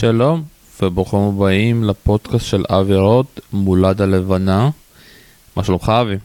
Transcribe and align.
שלום 0.00 0.42
וברוכים 0.82 1.18
הבאים 1.18 1.84
לפודקאסט 1.84 2.46
של 2.46 2.64
אבי 2.68 2.94
רוט 2.94 3.40
מולד 3.52 4.02
הלבנה. 4.02 4.70
מה 5.56 5.64
שלומך 5.64 5.92
אבי? 6.00 6.16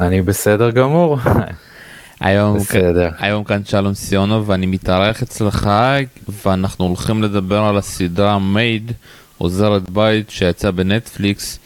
אני 0.00 0.22
בסדר 0.22 0.70
גמור. 0.70 1.18
היום, 2.20 2.58
בסדר. 2.58 3.08
היום 3.18 3.44
כאן 3.44 3.64
שלום 3.64 3.94
סיונו 3.94 4.46
ואני 4.46 4.66
מתארח 4.66 5.22
אצלך 5.22 5.70
ואנחנו 6.44 6.86
הולכים 6.86 7.22
לדבר 7.22 7.58
על 7.58 7.78
הסדרה 7.78 8.38
מייד 8.38 8.92
עוזרת 9.38 9.90
בית 9.90 10.30
שיצאה 10.30 10.70
בנטפליקס 10.70 11.58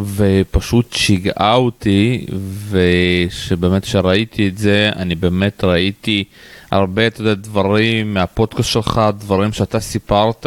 ופשוט 0.00 0.92
שיגעה 0.92 1.54
אותי 1.54 2.26
ושבאמת 2.70 3.84
שראיתי 3.84 4.48
את 4.48 4.58
זה 4.58 4.90
אני 4.96 5.14
באמת 5.14 5.64
ראיתי 5.64 6.24
הרבה 6.72 7.06
אתה 7.06 7.20
יודע, 7.20 7.34
דברים 7.34 8.14
מהפודקאסט 8.14 8.68
שלך, 8.68 9.00
דברים 9.18 9.52
שאתה 9.52 9.80
סיפרת 9.80 10.46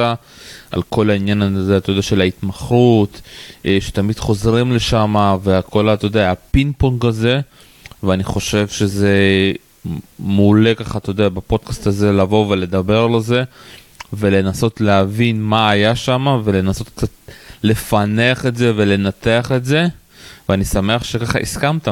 על 0.71 0.81
כל 0.89 1.09
העניין 1.09 1.41
הזה, 1.41 1.77
אתה 1.77 1.91
יודע, 1.91 2.01
של 2.01 2.21
ההתמכרות, 2.21 3.21
אה, 3.65 3.77
שתמיד 3.81 4.19
חוזרים 4.19 4.71
לשם, 4.71 5.35
והכל, 5.43 5.89
אתה 5.89 6.05
יודע, 6.05 6.31
הפינג 6.31 6.73
פונג 6.77 7.05
הזה, 7.05 7.39
ואני 8.03 8.23
חושב 8.23 8.67
שזה 8.67 9.17
מעולה 10.19 10.75
ככה, 10.75 10.97
אתה 10.97 11.09
יודע, 11.09 11.29
בפודקאסט 11.29 11.87
הזה 11.87 12.11
לבוא 12.11 12.47
ולדבר 12.47 13.07
על 13.13 13.21
זה, 13.21 13.43
ולנסות 14.13 14.81
להבין 14.81 15.41
מה 15.41 15.69
היה 15.69 15.95
שם, 15.95 16.41
ולנסות 16.43 16.89
קצת 16.89 17.09
לפענח 17.63 18.45
את 18.45 18.55
זה 18.55 18.71
ולנתח 18.75 19.51
את 19.55 19.65
זה, 19.65 19.87
ואני 20.49 20.65
שמח 20.65 21.03
שככה 21.03 21.39
הסכמת. 21.39 21.87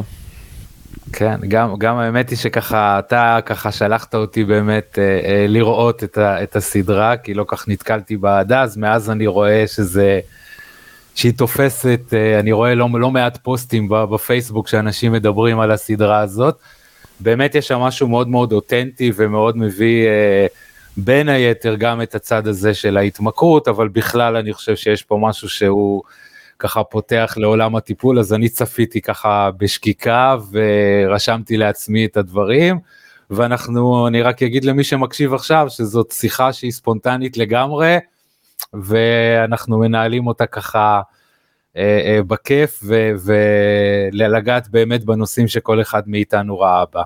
כן, 1.14 1.40
גם, 1.48 1.76
גם 1.78 1.98
האמת 1.98 2.30
היא 2.30 2.38
שככה 2.38 3.00
אתה 3.00 3.40
ככה 3.46 3.72
שלחת 3.72 4.16
אותי 4.16 4.44
באמת 4.44 5.00
אה, 5.00 5.04
אה, 5.04 5.46
לראות 5.48 6.04
את, 6.04 6.18
ה, 6.18 6.44
את 6.44 6.56
הסדרה, 6.56 7.18
כי 7.18 7.34
לא 7.34 7.46
כך 7.48 7.68
נתקלתי 7.68 8.18
בה 8.18 8.40
עד 8.40 8.52
אז, 8.52 8.78
מאז 8.78 9.10
אני 9.10 9.28
רואה 9.28 9.68
שזה, 9.68 10.20
שהיא 11.16 11.34
תופסת, 11.38 12.02
אה, 12.14 12.40
אני 12.40 12.52
רואה 12.52 12.76
לא, 12.76 12.90
לא 12.94 13.12
מעט 13.12 13.38
פוסטים 13.38 13.90
בפייסבוק 13.90 14.68
שאנשים 14.68 15.12
מדברים 15.12 15.60
על 15.60 15.72
הסדרה 15.72 16.20
הזאת. 16.20 16.56
באמת 17.20 17.56
יש 17.56 17.68
שם 17.68 17.80
משהו 17.80 18.08
מאוד 18.08 18.28
מאוד 18.28 18.54
אותנטי 18.54 19.12
ומאוד 19.16 19.58
מביא 19.58 20.08
אה, 20.08 20.46
בין 20.98 21.30
היתר 21.30 21.76
גם 21.76 22.02
את 22.02 22.16
הצד 22.16 22.48
הזה 22.48 22.74
של 22.74 22.98
ההתמכרות, 22.98 23.68
אבל 23.68 23.88
בכלל 23.88 24.36
אני 24.36 24.54
חושב 24.54 24.76
שיש 24.76 25.04
פה 25.04 25.18
משהו 25.22 25.50
שהוא... 25.50 26.04
ככה 26.60 26.84
פותח 26.84 27.34
לעולם 27.38 27.76
הטיפול, 27.76 28.20
אז 28.20 28.34
אני 28.34 28.50
צפיתי 28.50 29.02
ככה 29.02 29.50
בשקיקה 29.58 30.36
ורשמתי 30.52 31.58
לעצמי 31.58 32.06
את 32.06 32.18
הדברים. 32.18 32.80
ואנחנו, 33.30 34.08
אני 34.08 34.22
רק 34.22 34.44
אגיד 34.44 34.66
למי 34.66 34.84
שמקשיב 34.84 35.34
עכשיו, 35.34 35.68
שזאת 35.70 36.12
שיחה 36.12 36.54
שהיא 36.54 36.72
ספונטנית 36.72 37.38
לגמרי, 37.38 37.98
ואנחנו 38.74 39.80
מנהלים 39.80 40.28
אותה 40.28 40.46
ככה 40.46 41.02
אה, 41.78 42.02
אה, 42.06 42.24
בכיף, 42.24 42.84
ולגעת 43.24 44.70
באמת 44.70 45.04
בנושאים 45.06 45.48
שכל 45.48 45.82
אחד 45.82 46.04
מאיתנו 46.06 46.60
ראה 46.60 46.84
בה. 46.94 47.04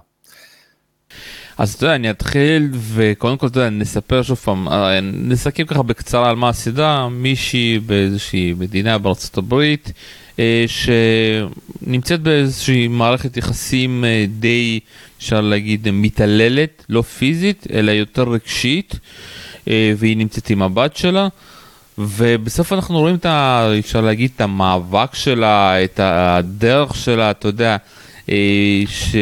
אז 1.58 1.74
אתה 1.74 1.86
יודע, 1.86 1.96
אני 1.96 2.10
אתחיל 2.10 2.70
וקודם 2.94 3.38
כל 3.38 3.48
אתה 3.48 3.60
יודע, 3.60 3.70
נספר 3.70 4.22
שוב 4.22 4.38
פעם, 4.38 4.68
אה, 4.68 5.00
נסכם 5.02 5.64
ככה 5.64 5.84
בקצרה 5.84 6.30
על 6.30 6.36
מה 6.36 6.50
הסדרה, 6.50 7.10
מישהי 7.10 7.80
באיזושהי 7.80 8.54
מדינה 8.60 8.98
בארצות 8.98 9.38
הברית, 9.38 9.92
אה, 10.40 10.66
שנמצאת 10.68 12.22
באיזושהי 12.22 12.88
מערכת 12.88 13.38
יחסים 13.38 14.06
אה, 14.06 14.26
די, 14.40 14.80
אפשר 15.18 15.42
להגיד, 15.42 15.88
מתעללת, 15.92 16.86
לא 16.90 17.02
פיזית, 17.02 17.68
אלא 17.74 17.92
יותר 17.92 18.30
רגשית, 18.30 19.00
והיא 19.98 20.18
נמצאת 20.18 20.50
עם 20.50 20.62
הבת 20.62 20.98
שלה. 20.98 21.28
ובסוף 21.98 22.74
אנחנו 22.74 23.00
רואים 23.00 23.16
את 23.16 23.26
ה... 23.26 23.68
אפשר 23.80 24.02
להגיד 24.02 24.32
את 24.36 24.42
המאבק 24.42 25.16
שלה, 25.16 25.84
את 25.84 26.00
הדרך 26.04 26.96
שלה, 26.96 27.32
אתה 27.32 27.48
יודע, 27.48 27.78
ש... 28.88 29.16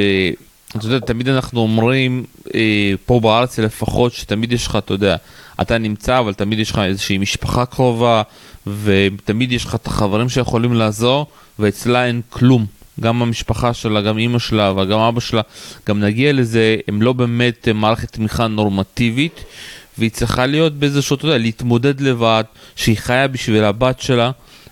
אתה 0.77 0.85
יודע, 0.85 0.99
תמיד 0.99 1.29
אנחנו 1.29 1.59
אומרים, 1.59 2.23
אה, 2.55 2.93
פה 3.05 3.19
בארץ 3.19 3.59
לפחות, 3.59 4.13
שתמיד 4.13 4.53
יש 4.53 4.67
לך, 4.67 4.75
אתה 4.75 4.93
יודע, 4.93 5.15
אתה 5.61 5.77
נמצא, 5.77 6.19
אבל 6.19 6.33
תמיד 6.33 6.59
יש 6.59 6.71
לך 6.71 6.79
איזושהי 6.79 7.17
משפחה 7.17 7.65
קרובה, 7.65 8.21
ותמיד 8.83 9.51
יש 9.51 9.65
לך 9.65 9.75
את 9.75 9.87
החברים 9.87 10.29
שיכולים 10.29 10.73
לעזור, 10.73 11.27
ואצלה 11.59 12.05
אין 12.05 12.21
כלום. 12.29 12.65
גם 12.99 13.21
המשפחה 13.21 13.73
שלה, 13.73 14.01
גם 14.01 14.17
אימא 14.17 14.39
שלה 14.39 14.71
וגם 14.71 14.99
אבא 14.99 15.19
שלה, 15.19 15.41
גם 15.87 15.99
נגיע 15.99 16.33
לזה, 16.33 16.75
הם 16.87 17.01
לא 17.01 17.13
באמת 17.13 17.67
מערכת 17.73 18.11
תמיכה 18.11 18.47
נורמטיבית, 18.47 19.43
והיא 19.97 20.11
צריכה 20.11 20.45
להיות 20.45 20.73
באיזשהו, 20.73 21.15
אתה 21.15 21.25
יודע, 21.25 21.37
להתמודד 21.37 22.01
לבד, 22.01 22.43
שהיא 22.75 22.97
חיה 22.97 23.27
בשביל 23.27 23.63
הבת 23.63 24.01
שלה, 24.01 24.31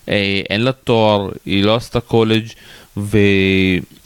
אה, 0.10 0.42
אין 0.50 0.62
לה 0.62 0.72
תואר, 0.72 1.30
היא 1.46 1.64
לא 1.64 1.76
עשתה 1.76 2.00
קולג', 2.00 2.48
ו... 2.98 3.18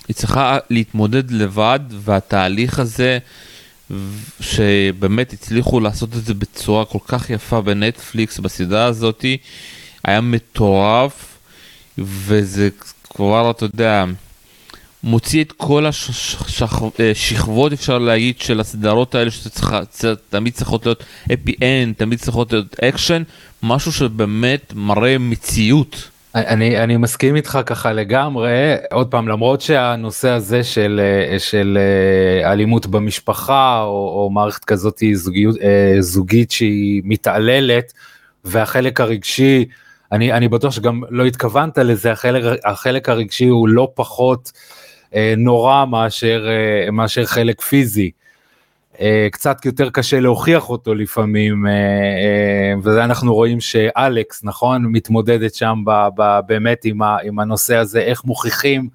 היא 0.07 0.15
צריכה 0.15 0.57
להתמודד 0.69 1.31
לבד, 1.31 1.79
והתהליך 1.91 2.79
הזה, 2.79 3.17
שבאמת 4.39 5.33
הצליחו 5.33 5.79
לעשות 5.79 6.09
את 6.15 6.25
זה 6.25 6.33
בצורה 6.33 6.85
כל 6.85 6.99
כך 7.05 7.29
יפה 7.29 7.61
בנטפליקס, 7.61 8.39
בסדרה 8.39 8.85
הזאתי, 8.85 9.37
היה 10.03 10.21
מטורף, 10.21 11.37
וזה 11.97 12.69
כבר, 13.03 13.51
אתה 13.51 13.65
יודע, 13.65 14.05
מוציא 15.03 15.43
את 15.43 15.51
כל 15.51 15.85
השכבות, 15.85 17.73
אפשר 17.73 17.97
להגיד, 17.97 18.39
של 18.39 18.59
הסדרות 18.59 19.15
האלה, 19.15 19.31
שתמיד 19.31 20.53
צריכות 20.53 20.85
להיות 20.85 21.03
happy 21.33 21.55
end, 21.61 21.95
תמיד 21.97 22.19
צריכות 22.19 22.53
להיות 22.53 22.79
אקשן, 22.79 23.23
משהו 23.63 23.91
שבאמת 23.91 24.73
מראה 24.75 25.17
מציאות. 25.17 26.09
אני, 26.35 26.83
אני 26.83 26.97
מסכים 26.97 27.35
איתך 27.35 27.59
ככה 27.65 27.93
לגמרי, 27.93 28.75
עוד 28.91 29.11
פעם, 29.11 29.27
למרות 29.27 29.61
שהנושא 29.61 30.29
הזה 30.29 30.63
של, 30.63 31.01
של 31.37 31.77
אה, 31.81 32.51
אלימות 32.51 32.85
במשפחה, 32.87 33.81
או, 33.81 34.23
או 34.23 34.29
מערכת 34.29 34.65
כזאת 34.65 35.03
זוגיות, 35.13 35.55
אה, 35.61 35.95
זוגית 35.99 36.51
שהיא 36.51 37.01
מתעללת, 37.05 37.93
והחלק 38.45 39.01
הרגשי, 39.01 39.65
אני, 40.11 40.33
אני 40.33 40.47
בטוח 40.47 40.73
שגם 40.73 41.01
לא 41.09 41.25
התכוונת 41.25 41.77
לזה, 41.77 42.11
החלק, 42.11 42.59
החלק 42.65 43.09
הרגשי 43.09 43.47
הוא 43.47 43.67
לא 43.67 43.91
פחות 43.95 44.51
אה, 45.15 45.33
נורא 45.37 45.85
מאשר, 45.85 46.47
מאשר 46.91 47.25
חלק 47.25 47.61
פיזי. 47.61 48.11
אה, 49.01 49.27
קצת 49.31 49.65
יותר 49.65 49.89
קשה 49.89 50.19
להוכיח 50.19 50.69
אותו 50.69 50.95
לפעמים, 50.95 51.67
אה, 51.67 51.71
אה, 51.71 52.73
וזה 52.83 53.03
אנחנו 53.03 53.35
רואים 53.35 53.59
שאלכס, 53.59 54.43
נכון, 54.43 54.85
מתמודדת 54.85 55.55
שם 55.55 55.83
ב, 55.85 55.91
ב, 56.15 56.39
באמת 56.47 56.85
עם, 56.85 57.01
ה, 57.01 57.17
עם 57.23 57.39
הנושא 57.39 57.75
הזה, 57.75 57.99
איך 57.99 58.25
מוכיחים 58.25 58.89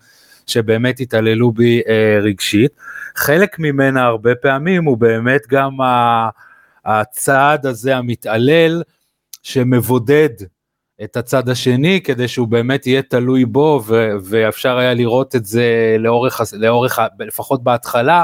שבאמת 0.47 1.01
התעללו 1.01 1.53
בי 1.53 1.81
רגשית. 2.23 2.73
חלק 3.17 3.59
ממנה 3.59 4.03
הרבה 4.03 4.35
פעמים 4.35 4.85
הוא 4.85 4.99
באמת 4.99 5.41
גם 5.49 5.73
הצעד 6.85 7.67
הזה 7.67 7.97
המתעלל, 7.97 8.83
שמבודד 9.43 10.29
את 11.05 11.17
הצד 11.17 11.49
השני 11.49 12.01
כדי 12.01 12.29
שהוא 12.29 12.49
באמת 12.49 12.87
יהיה 12.87 13.03
תלוי 13.03 13.45
בו 13.45 13.83
ואפשר 14.25 14.77
היה 14.77 14.95
לראות 14.95 15.37
את 15.37 15.45
זה 15.45 15.97
לאורך, 15.99 16.41
לאורך 16.53 16.99
לפחות 17.21 17.65
בהתחלה 17.65 18.23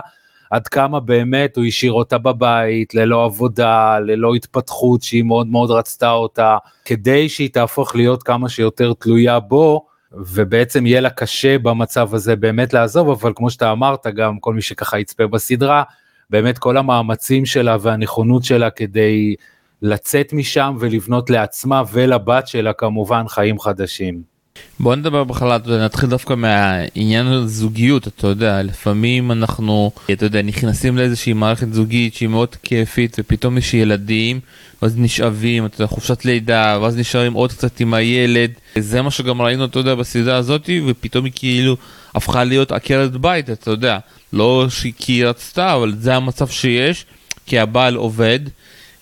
עד 0.50 0.68
כמה 0.68 1.00
באמת 1.00 1.56
הוא 1.56 1.64
השאיר 1.64 1.92
אותה 1.92 2.18
בבית, 2.18 2.94
ללא 2.94 3.24
עבודה, 3.24 3.98
ללא 3.98 4.34
התפתחות 4.34 5.02
שהיא 5.02 5.22
מאוד 5.22 5.46
מאוד 5.46 5.70
רצתה 5.70 6.10
אותה, 6.10 6.56
כדי 6.84 7.28
שהיא 7.28 7.50
תהפוך 7.50 7.96
להיות 7.96 8.22
כמה 8.22 8.48
שיותר 8.48 8.92
תלויה 8.98 9.40
בו, 9.40 9.86
ובעצם 10.12 10.86
יהיה 10.86 11.00
לה 11.00 11.10
קשה 11.10 11.58
במצב 11.58 12.14
הזה 12.14 12.36
באמת 12.36 12.72
לעזוב, 12.72 13.10
אבל 13.10 13.32
כמו 13.36 13.50
שאתה 13.50 13.72
אמרת, 13.72 14.06
גם 14.06 14.38
כל 14.38 14.54
מי 14.54 14.62
שככה 14.62 14.98
יצפה 14.98 15.26
בסדרה, 15.26 15.82
באמת 16.30 16.58
כל 16.58 16.76
המאמצים 16.76 17.46
שלה 17.46 17.76
והנכונות 17.80 18.44
שלה 18.44 18.70
כדי 18.70 19.34
לצאת 19.82 20.32
משם 20.32 20.76
ולבנות 20.80 21.30
לעצמה 21.30 21.82
ולבת 21.92 22.48
שלה 22.48 22.72
כמובן 22.72 23.28
חיים 23.28 23.58
חדשים. 23.58 24.37
בוא 24.80 24.94
נדבר 24.94 25.24
בכלל, 25.24 25.60
נתחיל 25.84 26.08
דווקא 26.08 26.34
מהעניין 26.34 27.26
הזוגיות, 27.26 28.08
אתה 28.08 28.26
יודע, 28.26 28.62
לפעמים 28.62 29.32
אנחנו, 29.32 29.90
אתה 30.12 30.26
יודע, 30.26 30.42
נכנסים 30.42 30.96
לאיזושהי 30.96 31.32
מערכת 31.32 31.72
זוגית 31.72 32.14
שהיא 32.14 32.28
מאוד 32.28 32.56
כיפית 32.62 33.16
ופתאום 33.20 33.58
יש 33.58 33.74
ילדים, 33.74 34.40
ואז 34.82 34.98
נשאבים, 34.98 35.66
אתה 35.66 35.74
יודע, 35.76 35.86
חופשת 35.86 36.24
לידה, 36.24 36.78
ואז 36.82 36.96
נשארים 36.96 37.32
עוד 37.32 37.52
קצת 37.52 37.80
עם 37.80 37.94
הילד, 37.94 38.50
זה 38.78 39.02
מה 39.02 39.10
שגם 39.10 39.42
ראינו, 39.42 39.64
אתה 39.64 39.78
יודע, 39.78 39.94
בסדרה 39.94 40.36
הזאתי, 40.36 40.82
ופתאום 40.86 41.24
היא 41.24 41.32
כאילו 41.36 41.76
הפכה 42.14 42.44
להיות 42.44 42.72
עקרת 42.72 43.16
בית, 43.16 43.50
אתה 43.50 43.70
יודע, 43.70 43.98
לא 44.32 44.66
כי 44.98 45.12
היא 45.12 45.26
רצתה, 45.26 45.74
אבל 45.74 45.94
זה 45.98 46.16
המצב 46.16 46.48
שיש, 46.48 47.06
כי 47.46 47.58
הבעל 47.58 47.94
עובד, 47.94 48.40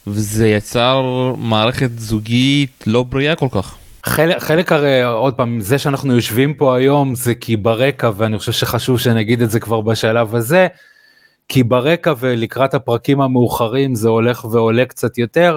וזה 0.07 0.49
יצר 0.49 1.03
מערכת 1.39 1.91
זוגית 1.99 2.85
לא 2.87 3.03
בריאה 3.03 3.35
כל 3.35 3.49
כך. 3.51 3.75
חלק, 4.07 4.39
חלק 4.39 4.73
הרי 4.73 5.03
עוד 5.03 5.35
פעם 5.35 5.61
זה 5.61 5.79
שאנחנו 5.79 6.15
יושבים 6.15 6.55
פה 6.55 6.77
היום 6.77 7.15
זה 7.15 7.35
כי 7.35 7.57
ברקע 7.57 8.11
ואני 8.17 8.39
חושב 8.39 8.53
שחשוב 8.53 9.01
שנגיד 9.01 9.43
את 9.43 9.51
זה 9.51 9.61
כבר 9.61 9.81
בשלב 9.81 10.35
הזה 10.35 10.67
כי 11.49 11.63
ברקע 11.63 12.15
ולקראת 12.19 12.75
הפרקים 12.75 13.21
המאוחרים 13.21 13.95
זה 13.95 14.09
הולך 14.09 14.45
ועולה 14.45 14.85
קצת 14.85 15.19
יותר 15.19 15.57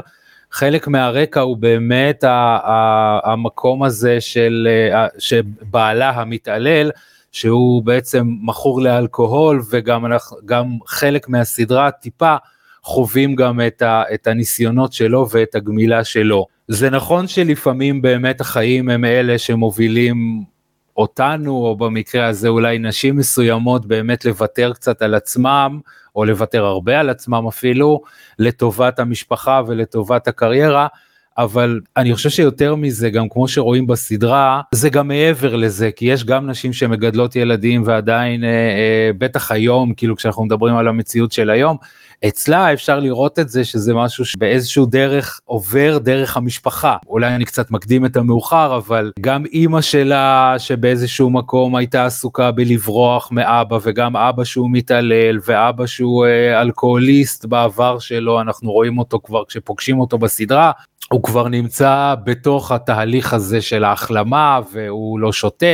חלק 0.52 0.88
מהרקע 0.88 1.40
הוא 1.40 1.58
באמת 1.58 2.24
המקום 3.24 3.84
הזה 3.84 4.22
של 4.22 4.68
שבעלה 5.18 6.10
המתעלל, 6.10 6.92
שהוא 7.32 7.84
בעצם 7.84 8.28
מכור 8.42 8.82
לאלכוהול 8.82 9.62
וגם 9.70 10.06
אנחנו, 10.06 10.38
גם 10.46 10.78
חלק 10.88 11.30
מהסדרה 11.30 11.92
טיפה 11.92 12.36
חווים 12.84 13.36
גם 13.36 13.62
את, 13.68 13.82
ה, 13.82 14.04
את 14.14 14.28
הניסיונות 14.28 14.94
שלו 14.94 15.28
ואת 15.32 15.56
הגמילה 15.56 16.04
שלו. 16.04 16.59
זה 16.72 16.90
נכון 16.90 17.28
שלפעמים 17.28 18.02
באמת 18.02 18.42
החיים 18.42 18.90
הם 18.90 19.06
אלה 19.06 19.38
שמובילים 19.38 20.44
אותנו, 20.98 21.52
או 21.52 21.76
במקרה 21.76 22.28
הזה 22.28 22.48
אולי 22.48 22.80
נשים 22.80 23.16
מסוימות 23.16 23.86
באמת 23.86 24.26
לוותר 24.26 24.74
קצת 24.74 25.02
על 25.02 25.16
עצמם, 25.16 25.80
או 26.16 26.26
לוותר 26.26 26.66
הרבה 26.66 27.00
על 27.00 27.10
עצמם 27.10 27.48
אפילו, 27.48 28.02
לטובת 28.40 29.00
המשפחה 29.00 29.62
ולטובת 29.68 30.28
הקריירה, 30.28 30.88
אבל 31.38 31.82
אני 31.98 32.16
חושב 32.16 32.30
שיותר 32.30 32.76
מזה, 32.76 33.10
גם 33.10 33.30
כמו 33.30 33.48
שרואים 33.48 33.88
בסדרה, 33.88 34.62
זה 34.72 34.90
גם 34.90 35.08
מעבר 35.08 35.56
לזה, 35.56 35.92
כי 35.92 36.06
יש 36.06 36.24
גם 36.24 36.50
נשים 36.50 36.74
שמגדלות 36.74 37.36
ילדים 37.36 37.84
ועדיין, 37.86 38.44
אה, 38.44 38.50
אה, 38.50 39.12
בטח 39.18 39.52
היום, 39.52 39.94
כאילו 39.94 40.16
כשאנחנו 40.16 40.46
מדברים 40.46 40.76
על 40.76 40.88
המציאות 40.88 41.32
של 41.32 41.50
היום, 41.50 41.78
אצלה 42.28 42.74
אפשר 42.74 43.00
לראות 43.00 43.40
את 43.40 43.50
זה 43.50 43.66
שזה 43.66 43.94
משהו 43.94 44.26
שבאיזשהו 44.26 44.86
דרך 44.86 45.40
עובר 45.46 45.98
דרך 45.98 46.38
המשפחה. 46.38 46.98
אולי 47.08 47.36
אני 47.36 47.46
קצת 47.46 47.72
מקדים 47.72 48.06
את 48.06 48.18
המאוחר, 48.18 48.78
אבל 48.78 49.12
גם 49.22 49.46
אימא 49.46 49.82
שלה 49.82 50.56
שבאיזשהו 50.58 51.30
מקום 51.30 51.76
הייתה 51.76 52.06
עסוקה 52.06 52.52
בלברוח 52.52 53.32
מאבא, 53.32 53.78
וגם 53.84 54.18
אבא 54.18 54.44
שהוא 54.44 54.70
מתעלל, 54.72 55.40
ואבא 55.46 55.86
שהוא 55.86 56.26
אה, 56.26 56.62
אלכוהוליסט 56.62 57.46
בעבר 57.46 58.00
שלו, 58.00 58.42
אנחנו 58.42 58.72
רואים 58.72 58.98
אותו 58.98 59.20
כבר 59.24 59.46
כשפוגשים 59.46 60.00
אותו 60.00 60.18
בסדרה, 60.18 60.72
הוא 61.12 61.24
כבר 61.24 61.48
נמצא 61.48 62.16
בתוך 62.24 62.72
התהליך 62.72 63.34
הזה 63.34 63.62
של 63.62 63.84
ההחלמה, 63.84 64.60
והוא 64.74 65.20
לא 65.20 65.32
שותה, 65.32 65.66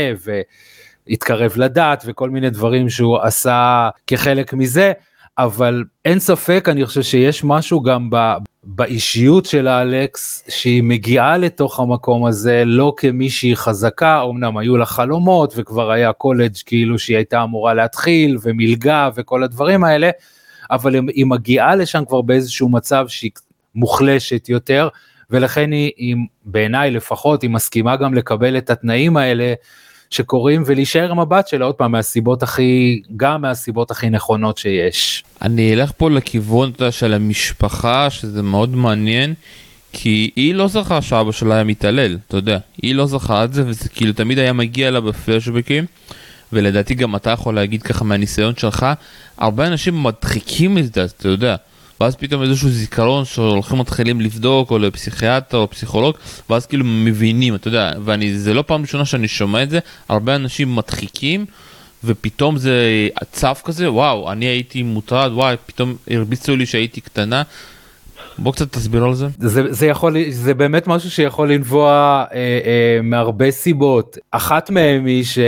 והתקרב 1.08 1.54
לדת, 1.56 2.04
וכל 2.08 2.30
מיני 2.30 2.50
דברים 2.50 2.90
שהוא 2.90 3.20
עשה 3.22 3.90
כחלק 4.08 4.54
מזה. 4.54 4.92
אבל 5.38 5.84
אין 6.06 6.20
ספק, 6.20 6.66
אני 6.72 6.86
חושב 6.86 7.02
שיש 7.02 7.44
משהו 7.44 7.82
גם 7.82 8.10
ב, 8.10 8.18
באישיות 8.64 9.46
של 9.46 9.68
האלכס, 9.68 10.44
שהיא 10.50 10.84
מגיעה 10.84 11.38
לתוך 11.38 11.80
המקום 11.80 12.26
הזה 12.26 12.64
לא 12.66 12.94
כמישהי 12.98 13.56
חזקה, 13.56 14.24
אמנם 14.30 14.58
היו 14.58 14.78
לה 14.78 14.86
חלומות 14.86 15.54
וכבר 15.56 15.92
היה 15.92 16.14
קולג' 16.14 16.56
כאילו 16.66 17.00
שהיא 17.00 17.18
הייתה 17.18 17.44
אמורה 17.44 17.74
להתחיל 17.74 18.38
ומלגה 18.42 19.10
וכל 19.16 19.44
הדברים 19.44 19.84
האלה, 19.84 20.10
אבל 20.72 20.96
היא 21.10 21.26
מגיעה 21.26 21.76
לשם 21.76 22.04
כבר 22.08 22.22
באיזשהו 22.22 22.70
מצב 22.70 23.08
שהיא 23.08 23.32
מוחלשת 23.76 24.50
יותר, 24.50 24.90
ולכן 25.30 25.72
היא, 25.72 25.92
היא 25.98 26.16
בעיניי 26.46 26.92
לפחות, 26.92 27.42
היא 27.42 27.50
מסכימה 27.50 27.96
גם 27.96 28.14
לקבל 28.14 28.58
את 28.58 28.70
התנאים 28.70 29.18
האלה 29.18 29.54
שקורים 30.10 30.64
ולהישאר 30.66 31.12
עם 31.12 31.20
הבת 31.20 31.48
שלה 31.48 31.66
עוד 31.66 31.76
פעם 31.76 31.92
מהסיבות 31.92 32.44
הכי 32.44 33.02
גם 33.18 33.42
מהסיבות 33.42 33.92
הכי 33.92 34.10
נכונות 34.10 34.58
שיש. 34.58 35.24
אני 35.42 35.74
אלך 35.74 35.92
פה 35.98 36.10
לכיוון 36.10 36.72
של 36.92 37.14
המשפחה 37.14 38.10
שזה 38.10 38.42
מאוד 38.42 38.76
מעניין 38.76 39.34
כי 39.94 40.32
היא 40.36 40.56
לא 40.56 40.68
זכרה 40.68 41.02
שאבא 41.02 41.32
שלה 41.32 41.56
היה 41.56 41.64
מתעלל 41.64 42.18
אתה 42.28 42.38
יודע 42.38 42.58
היא 42.82 42.96
לא 42.96 43.06
זכרה 43.06 43.44
את 43.44 43.54
זה 43.54 43.64
וזה 43.68 43.90
כאילו 43.90 44.14
תמיד 44.14 44.40
היה 44.40 44.54
מגיע 44.54 44.92
לה 44.92 45.02
בפלשבקים 45.02 45.86
ולדעתי 46.54 46.96
גם 46.96 47.16
אתה 47.16 47.30
יכול 47.30 47.56
להגיד 47.56 47.84
ככה 47.84 48.04
מהניסיון 48.04 48.56
שלך 48.56 48.86
הרבה 49.38 49.68
אנשים 49.68 50.04
מדחיקים 50.04 50.78
את 50.78 50.94
זה 50.94 51.04
אתה 51.04 51.28
יודע. 51.28 51.56
ואז 52.02 52.16
פתאום 52.16 52.42
איזשהו 52.42 52.70
זיכרון 52.70 53.26
שהולכים 53.26 53.80
מתחילים 53.80 54.22
לבדוק 54.22 54.72
או 54.72 54.80
לפסיכיאטר 54.80 55.58
או 55.58 55.70
פסיכולוג 55.70 56.16
ואז 56.50 56.66
כאילו 56.66 56.86
מבינים 56.86 57.56
אתה 57.56 57.68
יודע 57.68 57.92
ואני 58.06 58.40
זה 58.40 58.54
לא 58.54 58.62
פעם 58.62 58.82
ראשונה 58.82 59.06
שאני 59.06 59.28
שומע 59.28 59.64
את 59.64 59.70
זה 59.70 59.80
הרבה 60.10 60.36
אנשים 60.36 60.76
מדחיקים 60.76 61.46
ופתאום 62.04 62.58
זה 62.58 63.08
צף 63.32 63.62
כזה 63.66 63.92
וואו 63.92 64.32
אני 64.32 64.46
הייתי 64.46 64.84
מוטרד 64.84 65.32
וואי 65.34 65.56
פתאום 65.66 65.96
הרביצו 66.10 66.56
לי 66.56 66.66
שהייתי 66.66 67.02
קטנה. 67.02 67.44
בוא 68.38 68.54
קצת 68.54 68.72
תסביר 68.72 69.04
על 69.04 69.14
זה. 69.14 69.28
זה, 69.40 69.74
זה 69.74 69.88
יכול 69.88 70.16
זה 70.30 70.54
באמת 70.54 70.88
משהו 70.88 71.12
שיכול 71.12 71.52
לנבוע 71.52 71.90
אה, 72.34 72.38
אה, 72.38 73.00
מהרבה 73.04 73.52
סיבות 73.52 74.18
אחת 74.32 74.70
מהן 74.70 75.06
היא 75.06 75.24
ש... 75.24 75.40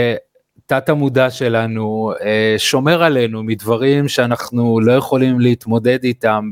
תת 0.68 0.88
המודע 0.88 1.30
שלנו 1.30 2.12
אה, 2.20 2.54
שומר 2.58 3.02
עלינו 3.02 3.42
מדברים 3.42 4.08
שאנחנו 4.08 4.80
לא 4.80 4.92
יכולים 4.92 5.40
להתמודד 5.40 6.04
איתם 6.04 6.50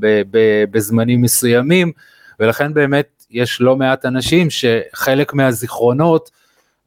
בזמנים 0.71 1.23
מסוימים 1.23 1.93
ולכן 2.41 2.75
באמת 2.75 3.25
יש 3.31 3.61
לא 3.61 3.77
מעט 3.77 4.07
אנשים 4.07 4.49
שחלק 4.51 5.35
מהזיכרונות 5.35 6.31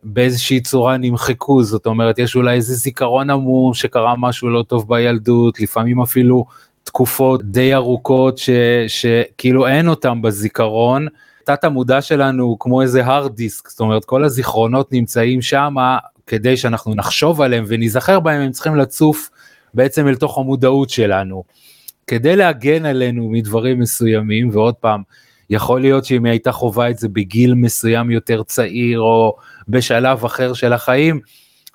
באיזושהי 0.03 0.61
צורה 0.61 0.97
נמחקו 0.97 1.63
זאת 1.63 1.85
אומרת 1.85 2.19
יש 2.19 2.35
אולי 2.35 2.55
איזה 2.55 2.73
זיכרון 2.73 3.29
עמום 3.29 3.73
שקרה 3.73 4.13
משהו 4.17 4.49
לא 4.49 4.63
טוב 4.67 4.87
בילדות 4.87 5.59
לפעמים 5.59 6.01
אפילו 6.01 6.45
תקופות 6.83 7.43
די 7.43 7.73
ארוכות 7.73 8.37
ש, 8.37 8.49
שכאילו 8.87 9.67
אין 9.67 9.87
אותם 9.87 10.21
בזיכרון. 10.21 11.07
תת 11.45 11.63
המודע 11.63 12.01
שלנו 12.01 12.43
הוא 12.43 12.57
כמו 12.59 12.81
איזה 12.81 13.05
הרד 13.05 13.35
דיסק 13.35 13.69
זאת 13.69 13.79
אומרת 13.79 14.05
כל 14.05 14.23
הזיכרונות 14.23 14.91
נמצאים 14.91 15.41
שם 15.41 15.75
כדי 16.29 16.57
שאנחנו 16.57 16.95
נחשוב 16.95 17.41
עליהם 17.41 17.63
וניזכר 17.67 18.19
בהם, 18.19 18.41
הם 18.41 18.51
צריכים 18.51 18.75
לצוף 18.75 19.29
בעצם 19.73 20.07
אל 20.07 20.15
תוך 20.15 20.37
המודעות 20.37 20.89
שלנו. 20.89 21.43
כדי 22.07 22.35
להגן 22.35 22.85
עלינו 22.85 23.29
מדברים 23.29 23.79
מסוימים, 23.79 24.49
ועוד 24.53 24.75
פעם, 24.75 25.01
יכול 25.49 25.81
להיות 25.81 26.05
שאם 26.05 26.25
היא 26.25 26.31
הייתה 26.31 26.51
חווה 26.51 26.89
את 26.89 26.97
זה 26.97 27.09
בגיל 27.09 27.53
מסוים 27.53 28.11
יותר 28.11 28.43
צעיר 28.43 28.99
או 28.99 29.35
בשלב 29.67 30.25
אחר 30.25 30.53
של 30.53 30.73
החיים, 30.73 31.19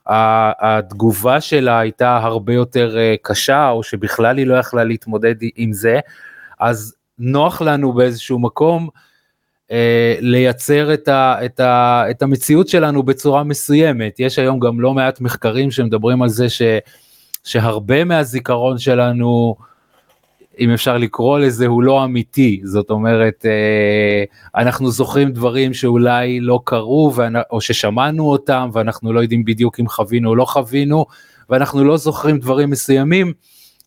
התגובה 0.07 1.41
שלה 1.41 1.79
הייתה 1.79 2.17
הרבה 2.17 2.55
יותר 2.55 2.99
אה, 2.99 3.15
קשה 3.23 3.71
או 3.71 3.83
שבכלל 3.83 4.39
היא 4.39 4.47
לא 4.47 4.55
יכלה 4.55 4.85
להתמודד 4.85 5.35
עם 5.57 5.73
זה, 5.73 6.01
אז 6.61 6.95
נוח 7.19 7.63
לנו 7.63 7.93
באיזשהו 7.93 8.39
מקום 8.39 8.89
אה, 9.71 10.17
לייצר 10.21 10.95
את, 10.95 11.09
ה, 11.09 11.45
את, 11.45 11.61
ה, 11.61 12.05
את 12.11 12.23
המציאות 12.23 12.69
שלנו 12.69 13.03
בצורה 13.03 13.45
מסוימת. 13.45 14.21
יש 14.21 14.39
היום 14.39 14.61
גם 14.61 14.81
לא 14.81 14.95
מעט 14.95 15.21
מחקרים 15.21 15.71
שמדברים 15.71 16.23
על 16.23 16.29
זה 16.29 16.49
ש, 16.49 16.63
שהרבה 17.45 18.05
מהזיכרון 18.05 18.79
שלנו, 18.79 19.57
אם 20.59 20.71
אפשר 20.71 20.99
לקרוא 20.99 21.39
לזה, 21.39 21.67
הוא 21.67 21.83
לא 21.83 22.05
אמיתי. 22.05 22.61
זאת 22.65 22.91
אומרת, 22.91 23.47
אה, 23.47 24.25
אנחנו 24.63 24.91
זוכרים 24.91 25.33
דברים 25.33 25.75
שאולי 25.75 26.41
לא 26.41 26.61
קרו 26.65 27.13
או 27.51 27.61
ששמענו 27.61 28.31
אותם 28.31 28.71
ואנחנו 28.73 29.13
לא 29.13 29.21
יודעים 29.21 29.45
בדיוק 29.45 29.81
אם 29.81 29.89
חווינו 29.89 30.29
או 30.31 30.37
לא 30.37 30.45
חווינו, 30.45 31.07
ואנחנו 31.51 31.85
לא 31.85 31.97
זוכרים 31.97 32.39
דברים 32.39 32.71
מסוימים, 32.71 33.33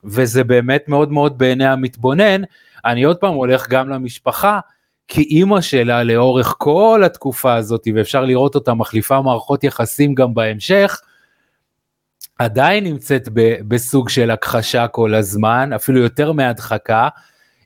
וזה 0.04 0.44
באמת 0.44 0.90
מאוד 0.90 1.12
מאוד 1.12 1.38
בעיני 1.38 1.66
המתבונן. 1.66 2.42
אני 2.86 3.04
עוד 3.04 3.18
פעם 3.18 3.34
הולך 3.34 3.70
גם 3.70 3.90
למשפחה. 3.90 4.60
כי 5.08 5.22
אימא 5.22 5.62
שלה 5.62 6.04
לאורך 6.04 6.56
כל 6.58 7.02
התקופה 7.06 7.56
הזאת, 7.56 7.88
ואפשר 7.96 8.26
לראות 8.26 8.56
אותה 8.56 8.74
מחליפה 8.74 9.22
מערכות 9.22 9.64
יחסים 9.64 10.16
גם 10.16 10.34
בהמשך, 10.34 11.02
עדיין 12.40 12.84
נמצאת 12.84 13.30
ב, 13.34 13.56
בסוג 13.68 14.10
של 14.10 14.32
הכחשה 14.32 14.88
כל 14.88 15.16
הזמן, 15.16 15.74
אפילו 15.74 16.00
יותר 16.00 16.32
מהדחקה, 16.32 17.08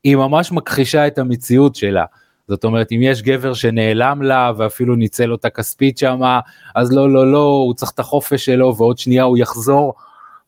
היא 0.03 0.15
ממש 0.15 0.51
מכחישה 0.51 1.07
את 1.07 1.19
המציאות 1.19 1.75
שלה. 1.75 2.05
זאת 2.47 2.63
אומרת, 2.63 2.91
אם 2.91 2.99
יש 3.01 3.21
גבר 3.21 3.53
שנעלם 3.53 4.21
לה 4.21 4.51
ואפילו 4.57 4.95
ניצל 4.95 5.31
אותה 5.31 5.49
כספית 5.49 5.97
שמה, 5.97 6.39
אז 6.75 6.91
לא, 6.93 7.13
לא, 7.13 7.31
לא, 7.31 7.43
הוא 7.43 7.73
צריך 7.73 7.91
את 7.91 7.99
החופש 7.99 8.45
שלו 8.45 8.75
ועוד 8.77 8.97
שנייה 8.97 9.23
הוא 9.23 9.37
יחזור. 9.37 9.93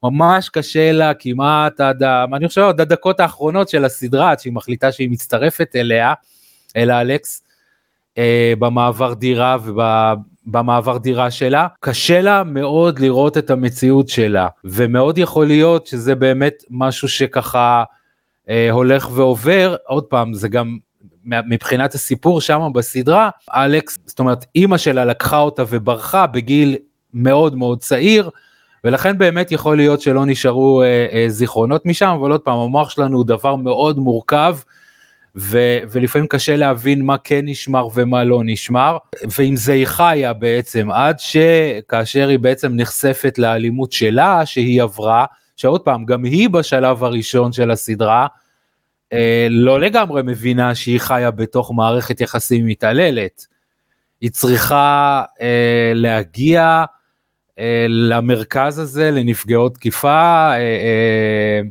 ממש 0.03 0.49
קשה 0.49 0.91
לה 0.91 1.13
כמעט 1.13 1.81
עד, 1.81 2.03
אני 2.03 2.47
חושב, 2.47 2.61
עד 2.61 2.81
הדקות 2.81 3.19
האחרונות 3.19 3.69
של 3.69 3.85
הסדרה, 3.85 4.31
עד 4.31 4.39
שהיא 4.39 4.53
מחליטה 4.53 4.91
שהיא 4.91 5.09
מצטרפת 5.09 5.71
אליה. 5.75 6.13
אלא 6.75 7.01
אלכס 7.01 7.43
אה, 8.17 8.53
במעבר 8.59 9.13
דירה 9.13 9.57
ובמעבר 9.63 10.97
דירה 10.97 11.31
שלה, 11.31 11.67
קשה 11.79 12.21
לה 12.21 12.43
מאוד 12.43 12.99
לראות 12.99 13.37
את 13.37 13.49
המציאות 13.49 14.09
שלה, 14.09 14.47
ומאוד 14.63 15.17
יכול 15.17 15.47
להיות 15.47 15.87
שזה 15.87 16.15
באמת 16.15 16.63
משהו 16.69 17.07
שככה 17.07 17.83
אה, 18.49 18.71
הולך 18.71 19.09
ועובר, 19.13 19.75
עוד 19.87 20.03
פעם, 20.03 20.33
זה 20.33 20.47
גם 20.47 20.77
מבחינת 21.25 21.93
הסיפור 21.93 22.41
שם 22.41 22.61
בסדרה, 22.73 23.29
אלכס, 23.49 23.97
זאת 24.05 24.19
אומרת, 24.19 24.45
אימא 24.55 24.77
שלה 24.77 25.05
לקחה 25.05 25.39
אותה 25.39 25.63
וברחה 25.69 26.27
בגיל 26.27 26.75
מאוד 27.13 27.55
מאוד 27.55 27.79
צעיר, 27.79 28.29
ולכן 28.83 29.17
באמת 29.17 29.51
יכול 29.51 29.77
להיות 29.77 30.01
שלא 30.01 30.25
נשארו 30.25 30.81
אה, 30.81 31.07
אה, 31.11 31.25
זיכרונות 31.29 31.85
משם, 31.85 32.15
אבל 32.19 32.31
עוד 32.31 32.41
פעם, 32.41 32.57
המוח 32.59 32.89
שלנו 32.89 33.17
הוא 33.17 33.25
דבר 33.25 33.55
מאוד 33.55 33.97
מורכב, 33.99 34.57
ו- 35.37 35.79
ולפעמים 35.91 36.27
קשה 36.27 36.55
להבין 36.55 37.01
מה 37.01 37.17
כן 37.17 37.41
נשמר 37.43 37.87
ומה 37.93 38.23
לא 38.23 38.41
נשמר, 38.45 38.97
ועם 39.37 39.55
זה 39.55 39.73
היא 39.73 39.85
חיה 39.85 40.33
בעצם, 40.33 40.91
עד 40.91 41.19
שכאשר 41.19 42.27
היא 42.27 42.39
בעצם 42.39 42.71
נחשפת 42.75 43.37
לאלימות 43.37 43.91
שלה 43.91 44.45
שהיא 44.45 44.81
עברה, 44.81 45.25
שעוד 45.57 45.81
פעם, 45.81 46.05
גם 46.05 46.23
היא 46.23 46.49
בשלב 46.49 47.03
הראשון 47.03 47.51
של 47.51 47.71
הסדרה, 47.71 48.27
אה, 49.13 49.47
לא 49.49 49.79
לגמרי 49.79 50.21
מבינה 50.25 50.75
שהיא 50.75 50.99
חיה 50.99 51.31
בתוך 51.31 51.71
מערכת 51.75 52.21
יחסים 52.21 52.65
מתעללת. 52.65 53.45
היא 54.21 54.31
צריכה 54.31 55.23
אה, 55.41 55.91
להגיע 55.95 56.85
אה, 57.59 57.85
למרכז 57.89 58.79
הזה 58.79 59.11
לנפגעות 59.11 59.75
תקיפה, 59.75 60.51
אה, 60.51 60.57
אה, 60.57 61.61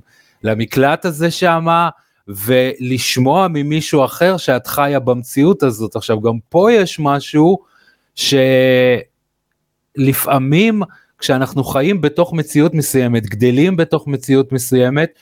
למקלט 0.42 1.04
הזה 1.04 1.30
שמה, 1.30 1.88
ולשמוע 2.36 3.46
ממישהו 3.50 4.04
אחר 4.04 4.36
שאת 4.36 4.66
חיה 4.66 5.00
במציאות 5.00 5.62
הזאת. 5.62 5.96
עכשיו 5.96 6.20
גם 6.20 6.38
פה 6.48 6.72
יש 6.72 7.00
משהו 7.00 7.58
שלפעמים 9.94 10.82
כשאנחנו 11.18 11.64
חיים 11.64 12.00
בתוך 12.00 12.32
מציאות 12.32 12.74
מסוימת, 12.74 13.26
גדלים 13.26 13.76
בתוך 13.76 14.06
מציאות 14.06 14.52
מסוימת, 14.52 15.18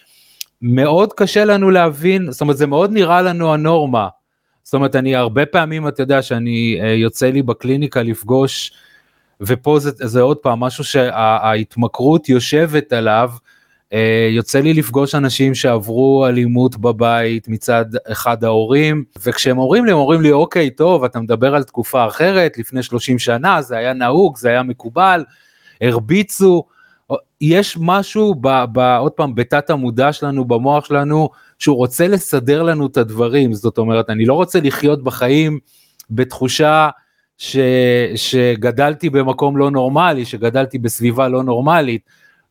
מאוד 0.62 1.12
קשה 1.12 1.44
לנו 1.44 1.70
להבין, 1.70 2.32
זאת 2.32 2.40
אומרת 2.40 2.56
זה 2.56 2.66
מאוד 2.66 2.92
נראה 2.92 3.22
לנו 3.22 3.54
הנורמה. 3.54 4.08
זאת 4.62 4.74
אומרת 4.74 4.96
אני 4.96 5.16
הרבה 5.16 5.46
פעמים 5.46 5.88
אתה 5.88 6.02
יודע 6.02 6.22
שאני 6.22 6.78
אה, 6.82 6.88
יוצא 6.88 7.30
לי 7.30 7.42
בקליניקה 7.42 8.02
לפגוש 8.02 8.72
ופה 9.40 9.78
זה, 9.78 9.90
זה 9.94 10.20
עוד 10.20 10.36
פעם 10.36 10.60
משהו 10.60 10.84
שההתמכרות 10.84 12.28
יושבת 12.28 12.92
עליו, 12.92 13.30
יוצא 14.30 14.60
לי 14.60 14.74
לפגוש 14.74 15.14
אנשים 15.14 15.54
שעברו 15.54 16.26
אלימות 16.26 16.76
בבית 16.76 17.48
מצד 17.48 17.84
אחד 18.12 18.44
ההורים 18.44 19.04
וכשהם 19.24 19.58
אומרים 19.58 19.84
לי 19.84 19.92
הם 19.92 19.98
אומרים 19.98 20.20
לי 20.20 20.32
אוקיי 20.32 20.70
טוב 20.70 21.04
אתה 21.04 21.20
מדבר 21.20 21.54
על 21.54 21.62
תקופה 21.62 22.06
אחרת 22.06 22.58
לפני 22.58 22.82
30 22.82 23.18
שנה 23.18 23.62
זה 23.62 23.76
היה 23.76 23.92
נהוג 23.92 24.36
זה 24.36 24.48
היה 24.48 24.62
מקובל 24.62 25.24
הרביצו. 25.80 26.64
יש 27.40 27.78
משהו 27.80 28.34
ב, 28.40 28.48
ב, 28.72 28.78
עוד 28.78 29.12
פעם 29.12 29.34
בתת 29.34 29.70
המודע 29.70 30.12
שלנו 30.12 30.44
במוח 30.44 30.84
שלנו 30.84 31.28
שהוא 31.58 31.76
רוצה 31.76 32.08
לסדר 32.08 32.62
לנו 32.62 32.86
את 32.86 32.96
הדברים. 32.96 33.54
זאת 33.54 33.78
אומרת 33.78 34.10
אני 34.10 34.24
לא 34.24 34.34
רוצה 34.34 34.60
לחיות 34.60 35.04
בחיים 35.04 35.58
בתחושה 36.10 36.88
ש, 37.38 37.56
שגדלתי 38.16 39.10
במקום 39.10 39.56
לא 39.56 39.70
נורמלי 39.70 40.24
שגדלתי 40.24 40.78
בסביבה 40.78 41.28
לא 41.28 41.42
נורמלית 41.42 42.02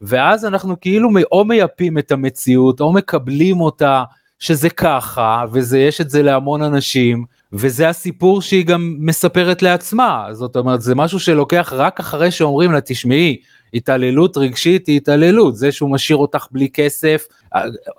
ואז 0.01 0.46
אנחנו 0.46 0.79
כאילו 0.82 1.10
או 1.32 1.46
מייפים 1.46 1.98
את 1.98 2.12
המציאות 2.12 2.82
או 2.82 2.94
מקבלים 2.94 3.62
אותה 3.62 4.03
שזה 4.39 4.70
ככה 4.70 5.46
וזה 5.51 5.79
יש 5.79 6.01
את 6.01 6.10
זה 6.10 6.24
להמון 6.24 6.62
אנשים 6.62 7.25
וזה 7.53 7.89
הסיפור 7.89 8.41
שהיא 8.41 8.65
גם 8.65 8.96
מספרת 9.00 9.62
לעצמה. 9.62 10.27
זאת 10.32 10.56
אומרת 10.56 10.82
זה 10.82 10.96
משהו 10.96 11.20
שלוקח 11.20 11.74
רק 11.75 12.00
אחרי 12.00 12.32
שאומרים 12.32 12.72
לה 12.72 12.82
תשמעי 12.82 13.38
התעללות 13.74 14.38
רגשית 14.38 14.88
היא 14.88 14.98
התעללות 14.98 15.56
זה 15.56 15.72
שהוא 15.72 15.91
משאיר 15.91 16.18
אותך 16.18 16.48
בלי 16.51 16.70
כסף 16.70 17.27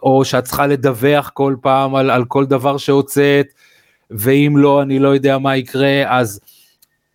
או 0.03 0.25
שאת 0.25 0.45
צריכה 0.45 0.67
לדווח 0.67 1.31
כל 1.35 1.57
פעם 1.61 1.95
על, 1.95 2.11
על 2.11 2.25
כל 2.25 2.47
דבר 2.47 2.77
שהוצאת 2.77 3.47
ואם 4.11 4.55
לא 4.57 4.83
אני 4.83 4.99
לא 4.99 5.09
יודע 5.09 5.39
מה 5.39 5.57
יקרה 5.57 6.19
אז 6.19 6.41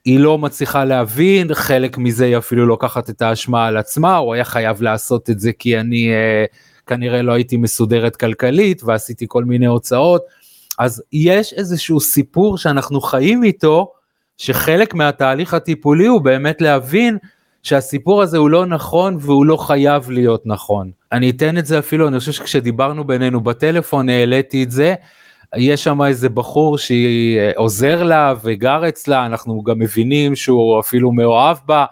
היא 0.05 0.19
לא 0.19 0.37
מצליחה 0.37 0.85
להבין 0.85 1.53
חלק 1.53 1.97
מזה 1.97 2.25
היא 2.25 2.37
אפילו 2.37 2.65
לוקחת 2.65 3.09
את 3.09 3.21
האשמה 3.21 3.67
על 3.67 3.77
עצמה 3.77 4.15
הוא 4.17 4.33
היה 4.33 4.43
חייב 4.43 4.81
לעשות 4.81 5.29
את 5.29 5.39
זה 5.39 5.51
כי 5.53 5.79
אני 5.79 6.09
אה, 6.13 6.45
כנראה 6.87 7.21
לא 7.21 7.31
הייתי 7.33 7.57
מסודרת 7.57 8.15
כלכלית 8.15 8.83
ועשיתי 8.83 9.25
כל 9.27 9.43
מיני 9.43 9.65
הוצאות 9.65 10.21
אז 10.79 11.03
יש 11.13 11.53
איזשהו 11.53 11.99
סיפור 11.99 12.57
שאנחנו 12.57 13.01
חיים 13.01 13.43
איתו 13.43 13.91
שחלק 14.37 14.93
מהתהליך 14.93 15.53
הטיפולי 15.53 16.05
הוא 16.05 16.21
באמת 16.21 16.61
להבין 16.61 17.17
שהסיפור 17.63 18.21
הזה 18.21 18.37
הוא 18.37 18.49
לא 18.49 18.65
נכון 18.65 19.17
והוא 19.19 19.45
לא 19.45 19.57
חייב 19.57 20.09
להיות 20.09 20.41
נכון. 20.45 20.91
אני 21.11 21.29
אתן 21.29 21.57
את 21.57 21.65
זה 21.65 21.79
אפילו, 21.79 22.07
אני 22.07 22.19
חושב 22.19 22.31
שכשדיברנו 22.31 23.03
בינינו 23.03 23.41
בטלפון 23.41 24.09
העליתי 24.09 24.63
את 24.63 24.71
זה, 24.71 24.95
יש 25.57 25.83
שם 25.83 26.01
איזה 26.01 26.29
בחור 26.29 26.77
שעוזר 26.77 28.03
לה 28.03 28.33
וגר 28.43 28.87
אצלה, 28.87 29.25
אנחנו 29.25 29.63
גם 29.63 29.79
מבינים 29.79 30.35
שהוא 30.35 30.79
אפילו 30.79 31.11
מאוהב 31.11 31.57
בה, 31.65 31.85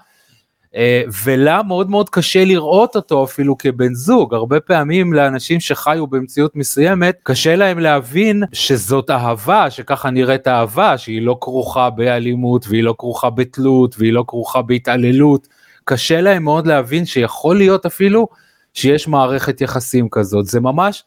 אה, 0.75 1.03
ולה 1.23 1.63
מאוד 1.63 1.89
מאוד 1.89 2.09
קשה 2.09 2.45
לראות 2.45 2.95
אותו 2.95 3.23
אפילו 3.23 3.57
כבן 3.57 3.93
זוג, 3.93 4.33
הרבה 4.33 4.59
פעמים 4.59 5.13
לאנשים 5.13 5.59
שחיו 5.59 6.07
במציאות 6.07 6.55
מסוימת, 6.55 7.15
קשה 7.23 7.55
להם 7.55 7.79
להבין 7.79 8.43
שזאת 8.53 9.09
אהבה, 9.09 9.69
שככה 9.69 10.09
נראית 10.09 10.47
אהבה, 10.47 10.97
שהיא 10.97 11.21
לא 11.21 11.37
כרוכה 11.41 11.89
באלימות 11.89 12.65
והיא 12.67 12.83
לא 12.83 12.95
כרוכה 12.97 13.29
בתלות 13.29 13.95
והיא 13.97 14.13
לא 14.13 14.23
כרוכה 14.27 14.61
בהתעללות. 14.61 15.47
קשה 15.83 16.21
להם 16.21 16.43
מאוד 16.43 16.67
להבין 16.67 17.05
שיכול 17.05 17.57
להיות 17.57 17.85
אפילו 17.85 18.27
שיש 18.73 19.07
מערכת 19.07 19.61
יחסים 19.61 20.09
כזאת. 20.11 20.45
זה 20.45 20.59
ממש, 20.59 21.03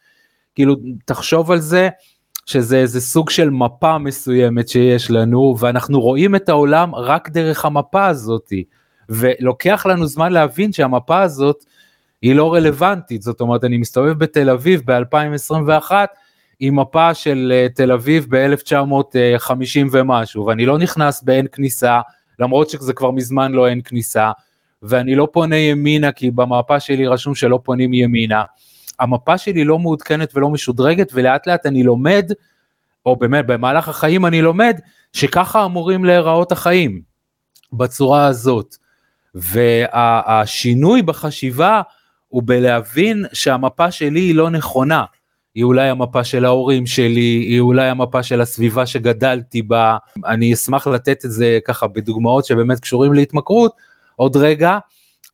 כאילו, 0.55 0.77
תחשוב 1.05 1.51
על 1.51 1.59
זה, 1.61 1.89
שזה 2.47 2.79
איזה 2.79 3.01
סוג 3.01 3.31
של 3.31 3.51
מפה 3.51 3.99
מסוימת 3.99 4.69
שיש 4.69 5.11
לנו, 5.11 5.57
ואנחנו 5.59 6.01
רואים 6.01 6.35
את 6.35 6.49
העולם 6.49 6.95
רק 6.95 7.29
דרך 7.29 7.65
המפה 7.65 8.07
הזאתי. 8.07 8.65
ולוקח 9.09 9.87
לנו 9.87 10.07
זמן 10.07 10.33
להבין 10.33 10.73
שהמפה 10.73 11.23
הזאת 11.23 11.65
היא 12.23 12.35
לא 12.35 12.55
רלוונטית, 12.55 13.23
זאת 13.23 13.41
אומרת, 13.41 13.65
אני 13.65 13.79
מסתובב 13.79 14.13
בתל 14.13 14.51
אביב 14.51 14.83
ב-2021, 14.85 15.93
עם 16.61 16.81
מפה 16.81 17.15
של 17.15 17.53
אה, 17.55 17.67
תל 17.75 17.93
אביב 17.93 18.27
ב-1950 18.31 19.89
ומשהו, 19.93 20.47
ואני 20.47 20.67
לא 20.67 20.79
נכנס 20.79 21.23
באין 21.23 21.47
כניסה, 21.53 22.01
למרות 22.39 22.71
שזה 22.71 22.93
כבר 22.93 23.11
מזמן 23.11 23.53
לא 23.53 23.69
אין 23.69 23.81
כניסה, 23.85 24.31
ואני 24.83 25.15
לא 25.15 25.29
פונה 25.33 25.57
ימינה 25.57 26.13
כי 26.13 26.31
במפה 26.31 26.81
שלי 26.81 27.07
רשום 27.07 27.35
שלא 27.35 27.61
פונים 27.65 27.95
ימינה. 27.95 28.43
המפה 29.01 29.39
שלי 29.39 29.65
לא 29.65 29.79
מעודכנת 29.79 30.37
ולא 30.37 30.51
משודרגת 30.51 31.11
ולאט 31.15 31.47
לאט 31.47 31.67
אני 31.67 31.83
לומד, 31.83 32.33
או 33.07 33.17
באמת 33.17 33.47
במהלך 33.47 33.89
החיים 33.89 34.27
אני 34.27 34.43
לומד, 34.43 34.81
שככה 35.13 35.65
אמורים 35.65 36.05
להיראות 36.05 36.53
החיים, 36.53 37.01
בצורה 37.73 38.27
הזאת. 38.27 38.77
והשינוי 39.35 41.03
בחשיבה 41.03 41.83
הוא 42.29 42.43
בלהבין 42.47 43.25
שהמפה 43.33 43.91
שלי 43.91 44.21
היא 44.21 44.35
לא 44.35 44.51
נכונה. 44.51 45.05
היא 45.55 45.65
אולי 45.65 45.89
המפה 45.89 46.25
של 46.25 46.45
ההורים 46.45 46.87
שלי, 46.87 47.45
היא 47.49 47.61
אולי 47.61 47.89
המפה 47.89 48.23
של 48.23 48.41
הסביבה 48.41 48.87
שגדלתי 48.87 49.63
בה. 49.63 49.97
אני 50.27 50.55
אשמח 50.55 50.87
לתת 50.87 51.25
את 51.25 51.31
זה 51.31 51.59
ככה 51.65 51.87
בדוגמאות 51.87 52.45
שבאמת 52.45 52.81
קשורים 52.81 53.13
להתמכרות, 53.13 53.73
עוד 54.17 54.37
רגע, 54.37 54.79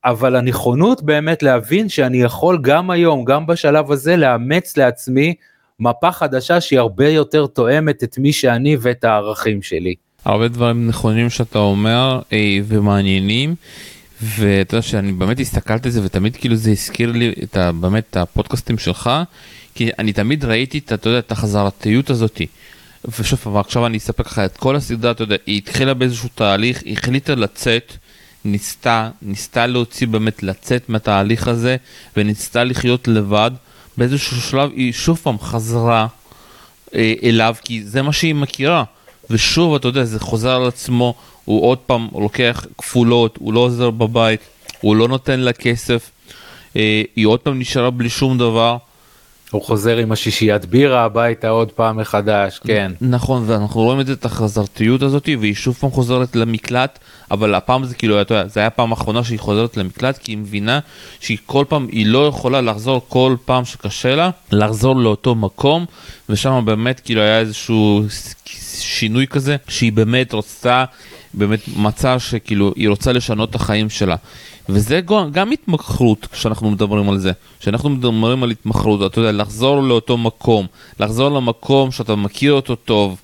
אבל 0.04 0.36
הנכונות 0.36 1.02
באמת 1.02 1.42
להבין 1.42 1.88
שאני 1.88 2.22
יכול 2.22 2.58
גם 2.62 2.90
היום, 2.90 3.24
גם 3.24 3.46
בשלב 3.46 3.92
הזה, 3.92 4.16
לאמץ 4.16 4.76
לעצמי 4.76 5.34
מפה 5.80 6.12
חדשה 6.12 6.60
שהיא 6.60 6.78
הרבה 6.78 7.08
יותר 7.08 7.46
תואמת 7.46 8.04
את 8.04 8.18
מי 8.18 8.32
שאני 8.32 8.76
ואת 8.80 9.04
הערכים 9.04 9.62
שלי. 9.62 9.94
הרבה 10.24 10.48
דברים 10.48 10.88
נכונים 10.88 11.30
שאתה 11.30 11.58
אומר 11.58 12.20
אה, 12.32 12.58
ומעניינים. 12.64 13.54
ואתה 14.22 14.74
יודע 14.74 14.82
שאני 14.82 15.12
באמת 15.12 15.40
הסתכלתי 15.40 15.88
על 15.88 15.92
זה 15.92 16.04
ותמיד 16.04 16.36
כאילו 16.36 16.56
זה 16.56 16.70
הזכיר 16.70 17.12
לי 17.12 17.32
את 17.42 17.56
ה, 17.56 17.72
באמת 17.72 18.04
את 18.10 18.16
הפודקאסטים 18.16 18.78
שלך 18.78 19.10
כי 19.74 19.90
אני 19.98 20.12
תמיד 20.12 20.44
ראיתי 20.44 20.78
את, 20.78 20.92
אתה 20.92 21.08
יודע, 21.08 21.18
את 21.18 21.32
החזרתיות 21.32 22.10
הזאתי. 22.10 22.46
ושוב 23.18 23.56
עכשיו 23.56 23.86
אני 23.86 23.98
אספר 23.98 24.22
לך 24.26 24.38
את 24.38 24.56
כל 24.56 24.76
הסדרה 24.76 25.10
אתה 25.10 25.22
יודע 25.22 25.36
היא 25.46 25.56
התחילה 25.58 25.94
באיזשהו 25.94 26.28
תהליך 26.34 26.82
היא 26.82 26.96
החליטה 26.98 27.34
לצאת 27.34 27.92
ניסתה, 28.44 29.10
ניסתה 29.22 29.66
להוציא 29.66 30.06
באמת, 30.06 30.42
לצאת 30.42 30.88
מהתהליך 30.88 31.48
הזה, 31.48 31.76
וניסתה 32.16 32.64
לחיות 32.64 33.08
לבד. 33.08 33.50
באיזשהו 33.96 34.40
שלב 34.40 34.70
היא 34.76 34.92
שוב 34.92 35.20
פעם 35.22 35.38
חזרה 35.38 36.06
אה, 36.94 37.14
אליו, 37.22 37.54
כי 37.64 37.84
זה 37.84 38.02
מה 38.02 38.12
שהיא 38.12 38.34
מכירה. 38.34 38.84
ושוב, 39.30 39.74
אתה 39.74 39.88
יודע, 39.88 40.04
זה 40.04 40.20
חוזר 40.20 40.56
על 40.56 40.66
עצמו, 40.66 41.14
הוא 41.44 41.66
עוד 41.66 41.78
פעם 41.78 42.08
לוקח 42.12 42.66
כפולות, 42.78 43.36
הוא 43.40 43.52
לא 43.52 43.60
עוזר 43.60 43.90
בבית, 43.90 44.40
הוא 44.80 44.96
לא 44.96 45.08
נותן 45.08 45.40
לה 45.40 45.52
כסף, 45.52 46.10
אה, 46.76 47.02
היא 47.16 47.26
עוד 47.26 47.40
פעם 47.40 47.58
נשארה 47.58 47.90
בלי 47.90 48.08
שום 48.08 48.38
דבר. 48.38 48.76
הוא 49.52 49.62
חוזר 49.62 49.96
עם 49.96 50.12
השישיית 50.12 50.64
בירה 50.64 51.04
הביתה 51.04 51.48
עוד 51.48 51.72
פעם 51.72 51.96
מחדש, 51.96 52.60
כן. 52.66 52.92
נכון, 53.00 53.42
ואנחנו 53.46 53.80
רואים 53.80 54.00
את 54.00 54.24
החזרתיות 54.24 55.02
הזאת, 55.02 55.28
והיא 55.40 55.54
שוב 55.54 55.74
פעם 55.74 55.90
חוזרת 55.90 56.36
למקלט, 56.36 56.98
אבל 57.30 57.54
הפעם 57.54 57.84
זה 57.84 57.94
כאילו, 57.94 58.20
אתה 58.20 58.34
יודע, 58.34 58.48
זה 58.48 58.60
היה 58.60 58.70
פעם 58.70 58.92
אחרונה 58.92 59.24
שהיא 59.24 59.38
חוזרת 59.38 59.76
למקלט, 59.76 60.18
כי 60.18 60.32
היא 60.32 60.38
מבינה 60.38 60.80
שהיא 61.20 61.38
כל 61.46 61.64
פעם, 61.68 61.86
היא 61.92 62.06
לא 62.06 62.26
יכולה 62.26 62.60
לחזור 62.60 63.00
כל 63.08 63.36
פעם 63.44 63.64
שקשה 63.64 64.14
לה, 64.14 64.30
לחזור 64.52 64.96
לאותו 64.96 65.34
מקום, 65.34 65.84
ושם 66.28 66.62
באמת 66.64 67.00
כאילו 67.00 67.20
היה 67.20 67.38
איזשהו 67.38 68.04
שינוי 68.78 69.26
כזה, 69.26 69.56
שהיא 69.68 69.92
באמת 69.92 70.32
רוצה, 70.32 70.84
באמת 71.34 71.60
מצא 71.76 72.18
שכאילו, 72.18 72.72
היא 72.76 72.88
רוצה 72.88 73.12
לשנות 73.12 73.50
את 73.50 73.54
החיים 73.54 73.90
שלה. 73.90 74.16
וזה 74.68 75.00
גם 75.32 75.52
התמכרות 75.52 76.26
כשאנחנו 76.32 76.70
מדברים 76.70 77.08
על 77.08 77.18
זה. 77.18 77.32
כשאנחנו 77.60 77.90
מדברים 77.90 78.42
על 78.42 78.50
התמכרות, 78.50 79.12
אתה 79.12 79.20
יודע, 79.20 79.32
לחזור 79.32 79.82
לאותו 79.82 80.18
מקום, 80.18 80.66
לחזור 81.00 81.28
למקום 81.28 81.90
שאתה 81.90 82.16
מכיר 82.16 82.52
אותו 82.52 82.74
טוב, 82.74 83.20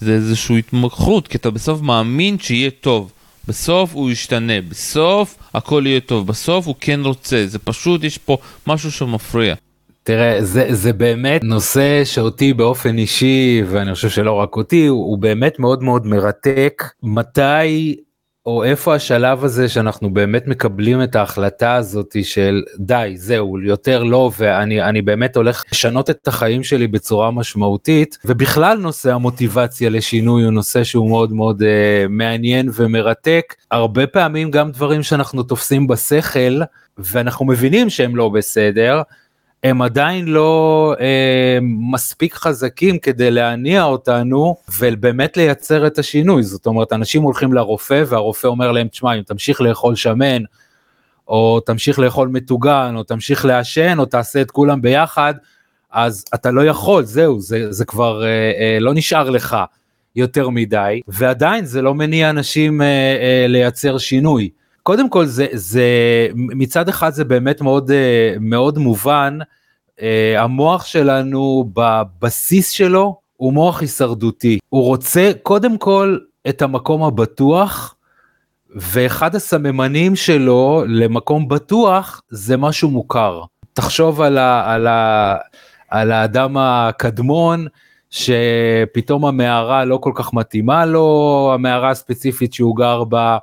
זה 0.00 0.12
איזושהי 0.12 0.58
התמכרות, 0.58 1.28
כי 1.28 1.36
אתה 1.36 1.50
בסוף 1.50 1.80
מאמין 1.80 2.38
שיהיה 2.38 2.70
טוב. 2.70 3.12
בסוף 3.48 3.94
הוא 3.94 4.10
ישתנה, 4.10 4.60
בסוף 4.68 5.36
הכל 5.54 5.82
יהיה 5.86 6.00
טוב, 6.00 6.26
בסוף 6.26 6.66
הוא 6.66 6.74
כן 6.80 7.00
רוצה, 7.04 7.46
זה 7.46 7.58
פשוט, 7.58 8.04
יש 8.04 8.18
פה 8.18 8.36
משהו 8.66 8.92
שמפריע. 8.92 9.54
תראה, 10.02 10.44
זה, 10.44 10.66
זה 10.70 10.92
באמת 10.92 11.44
נושא 11.44 12.04
שאותי 12.04 12.54
באופן 12.54 12.98
אישי, 12.98 13.62
ואני 13.66 13.94
חושב 13.94 14.08
שלא 14.08 14.32
רק 14.32 14.56
אותי, 14.56 14.86
הוא, 14.86 15.04
הוא 15.04 15.18
באמת 15.18 15.58
מאוד 15.58 15.82
מאוד 15.82 16.06
מרתק. 16.06 16.82
מתי 17.02 17.96
או 18.46 18.64
איפה 18.64 18.94
השלב 18.94 19.44
הזה 19.44 19.68
שאנחנו 19.68 20.14
באמת 20.14 20.46
מקבלים 20.46 21.02
את 21.02 21.16
ההחלטה 21.16 21.74
הזאת 21.74 22.16
של 22.22 22.62
די 22.78 23.12
זהו 23.16 23.60
יותר 23.60 24.02
לא 24.02 24.30
ואני 24.38 24.82
אני 24.82 25.02
באמת 25.02 25.36
הולך 25.36 25.64
לשנות 25.72 26.10
את 26.10 26.28
החיים 26.28 26.64
שלי 26.64 26.86
בצורה 26.86 27.30
משמעותית 27.30 28.18
ובכלל 28.24 28.78
נושא 28.78 29.14
המוטיבציה 29.14 29.90
לשינוי 29.90 30.44
הוא 30.44 30.50
נושא 30.50 30.84
שהוא 30.84 31.08
מאוד 31.08 31.32
מאוד 31.32 31.62
uh, 31.62 31.64
מעניין 32.08 32.68
ומרתק 32.74 33.54
הרבה 33.70 34.06
פעמים 34.06 34.50
גם 34.50 34.70
דברים 34.70 35.02
שאנחנו 35.02 35.42
תופסים 35.42 35.86
בשכל 35.86 36.60
ואנחנו 36.98 37.46
מבינים 37.46 37.90
שהם 37.90 38.16
לא 38.16 38.28
בסדר 38.28 39.02
הם 39.64 39.82
עדיין 39.82 40.28
לא 40.28 40.94
אה, 41.00 41.58
מספיק 41.62 42.34
חזקים 42.34 42.98
כדי 42.98 43.30
להניע 43.30 43.84
אותנו 43.84 44.56
ובאמת 44.80 45.36
לייצר 45.36 45.86
את 45.86 45.98
השינוי. 45.98 46.42
זאת 46.42 46.66
אומרת, 46.66 46.92
אנשים 46.92 47.22
הולכים 47.22 47.52
לרופא 47.52 48.04
והרופא 48.06 48.46
אומר 48.46 48.72
להם, 48.72 48.88
תשמע, 48.88 49.14
אם 49.14 49.22
תמשיך 49.22 49.60
לאכול 49.60 49.94
שמן, 49.94 50.42
או 51.28 51.60
תמשיך 51.66 51.98
לאכול 51.98 52.28
מטוגן, 52.28 52.94
או 52.96 53.02
תמשיך 53.02 53.44
לעשן, 53.44 53.98
או 53.98 54.04
תעשה 54.04 54.40
את 54.40 54.50
כולם 54.50 54.82
ביחד, 54.82 55.34
אז 55.92 56.24
אתה 56.34 56.50
לא 56.50 56.64
יכול, 56.64 57.04
זהו, 57.04 57.40
זה, 57.40 57.72
זה 57.72 57.84
כבר 57.84 58.24
אה, 58.24 58.28
אה, 58.28 58.78
לא 58.80 58.94
נשאר 58.94 59.30
לך 59.30 59.56
יותר 60.16 60.48
מדי, 60.48 61.00
ועדיין 61.08 61.64
זה 61.64 61.82
לא 61.82 61.94
מניע 61.94 62.30
אנשים 62.30 62.82
אה, 62.82 62.86
אה, 62.86 63.46
לייצר 63.48 63.98
שינוי. 63.98 64.50
קודם 64.90 65.08
כל 65.08 65.26
זה 65.26 65.46
זה 65.52 65.84
מצד 66.34 66.88
אחד 66.88 67.10
זה 67.12 67.24
באמת 67.24 67.60
מאוד 67.60 67.90
אה, 67.90 68.34
מאוד 68.40 68.78
מובן 68.78 69.38
אה, 70.02 70.42
המוח 70.42 70.84
שלנו 70.84 71.70
בבסיס 71.74 72.70
שלו 72.70 73.20
הוא 73.36 73.52
מוח 73.52 73.80
הישרדותי 73.80 74.58
הוא 74.68 74.84
רוצה 74.84 75.30
קודם 75.42 75.78
כל 75.78 76.18
את 76.48 76.62
המקום 76.62 77.02
הבטוח 77.02 77.94
ואחד 78.76 79.34
הסממנים 79.34 80.16
שלו 80.16 80.84
למקום 80.86 81.48
בטוח 81.48 82.22
זה 82.30 82.56
משהו 82.56 82.90
מוכר 82.90 83.42
תחשוב 83.72 84.20
על, 84.20 84.38
ה, 84.38 84.74
על, 84.74 84.86
ה, 84.86 85.36
על 85.88 86.12
האדם 86.12 86.56
הקדמון 86.56 87.66
שפתאום 88.10 89.26
המערה 89.26 89.84
לא 89.84 89.96
כל 89.96 90.12
כך 90.14 90.34
מתאימה 90.34 90.86
לו 90.86 91.50
המערה 91.54 91.90
הספציפית 91.90 92.52
שהוא 92.52 92.76
גר 92.76 93.04
בה. 93.04 93.38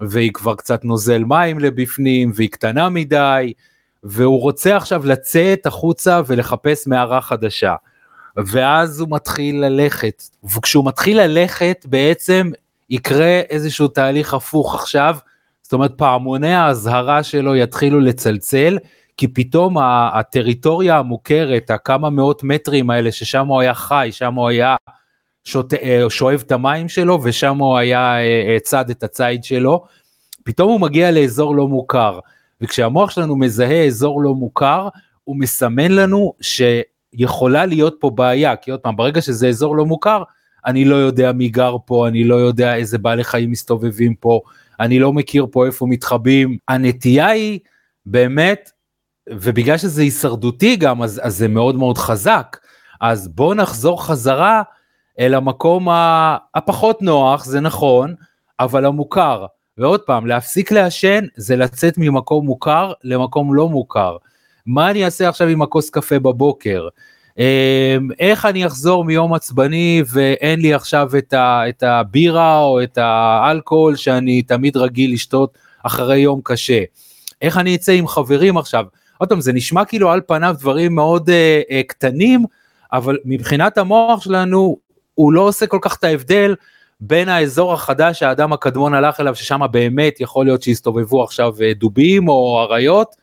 והיא 0.00 0.32
כבר 0.32 0.54
קצת 0.54 0.84
נוזל 0.84 1.24
מים 1.24 1.58
לבפנים 1.58 2.32
והיא 2.34 2.50
קטנה 2.50 2.88
מדי 2.88 3.52
והוא 4.04 4.40
רוצה 4.40 4.76
עכשיו 4.76 5.06
לצאת 5.06 5.66
החוצה 5.66 6.20
ולחפש 6.26 6.86
מערה 6.86 7.20
חדשה. 7.20 7.74
ואז 8.36 9.00
הוא 9.00 9.08
מתחיל 9.10 9.64
ללכת 9.64 10.22
וכשהוא 10.44 10.86
מתחיל 10.86 11.20
ללכת 11.20 11.86
בעצם 11.88 12.50
יקרה 12.90 13.40
איזשהו 13.50 13.88
תהליך 13.88 14.34
הפוך 14.34 14.74
עכשיו 14.74 15.16
זאת 15.62 15.72
אומרת 15.72 15.92
פעמוני 15.96 16.54
האזהרה 16.54 17.22
שלו 17.22 17.56
יתחילו 17.56 18.00
לצלצל 18.00 18.78
כי 19.16 19.28
פתאום 19.28 19.76
הטריטוריה 20.12 20.98
המוכרת 20.98 21.70
הכמה 21.70 22.10
מאות 22.10 22.42
מטרים 22.44 22.90
האלה 22.90 23.12
ששם 23.12 23.46
הוא 23.46 23.60
היה 23.60 23.74
חי 23.74 24.08
שם 24.12 24.34
הוא 24.34 24.48
היה 24.48 24.76
שוט... 25.46 25.74
אה, 25.74 26.04
שואב 26.08 26.42
את 26.46 26.52
המים 26.52 26.88
שלו 26.88 27.20
ושם 27.22 27.58
הוא 27.58 27.76
היה 27.76 28.16
אה, 28.16 28.20
אה, 28.20 28.56
צד 28.62 28.90
את 28.90 29.02
הציד 29.02 29.44
שלו, 29.44 29.84
פתאום 30.44 30.72
הוא 30.72 30.80
מגיע 30.80 31.10
לאזור 31.10 31.56
לא 31.56 31.68
מוכר, 31.68 32.18
וכשהמוח 32.60 33.10
שלנו 33.10 33.36
מזהה 33.36 33.84
אזור 33.84 34.22
לא 34.22 34.34
מוכר, 34.34 34.88
הוא 35.24 35.36
מסמן 35.36 35.92
לנו 35.92 36.32
שיכולה 36.40 37.66
להיות 37.66 37.96
פה 38.00 38.10
בעיה, 38.10 38.56
כי 38.56 38.70
עוד 38.70 38.80
פעם, 38.80 38.96
ברגע 38.96 39.22
שזה 39.22 39.48
אזור 39.48 39.76
לא 39.76 39.86
מוכר, 39.86 40.22
אני 40.66 40.84
לא 40.84 40.96
יודע 40.96 41.32
מי 41.32 41.48
גר 41.48 41.76
פה, 41.86 42.08
אני 42.08 42.24
לא 42.24 42.34
יודע 42.34 42.74
איזה 42.74 42.98
בעלי 42.98 43.24
חיים 43.24 43.50
מסתובבים 43.50 44.14
פה, 44.14 44.40
אני 44.80 44.98
לא 44.98 45.12
מכיר 45.12 45.46
פה 45.52 45.66
איפה 45.66 45.86
מתחבאים. 45.86 46.58
הנטייה 46.68 47.26
היא 47.26 47.58
באמת, 48.06 48.70
ובגלל 49.30 49.78
שזה 49.78 50.02
הישרדותי 50.02 50.76
גם, 50.76 51.02
אז, 51.02 51.20
אז 51.24 51.36
זה 51.36 51.48
מאוד 51.48 51.74
מאוד 51.74 51.98
חזק. 51.98 52.56
אז 53.00 53.28
בואו 53.28 53.54
נחזור 53.54 54.06
חזרה 54.06 54.62
אל 55.20 55.34
המקום 55.34 55.88
הפחות 56.54 57.02
נוח, 57.02 57.44
זה 57.44 57.60
נכון, 57.60 58.14
אבל 58.60 58.84
המוכר. 58.84 59.46
ועוד 59.78 60.00
פעם, 60.00 60.26
להפסיק 60.26 60.72
לעשן 60.72 61.24
זה 61.36 61.56
לצאת 61.56 61.94
ממקום 61.98 62.46
מוכר 62.46 62.92
למקום 63.04 63.54
לא 63.54 63.68
מוכר. 63.68 64.16
מה 64.66 64.90
אני 64.90 65.04
אעשה 65.04 65.28
עכשיו 65.28 65.48
עם 65.48 65.62
הכוס 65.62 65.90
קפה 65.90 66.18
בבוקר? 66.18 66.88
אמ, 67.38 68.08
איך 68.18 68.46
אני 68.46 68.66
אחזור 68.66 69.04
מיום 69.04 69.34
עצבני 69.34 70.02
ואין 70.12 70.60
לי 70.60 70.74
עכשיו 70.74 71.10
את, 71.18 71.32
ה, 71.32 71.68
את 71.68 71.82
הבירה 71.82 72.58
או 72.58 72.82
את 72.82 72.98
האלכוהול 72.98 73.96
שאני 73.96 74.42
תמיד 74.42 74.76
רגיל 74.76 75.12
לשתות 75.12 75.58
אחרי 75.82 76.18
יום 76.18 76.40
קשה? 76.44 76.82
איך 77.42 77.58
אני 77.58 77.74
אצא 77.74 77.92
עם 77.92 78.06
חברים 78.06 78.58
עכשיו? 78.58 78.84
עוד 79.18 79.28
פעם, 79.28 79.40
זה 79.40 79.52
נשמע 79.52 79.84
כאילו 79.84 80.10
על 80.10 80.20
פניו 80.26 80.56
דברים 80.58 80.94
מאוד 80.94 81.28
uh, 81.28 81.32
uh, 81.70 81.74
קטנים, 81.86 82.44
אבל 82.92 83.18
מבחינת 83.24 83.78
המוח 83.78 84.22
שלנו 84.22 84.76
הוא 85.16 85.32
לא 85.32 85.40
עושה 85.40 85.66
כל 85.66 85.78
כך 85.82 85.96
את 85.96 86.04
ההבדל 86.04 86.54
בין 87.00 87.28
האזור 87.28 87.72
החדש 87.72 88.18
שהאדם 88.18 88.52
הקדמון 88.52 88.94
הלך 88.94 89.20
אליו, 89.20 89.34
ששם 89.34 89.60
באמת 89.70 90.20
יכול 90.20 90.46
להיות 90.46 90.62
שיסתובבו 90.62 91.24
עכשיו 91.24 91.54
אה, 91.62 91.72
דובים 91.74 92.28
או 92.28 92.62
אריות, 92.62 93.16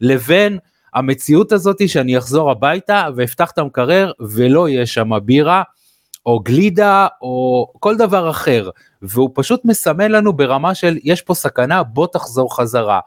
לבין 0.00 0.58
המציאות 0.94 1.52
הזאת 1.52 1.88
שאני 1.88 2.18
אחזור 2.18 2.50
הביתה 2.50 3.08
ואפתח 3.16 3.50
את 3.50 3.58
המקרר 3.58 4.12
ולא 4.20 4.68
יהיה 4.68 4.86
שם 4.86 5.10
בירה 5.24 5.62
או 6.26 6.40
גלידה 6.40 7.06
או 7.22 7.66
כל 7.80 7.96
דבר 7.96 8.30
אחר 8.30 8.70
והוא 9.02 9.30
פשוט 9.34 9.64
מסמן 9.64 10.10
לנו 10.10 10.32
ברמה 10.32 10.74
של 10.74 10.98
יש 11.04 11.22
פה 11.22 11.34
סכנה 11.34 11.82
בוא 11.82 12.06
תחזור 12.06 12.56
חזרה. 12.56 13.00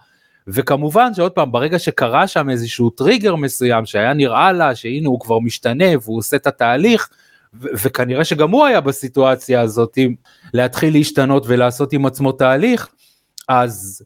וכמובן 0.48 1.14
שעוד 1.14 1.32
פעם 1.32 1.52
ברגע 1.52 1.80
שקרה 1.80 2.28
שם 2.28 2.50
איזשהו 2.50 2.90
טריגר 2.90 3.36
מסוים 3.36 3.86
שהיה 3.86 4.14
נראה 4.14 4.52
לה 4.52 4.76
שהנה 4.76 5.10
הוא 5.10 5.20
כבר 5.20 5.40
משתנה 5.40 5.86
והוא 6.02 6.18
עושה 6.18 6.38
את 6.38 6.48
התהליך 6.48 7.10
וכנראה 7.54 8.26
שגם 8.26 8.52
הוא 8.52 8.66
היה 8.66 8.82
בסיטואציה 8.82 9.62
הזאת 9.62 9.98
להתחיל 10.54 10.94
להשתנות 10.94 11.44
ולעשות 11.48 11.94
עם 11.94 12.06
עצמו 12.06 12.32
תהליך, 12.32 12.88
אז, 13.50 14.04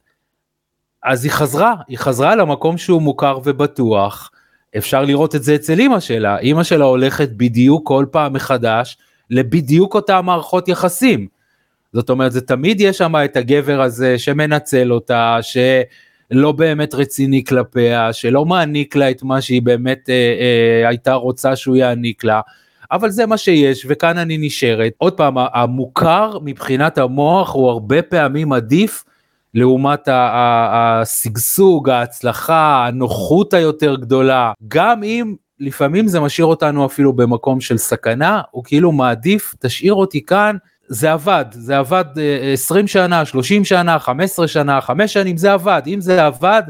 אז 1.03 1.23
היא 1.23 1.31
חזרה, 1.31 1.75
היא 1.87 1.97
חזרה 1.97 2.35
למקום 2.35 2.77
שהוא 2.77 3.01
מוכר 3.01 3.39
ובטוח. 3.43 4.31
אפשר 4.77 5.05
לראות 5.05 5.35
את 5.35 5.43
זה 5.43 5.55
אצל 5.55 5.79
אימא 5.79 5.99
שלה, 5.99 6.37
אימא 6.37 6.63
שלה 6.63 6.85
הולכת 6.85 7.29
בדיוק 7.29 7.87
כל 7.87 8.05
פעם 8.11 8.33
מחדש 8.33 8.97
לבדיוק 9.29 9.95
אותה 9.95 10.21
מערכות 10.21 10.67
יחסים. 10.67 11.27
זאת 11.93 12.09
אומרת, 12.09 12.31
זה 12.31 12.41
תמיד 12.41 12.81
יש 12.81 12.97
שם 12.97 13.15
את 13.25 13.37
הגבר 13.37 13.81
הזה 13.81 14.19
שמנצל 14.19 14.93
אותה, 14.93 15.37
שלא 15.41 16.51
באמת 16.51 16.93
רציני 16.93 17.43
כלפיה, 17.43 18.13
שלא 18.13 18.45
מעניק 18.45 18.95
לה 18.95 19.11
את 19.11 19.23
מה 19.23 19.41
שהיא 19.41 19.61
באמת 19.61 20.09
אה, 20.09 20.13
אה, 20.13 20.89
הייתה 20.89 21.13
רוצה 21.13 21.55
שהוא 21.55 21.75
יעניק 21.75 22.23
לה. 22.23 22.41
אבל 22.93 23.09
זה 23.09 23.25
מה 23.25 23.37
שיש 23.37 23.85
וכאן 23.89 24.17
אני 24.17 24.37
נשארת. 24.37 24.91
עוד 24.97 25.13
פעם, 25.13 25.35
המוכר 25.37 26.37
מבחינת 26.43 26.97
המוח 26.97 27.53
הוא 27.53 27.69
הרבה 27.69 28.01
פעמים 28.01 28.53
עדיף 28.53 29.03
לעומת 29.53 30.07
השגשוג, 30.11 31.89
ההצלחה, 31.89 32.85
הנוחות 32.87 33.53
היותר 33.53 33.95
גדולה, 33.95 34.51
גם 34.67 35.03
אם 35.03 35.35
לפעמים 35.59 36.07
זה 36.07 36.19
משאיר 36.19 36.45
אותנו 36.45 36.85
אפילו 36.85 37.13
במקום 37.13 37.61
של 37.61 37.77
סכנה, 37.77 38.41
הוא 38.51 38.63
כאילו 38.63 38.91
מעדיף, 38.91 39.55
תשאיר 39.59 39.93
אותי 39.93 40.25
כאן, 40.25 40.55
זה 40.87 41.11
עבד, 41.11 41.45
זה 41.51 41.77
עבד 41.77 42.05
20 42.53 42.83
אה, 42.83 42.87
שנה, 42.87 43.25
30 43.25 43.65
שנה, 43.65 43.99
15 43.99 44.47
שנה, 44.47 44.81
5 44.81 45.13
שנים, 45.13 45.37
זה 45.37 45.53
עבד, 45.53 45.81
אם 45.87 46.01
זה 46.01 46.25
עבד, 46.25 46.63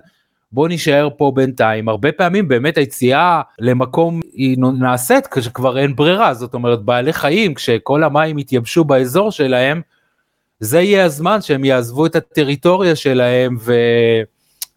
בוא 0.53 0.67
נישאר 0.67 1.09
פה 1.17 1.31
בינתיים. 1.35 1.89
הרבה 1.89 2.11
פעמים 2.11 2.47
באמת 2.47 2.77
היציאה 2.77 3.41
למקום 3.59 4.19
היא 4.33 4.57
נעשית 4.79 5.27
כשכבר 5.27 5.79
אין 5.79 5.95
ברירה, 5.95 6.33
זאת 6.33 6.53
אומרת 6.53 6.81
בעלי 6.81 7.13
חיים 7.13 7.53
כשכל 7.53 8.03
המים 8.03 8.39
יתייבשו 8.39 8.83
באזור 8.83 9.31
שלהם, 9.31 9.81
זה 10.59 10.81
יהיה 10.81 11.05
הזמן 11.05 11.41
שהם 11.41 11.65
יעזבו 11.65 12.05
את 12.05 12.15
הטריטוריה 12.15 12.95
שלהם 12.95 13.57
ו... 13.59 13.73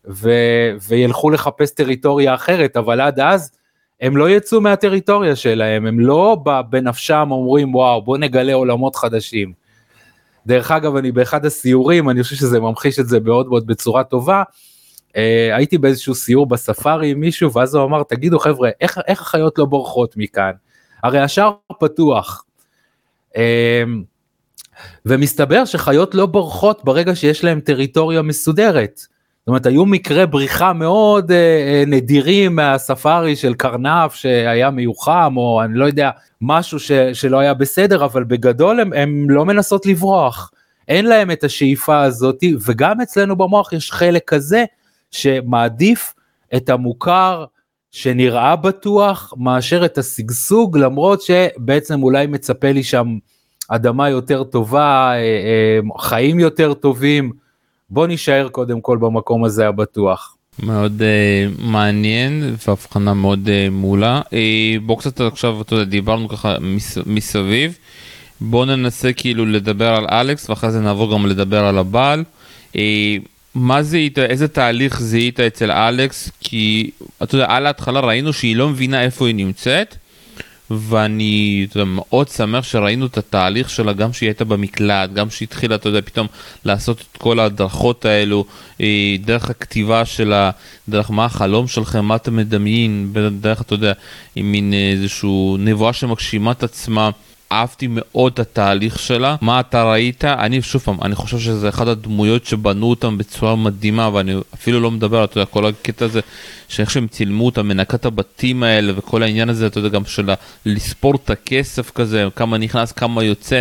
ו... 0.08 0.30
וילכו 0.88 1.30
לחפש 1.30 1.70
טריטוריה 1.70 2.34
אחרת, 2.34 2.76
אבל 2.76 3.00
עד 3.00 3.20
אז 3.20 3.50
הם 4.00 4.16
לא 4.16 4.30
יצאו 4.30 4.60
מהטריטוריה 4.60 5.36
שלהם, 5.36 5.86
הם 5.86 6.00
לא 6.00 6.36
בנפשם 6.70 7.28
אומרים 7.30 7.74
וואו 7.74 8.02
בוא 8.02 8.18
נגלה 8.18 8.54
עולמות 8.54 8.96
חדשים. 8.96 9.52
דרך 10.46 10.70
אגב 10.70 10.96
אני 10.96 11.12
באחד 11.12 11.44
הסיורים 11.44 12.10
אני 12.10 12.22
חושב 12.22 12.36
שזה 12.36 12.60
ממחיש 12.60 12.98
את 12.98 13.08
זה 13.08 13.20
מאוד 13.20 13.48
מאוד 13.48 13.66
בצורה 13.66 14.04
טובה. 14.04 14.42
אה, 15.16 15.56
הייתי 15.56 15.78
באיזשהו 15.78 16.14
סיור 16.14 16.46
בספארי 16.46 17.10
עם 17.10 17.20
מישהו 17.20 17.52
ואז 17.52 17.74
הוא 17.74 17.84
אמר 17.84 18.02
תגידו 18.02 18.38
חבר'ה 18.38 18.70
איך, 18.80 18.98
איך 19.06 19.20
החיות 19.20 19.58
לא 19.58 19.64
בורחות 19.64 20.16
מכאן 20.16 20.52
הרי 21.02 21.20
השער 21.20 21.52
פתוח. 21.80 22.44
אה, 23.36 23.82
ומסתבר 25.06 25.64
שחיות 25.64 26.14
לא 26.14 26.26
בורחות 26.26 26.84
ברגע 26.84 27.14
שיש 27.14 27.44
להם 27.44 27.60
טריטוריה 27.60 28.22
מסודרת. 28.22 28.96
זאת 28.98 29.48
אומרת 29.48 29.66
היו 29.66 29.86
מקרי 29.86 30.26
בריחה 30.26 30.72
מאוד 30.72 31.32
אה, 31.32 31.36
אה, 31.36 31.84
נדירים 31.86 32.56
מהספארי 32.56 33.36
של 33.36 33.54
קרנף 33.54 34.14
שהיה 34.14 34.70
מיוחם 34.70 35.34
או 35.36 35.62
אני 35.64 35.78
לא 35.78 35.84
יודע 35.84 36.10
משהו 36.40 36.80
ש, 36.80 36.92
שלא 36.92 37.38
היה 37.38 37.54
בסדר 37.54 38.04
אבל 38.04 38.24
בגדול 38.24 38.80
הם 38.94 39.30
לא 39.30 39.44
מנסות 39.44 39.86
לברוח. 39.86 40.50
אין 40.88 41.06
להם 41.06 41.30
את 41.30 41.44
השאיפה 41.44 42.02
הזאת 42.02 42.44
וגם 42.66 43.00
אצלנו 43.00 43.36
במוח 43.36 43.72
יש 43.72 43.92
חלק 43.92 44.22
כזה 44.26 44.64
שמעדיף 45.10 46.14
את 46.56 46.68
המוכר 46.68 47.44
שנראה 47.90 48.56
בטוח 48.56 49.34
מאשר 49.36 49.84
את 49.84 49.98
השגשוג 49.98 50.78
למרות 50.78 51.22
שבעצם 51.22 52.02
אולי 52.02 52.26
מצפה 52.26 52.72
לי 52.72 52.82
שם 52.82 53.18
אדמה 53.68 54.08
יותר 54.10 54.44
טובה, 54.44 55.10
אה, 55.12 55.16
אה, 55.16 55.98
חיים 55.98 56.40
יותר 56.40 56.74
טובים, 56.74 57.32
בוא 57.90 58.06
נישאר 58.06 58.48
קודם 58.48 58.80
כל 58.80 58.96
במקום 58.96 59.44
הזה 59.44 59.68
הבטוח. 59.68 60.36
מאוד 60.62 61.02
uh, 61.02 61.62
מעניין 61.62 62.54
והבחנה 62.66 63.14
מאוד 63.14 63.46
uh, 63.46 63.70
מעולה. 63.70 64.20
Uh, 64.24 64.32
בוא 64.82 64.98
קצת 64.98 65.20
עכשיו, 65.20 65.60
אתה 65.60 65.74
יודע, 65.74 65.84
דיברנו 65.84 66.28
ככה 66.28 66.56
מס, 66.60 66.98
מסביב. 67.06 67.78
בוא 68.40 68.66
ננסה 68.66 69.12
כאילו 69.12 69.46
לדבר 69.46 69.94
על 69.94 70.06
אלכס 70.10 70.50
ואחרי 70.50 70.70
זה 70.70 70.80
נעבור 70.80 71.12
גם 71.12 71.26
לדבר 71.26 71.64
על 71.64 71.78
הבעל. 71.78 72.24
Uh, 72.72 72.76
מה 73.56 73.82
זיהית, 73.82 74.18
איזה 74.18 74.48
תהליך 74.48 75.00
זיהית 75.00 75.40
אצל 75.40 75.70
אלכס? 75.70 76.30
כי 76.40 76.90
אתה 77.22 77.34
יודע, 77.34 77.46
על 77.48 77.66
ההתחלה 77.66 78.00
ראינו 78.00 78.32
שהיא 78.32 78.56
לא 78.56 78.68
מבינה 78.68 79.02
איפה 79.02 79.26
היא 79.26 79.34
נמצאת. 79.34 79.96
ואני 80.70 81.66
יודע, 81.74 81.84
מאוד 81.84 82.28
שמח 82.28 82.64
שראינו 82.64 83.06
את 83.06 83.18
התהליך 83.18 83.70
שלה 83.70 83.92
גם 83.92 84.12
שהיא 84.12 84.28
הייתה 84.28 84.44
במקלט 84.44 85.12
גם 85.12 85.30
שהיא 85.30 85.46
התחילה 85.46 85.74
אתה 85.74 85.88
יודע 85.88 86.00
פתאום 86.00 86.26
לעשות 86.64 87.00
את 87.00 87.16
כל 87.16 87.38
ההדרכות 87.38 88.04
האלו 88.04 88.44
אה, 88.80 89.16
דרך 89.24 89.50
הכתיבה 89.50 90.04
שלה 90.04 90.50
דרך 90.88 91.10
מה 91.10 91.24
החלום 91.24 91.68
שלכם 91.68 92.04
מה 92.04 92.16
אתה 92.16 92.30
מדמיין 92.30 93.12
דרך 93.40 93.60
אתה 93.60 93.74
יודע 93.74 93.92
עם 94.36 94.52
מין 94.52 94.74
איזשהו 94.92 95.56
נבואה 95.60 95.92
שמגשימה 95.92 96.52
את 96.52 96.62
עצמה. 96.62 97.10
אהבתי 97.52 97.86
מאוד 97.90 98.32
את 98.32 98.38
התהליך 98.38 98.98
שלה, 98.98 99.36
מה 99.40 99.60
אתה 99.60 99.84
ראית? 99.84 100.24
אני 100.24 100.62
שוב 100.62 100.82
פעם, 100.82 101.02
אני 101.02 101.14
חושב 101.14 101.38
שזה 101.38 101.68
אחד 101.68 101.88
הדמויות 101.88 102.46
שבנו 102.46 102.86
אותם 102.86 103.18
בצורה 103.18 103.56
מדהימה 103.56 104.10
ואני 104.12 104.34
אפילו 104.54 104.80
לא 104.80 104.90
מדבר, 104.90 105.24
אתה 105.24 105.38
יודע, 105.38 105.50
כל 105.50 105.66
הקטע 105.66 106.04
הזה 106.04 106.20
שאיך 106.68 106.90
שהם 106.90 107.06
צילמו 107.06 107.46
אותם, 107.46 107.68
מנקת 107.68 108.04
הבתים 108.04 108.62
האלה 108.62 108.92
וכל 108.96 109.22
העניין 109.22 109.48
הזה, 109.48 109.66
אתה 109.66 109.78
יודע, 109.78 109.88
גם 109.88 110.04
של 110.04 110.30
לספור 110.66 111.14
את 111.14 111.30
הכסף 111.30 111.90
כזה, 111.90 112.26
כמה 112.36 112.58
נכנס, 112.58 112.92
כמה 112.92 113.24
יוצא, 113.24 113.60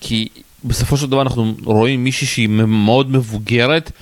כי 0.00 0.28
בסופו 0.64 0.96
של 0.96 1.06
דבר 1.06 1.22
אנחנו 1.22 1.54
רואים 1.64 2.04
מישהי 2.04 2.26
שהיא 2.26 2.48
מאוד 2.48 3.10
מבוגרת. 3.10 3.92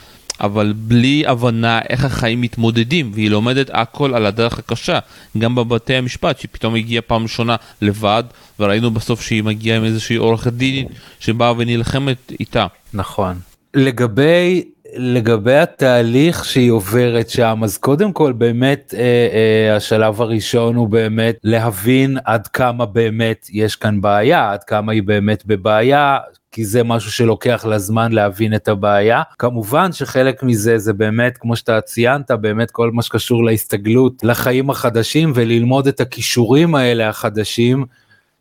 אבל 0.40 0.72
בלי 0.76 1.26
הבנה 1.26 1.80
איך 1.88 2.04
החיים 2.04 2.40
מתמודדים, 2.40 3.10
והיא 3.14 3.30
לומדת 3.30 3.70
הכל 3.72 4.14
על 4.14 4.26
הדרך 4.26 4.58
הקשה, 4.58 4.98
גם 5.38 5.54
בבתי 5.54 5.94
המשפט, 5.94 6.38
שהיא 6.38 6.48
פתאום 6.52 6.74
הגיעה 6.74 7.02
פעם 7.02 7.22
ראשונה 7.22 7.56
לבד, 7.82 8.24
וראינו 8.60 8.90
בסוף 8.90 9.20
שהיא 9.20 9.42
מגיעה 9.42 9.76
עם 9.76 9.84
איזושהי 9.84 10.16
עורכת 10.16 10.52
דין 10.52 10.86
שבאה 11.20 11.52
ונלחמת 11.56 12.32
איתה. 12.40 12.66
נכון. 12.94 13.38
לגבי 13.74 14.64
לגבי 14.96 15.54
התהליך 15.56 16.44
שהיא 16.44 16.70
עוברת 16.70 17.30
שם 17.30 17.60
אז 17.64 17.78
קודם 17.78 18.12
כל 18.12 18.32
באמת 18.32 18.94
אה, 18.96 19.00
אה, 19.02 19.76
השלב 19.76 20.22
הראשון 20.22 20.76
הוא 20.76 20.88
באמת 20.88 21.36
להבין 21.44 22.18
עד 22.24 22.46
כמה 22.46 22.86
באמת 22.86 23.46
יש 23.52 23.76
כאן 23.76 24.00
בעיה 24.00 24.52
עד 24.52 24.64
כמה 24.64 24.92
היא 24.92 25.02
באמת 25.02 25.46
בבעיה 25.46 26.18
כי 26.52 26.64
זה 26.64 26.82
משהו 26.82 27.12
שלוקח 27.12 27.64
לה 27.68 27.78
זמן 27.78 28.12
להבין 28.12 28.54
את 28.54 28.68
הבעיה. 28.68 29.22
כמובן 29.38 29.92
שחלק 29.92 30.42
מזה 30.42 30.78
זה 30.78 30.92
באמת, 30.92 31.38
כמו 31.38 31.56
שאתה 31.56 31.80
ציינת, 31.80 32.30
באמת 32.30 32.70
כל 32.70 32.90
מה 32.90 33.02
שקשור 33.02 33.44
להסתגלות 33.44 34.24
לחיים 34.24 34.70
החדשים 34.70 35.32
וללמוד 35.34 35.86
את 35.86 36.00
הכישורים 36.00 36.74
האלה 36.74 37.08
החדשים. 37.08 37.84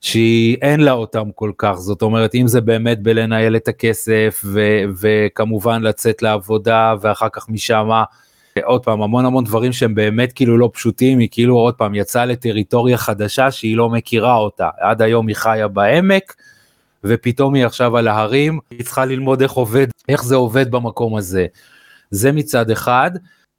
שהיא 0.02 0.58
אין 0.62 0.80
לה 0.80 0.92
אותם 0.92 1.32
כל 1.36 1.52
כך 1.58 1.74
זאת 1.74 2.02
אומרת 2.02 2.36
אם 2.36 2.48
זה 2.48 2.62
באמת 2.62 3.04
בלנהל 3.04 3.56
את 3.56 3.68
הכסף 3.68 4.42
ו- 4.46 4.84
וכמובן 5.02 5.82
לצאת 5.82 6.22
לעבודה 6.22 6.96
ואחר 7.02 7.28
כך 7.30 7.50
משמה 7.50 8.04
עוד 8.64 8.84
פעם 8.84 9.02
המון 9.02 9.26
המון 9.26 9.44
דברים 9.44 9.74
שהם 9.74 9.96
באמת 9.96 10.34
כאילו 10.34 10.58
לא 10.58 10.70
פשוטים 10.74 11.20
היא 11.20 11.28
כאילו 11.32 11.56
עוד 11.56 11.74
פעם 11.74 11.96
יצאה 11.96 12.26
לטריטוריה 12.26 12.98
חדשה 12.98 13.52
שהיא 13.52 13.78
לא 13.78 13.90
מכירה 13.90 14.36
אותה 14.36 14.70
עד 14.80 15.02
היום 15.02 15.28
היא 15.28 15.36
חיה 15.36 15.68
בעמק 15.68 16.36
ופתאום 17.04 17.54
היא 17.54 17.66
עכשיו 17.66 17.98
על 17.98 18.08
ההרים, 18.08 18.60
היא 18.72 18.84
צריכה 18.84 19.06
ללמוד 19.06 19.42
איך 19.42 19.52
עובד, 19.52 19.88
איך 20.10 20.24
זה 20.24 20.36
עובד 20.36 20.72
במקום 20.72 21.16
הזה. 21.16 21.46
זה 22.12 22.32
מצד 22.32 22.72
אחד. 22.72 23.12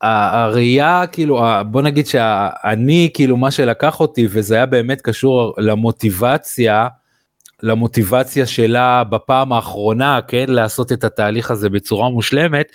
הראייה 0.03 1.05
כאילו 1.13 1.43
בוא 1.71 1.83
נגיד 1.83 2.07
שאני 2.07 3.11
כאילו 3.15 3.37
מה 3.37 3.51
שלקח 3.51 4.01
אותי 4.01 4.27
וזה 4.31 4.55
היה 4.55 4.67
באמת 4.67 5.01
קשור 5.01 5.55
למוטיבציה 5.59 6.89
למוטיבציה 7.63 8.47
שלה 8.47 9.05
בפעם 9.05 9.53
האחרונה 9.53 10.21
כן 10.29 10.45
לעשות 10.49 10.93
את 10.93 11.05
התהליך 11.05 11.51
הזה 11.51 11.71
בצורה 11.71 12.11
מושלמת. 12.11 12.73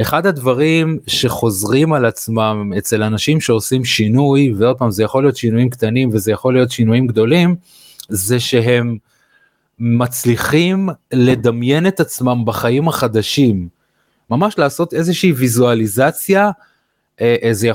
אחד 0.00 0.26
הדברים 0.26 0.98
שחוזרים 1.06 1.92
על 1.92 2.04
עצמם 2.04 2.72
אצל 2.78 3.02
אנשים 3.02 3.40
שעושים 3.40 3.84
שינוי 3.84 4.54
ועוד 4.58 4.78
פעם 4.78 4.90
זה 4.90 5.02
יכול 5.02 5.22
להיות 5.22 5.36
שינויים 5.36 5.70
קטנים 5.70 6.10
וזה 6.12 6.32
יכול 6.32 6.54
להיות 6.54 6.70
שינויים 6.70 7.06
גדולים 7.06 7.56
זה 8.08 8.40
שהם 8.40 8.96
מצליחים 9.78 10.88
לדמיין 11.12 11.86
את 11.86 12.00
עצמם 12.00 12.42
בחיים 12.44 12.88
החדשים, 12.88 13.68
ממש 14.30 14.58
לעשות 14.58 14.94
איזושהי 14.94 15.32
ויזואליזציה, 15.32 16.50
אה, 17.20 17.36
איזה, 17.42 17.70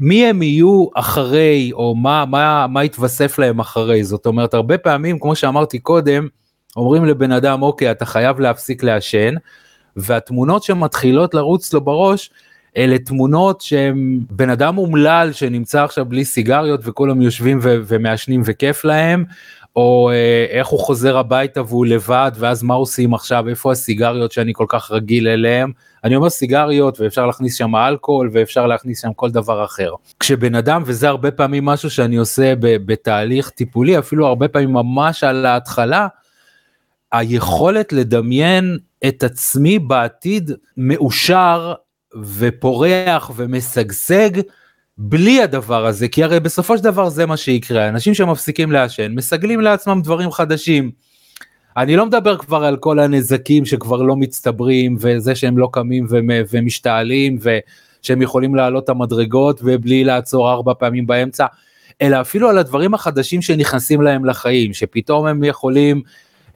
מי 0.00 0.26
הם 0.26 0.42
יהיו 0.42 0.86
אחרי 0.94 1.70
או 1.72 1.94
מה, 1.94 2.24
מה, 2.24 2.66
מה 2.66 2.84
יתווסף 2.84 3.38
להם 3.38 3.60
אחרי, 3.60 4.04
זאת 4.04 4.26
אומרת 4.26 4.54
הרבה 4.54 4.78
פעמים 4.78 5.18
כמו 5.18 5.36
שאמרתי 5.36 5.78
קודם, 5.78 6.28
אומרים 6.76 7.04
לבן 7.04 7.32
אדם 7.32 7.62
אוקיי 7.62 7.90
אתה 7.90 8.06
חייב 8.06 8.40
להפסיק 8.40 8.82
לעשן, 8.82 9.34
והתמונות 9.96 10.62
שמתחילות 10.62 11.34
לרוץ 11.34 11.72
לו 11.72 11.80
בראש, 11.80 12.30
אלה 12.76 12.98
תמונות 12.98 13.60
שהם 13.60 14.20
בן 14.30 14.50
אדם 14.50 14.78
אומלל 14.78 15.32
שנמצא 15.32 15.84
עכשיו 15.84 16.04
בלי 16.04 16.24
סיגריות 16.24 16.80
וכולם 16.84 17.22
יושבים 17.22 17.58
ומעשנים 17.62 18.42
וכיף 18.44 18.84
להם, 18.84 19.24
או 19.78 20.10
אה, 20.10 20.46
איך 20.50 20.68
הוא 20.68 20.80
חוזר 20.80 21.18
הביתה 21.18 21.62
והוא 21.62 21.86
לבד 21.86 22.32
ואז 22.34 22.62
מה 22.62 22.74
עושים 22.74 23.14
עכשיו? 23.14 23.48
איפה 23.48 23.72
הסיגריות 23.72 24.32
שאני 24.32 24.52
כל 24.54 24.64
כך 24.68 24.90
רגיל 24.90 25.28
אליהם? 25.28 25.72
אני 26.04 26.16
אומר 26.16 26.30
סיגריות 26.30 27.00
ואפשר 27.00 27.26
להכניס 27.26 27.54
שם 27.54 27.76
אלכוהול 27.76 28.30
ואפשר 28.32 28.66
להכניס 28.66 29.02
שם 29.02 29.12
כל 29.12 29.30
דבר 29.30 29.64
אחר. 29.64 29.92
כשבן 30.20 30.54
אדם 30.54 30.82
וזה 30.86 31.08
הרבה 31.08 31.30
פעמים 31.30 31.64
משהו 31.64 31.90
שאני 31.90 32.16
עושה 32.16 32.54
בתהליך 32.60 33.50
טיפולי 33.50 33.98
אפילו 33.98 34.26
הרבה 34.26 34.48
פעמים 34.48 34.72
ממש 34.72 35.24
על 35.24 35.46
ההתחלה 35.46 36.06
היכולת 37.12 37.92
לדמיין 37.92 38.78
את 39.08 39.22
עצמי 39.22 39.78
בעתיד 39.78 40.50
מאושר 40.76 41.74
ופורח 42.38 43.30
ומשגשג 43.36 44.30
בלי 45.00 45.42
הדבר 45.42 45.86
הזה 45.86 46.08
כי 46.08 46.24
הרי 46.24 46.40
בסופו 46.40 46.78
של 46.78 46.84
דבר 46.84 47.08
זה 47.08 47.26
מה 47.26 47.36
שיקרה 47.36 47.88
אנשים 47.88 48.14
שמפסיקים 48.14 48.72
לעשן 48.72 49.12
מסגלים 49.14 49.60
לעצמם 49.60 50.00
דברים 50.04 50.30
חדשים. 50.30 50.90
אני 51.76 51.96
לא 51.96 52.06
מדבר 52.06 52.38
כבר 52.38 52.64
על 52.64 52.76
כל 52.76 52.98
הנזקים 52.98 53.66
שכבר 53.66 54.02
לא 54.02 54.16
מצטברים 54.16 54.96
וזה 55.00 55.34
שהם 55.34 55.58
לא 55.58 55.68
קמים 55.72 56.06
ומשתעלים 56.50 57.38
ושהם 57.40 58.22
יכולים 58.22 58.54
לעלות 58.54 58.84
את 58.84 58.88
המדרגות 58.88 59.60
ובלי 59.64 60.04
לעצור 60.04 60.50
ארבע 60.50 60.72
פעמים 60.78 61.06
באמצע 61.06 61.46
אלא 62.02 62.20
אפילו 62.20 62.48
על 62.48 62.58
הדברים 62.58 62.94
החדשים 62.94 63.42
שנכנסים 63.42 64.02
להם 64.02 64.24
לחיים 64.24 64.74
שפתאום 64.74 65.26
הם 65.26 65.44
יכולים 65.44 66.02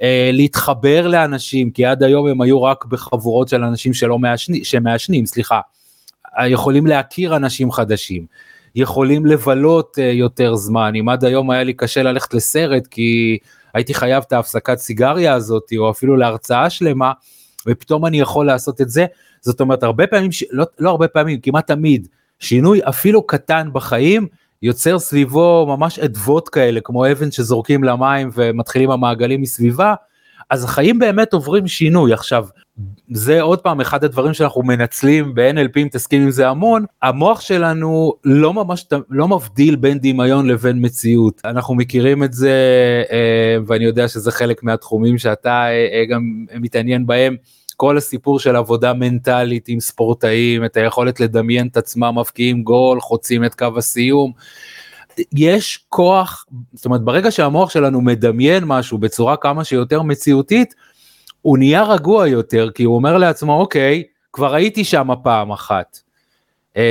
אה, 0.03 0.31
להתחבר 0.33 1.07
לאנשים 1.07 1.71
כי 1.71 1.85
עד 1.85 2.03
היום 2.03 2.27
הם 2.27 2.41
היו 2.41 2.63
רק 2.63 2.85
בחבורות 2.85 3.49
של 3.49 3.65
אנשים 3.65 3.95
שלא 3.95 4.19
מעשנים 4.19 4.65
שמעשנים 4.65 5.27
סליחה 5.27 5.61
יכולים 6.47 6.87
להכיר 6.87 7.37
אנשים 7.37 7.73
חדשים, 7.73 8.27
יכולים 8.75 9.27
לבלות 9.27 9.99
uh, 9.99 10.03
יותר 10.03 10.55
זמן, 10.55 10.93
אם 11.01 11.09
עד 11.09 11.25
היום 11.25 11.51
היה 11.51 11.63
לי 11.63 11.73
קשה 11.73 12.03
ללכת 12.03 12.35
לסרט 12.35 12.87
כי 12.87 13.39
הייתי 13.75 13.95
חייב 13.95 14.25
את 14.27 14.33
ההפסקת 14.33 14.79
סיגריה 14.79 15.35
הזאת 15.35 15.73
או 15.77 15.91
אפילו 15.91 16.17
להרצאה 16.17 16.71
שלמה 16.71 17.13
ופתאום 17.67 18.07
אני 18.07 18.21
יכול 18.21 18.47
לעשות 18.47 18.81
את 18.81 18.91
זה, 18.91 19.07
זאת 19.41 19.61
אומרת 19.61 19.83
הרבה 19.83 20.07
פעמים. 20.07 20.31
לא, 20.51 20.67
לא 20.79 20.91
הרבה 20.91 21.09
פעמים, 21.09 21.41
כמעט 21.41 21.67
תמיד, 21.67 22.09
שינוי 22.39 22.81
אפילו 22.89 23.27
קטן 23.27 23.69
בחיים 23.73 24.27
יוצר 24.63 24.99
סביבו 24.99 25.67
ממש 25.69 25.99
אדוות 25.99 26.49
כאלה 26.49 26.81
כמו 26.81 27.11
אבן 27.11 27.31
שזורקים 27.31 27.85
למים 27.85 28.31
ומתחילים 28.35 28.91
המעגלים 28.91 29.41
מסביבה, 29.41 29.95
אז 30.51 30.65
החיים 30.65 30.99
באמת 30.99 31.33
עוברים 31.33 31.69
שינוי 31.69 32.13
עכשיו 32.13 32.47
זה 33.11 33.41
עוד 33.41 33.59
פעם 33.59 33.81
אחד 33.81 34.05
הדברים 34.05 34.35
שאנחנו 34.35 34.63
מנצלים 34.63 35.35
ב-NLP 35.35 35.85
מתעסקים 35.85 36.23
עם 36.23 36.31
זה 36.31 36.49
המון 36.49 36.85
המוח 37.03 37.41
שלנו 37.41 38.13
לא 38.25 38.55
ממש 38.55 38.87
לא 39.11 39.29
מבדיל 39.29 39.77
בין 39.77 39.99
דמיון 39.99 40.47
לבין 40.47 40.85
מציאות 40.85 41.41
אנחנו 41.45 41.75
מכירים 41.75 42.25
את 42.25 42.33
זה 42.33 42.53
אה, 43.11 43.57
ואני 43.67 43.85
יודע 43.85 44.09
שזה 44.09 44.33
חלק 44.33 44.63
מהתחומים 44.63 45.19
שאתה 45.19 45.67
אה, 45.71 46.05
גם 46.09 46.45
מתעניין 46.55 47.07
בהם 47.07 47.37
כל 47.77 47.97
הסיפור 47.97 48.39
של 48.39 48.57
עבודה 48.57 48.93
מנטלית 48.93 49.69
עם 49.69 49.81
ספורטאים, 49.81 50.65
את 50.65 50.77
היכולת 50.77 51.21
לדמיין 51.21 51.67
את 51.67 51.77
עצמם 51.77 52.19
מבקיעים 52.19 52.63
גול, 52.63 53.01
חוצים 53.01 53.45
את 53.45 53.55
קו 53.55 53.69
הסיום. 53.77 54.33
יש 55.33 55.85
כוח, 55.89 56.47
זאת 56.73 56.85
אומרת 56.85 57.03
ברגע 57.03 57.31
שהמוח 57.31 57.71
שלנו 57.71 58.01
מדמיין 58.01 58.65
משהו 58.65 58.99
בצורה 58.99 59.37
כמה 59.37 59.65
שיותר 59.65 60.03
מציאותית, 60.03 60.75
הוא 61.43 61.59
נהיה 61.59 61.83
רגוע 61.83 62.29
יותר 62.29 62.71
כי 62.75 62.85
הוא 62.85 62.95
אומר 62.95 63.19
לעצמו 63.19 63.61
אוקיי, 63.61 64.03
כבר 64.33 64.55
הייתי 64.55 64.85
שם 64.85 65.09
פעם 65.23 65.53
אחת. 65.53 65.99
אמ, 66.77 66.83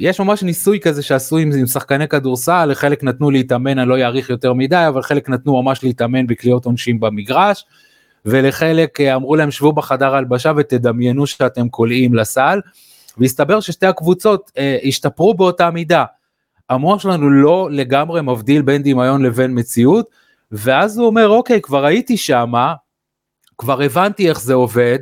יש 0.00 0.20
ממש 0.20 0.42
ניסוי 0.42 0.80
כזה 0.80 1.02
שעשו 1.02 1.38
עם, 1.38 1.50
עם 1.58 1.66
שחקני 1.66 2.08
כדורסל, 2.08 2.66
לחלק 2.66 3.04
נתנו 3.04 3.30
להתאמן, 3.30 3.78
אני 3.78 3.88
לא 3.88 3.98
אאריך 3.98 4.30
יותר 4.30 4.52
מדי, 4.52 4.88
אבל 4.88 5.02
חלק 5.02 5.28
נתנו 5.28 5.62
ממש 5.62 5.84
להתאמן 5.84 6.26
בקליעות 6.26 6.64
עונשין 6.64 7.00
במגרש, 7.00 7.64
ולחלק 8.24 9.00
אה, 9.00 9.14
אמרו 9.14 9.36
להם 9.36 9.50
שבו 9.50 9.72
בחדר 9.72 10.14
הלבשה 10.14 10.52
ותדמיינו 10.56 11.26
שאתם 11.26 11.68
קולעים 11.68 12.14
לסל, 12.14 12.60
והסתבר 13.18 13.60
ששתי 13.60 13.86
הקבוצות 13.86 14.50
אה, 14.58 14.78
השתפרו 14.84 15.34
באותה 15.34 15.70
מידה. 15.70 16.04
המוח 16.70 17.00
שלנו 17.00 17.30
לא 17.30 17.68
לגמרי 17.70 18.22
מבדיל 18.22 18.62
בין 18.62 18.82
דמיון 18.82 19.22
לבין 19.22 19.58
מציאות, 19.58 20.06
ואז 20.52 20.98
הוא 20.98 21.06
אומר 21.06 21.28
אוקיי 21.28 21.60
כבר 21.60 21.84
הייתי 21.84 22.16
שמה, 22.16 22.74
כבר 23.60 23.82
הבנתי 23.82 24.28
איך 24.28 24.40
זה 24.40 24.54
עובד, 24.54 24.98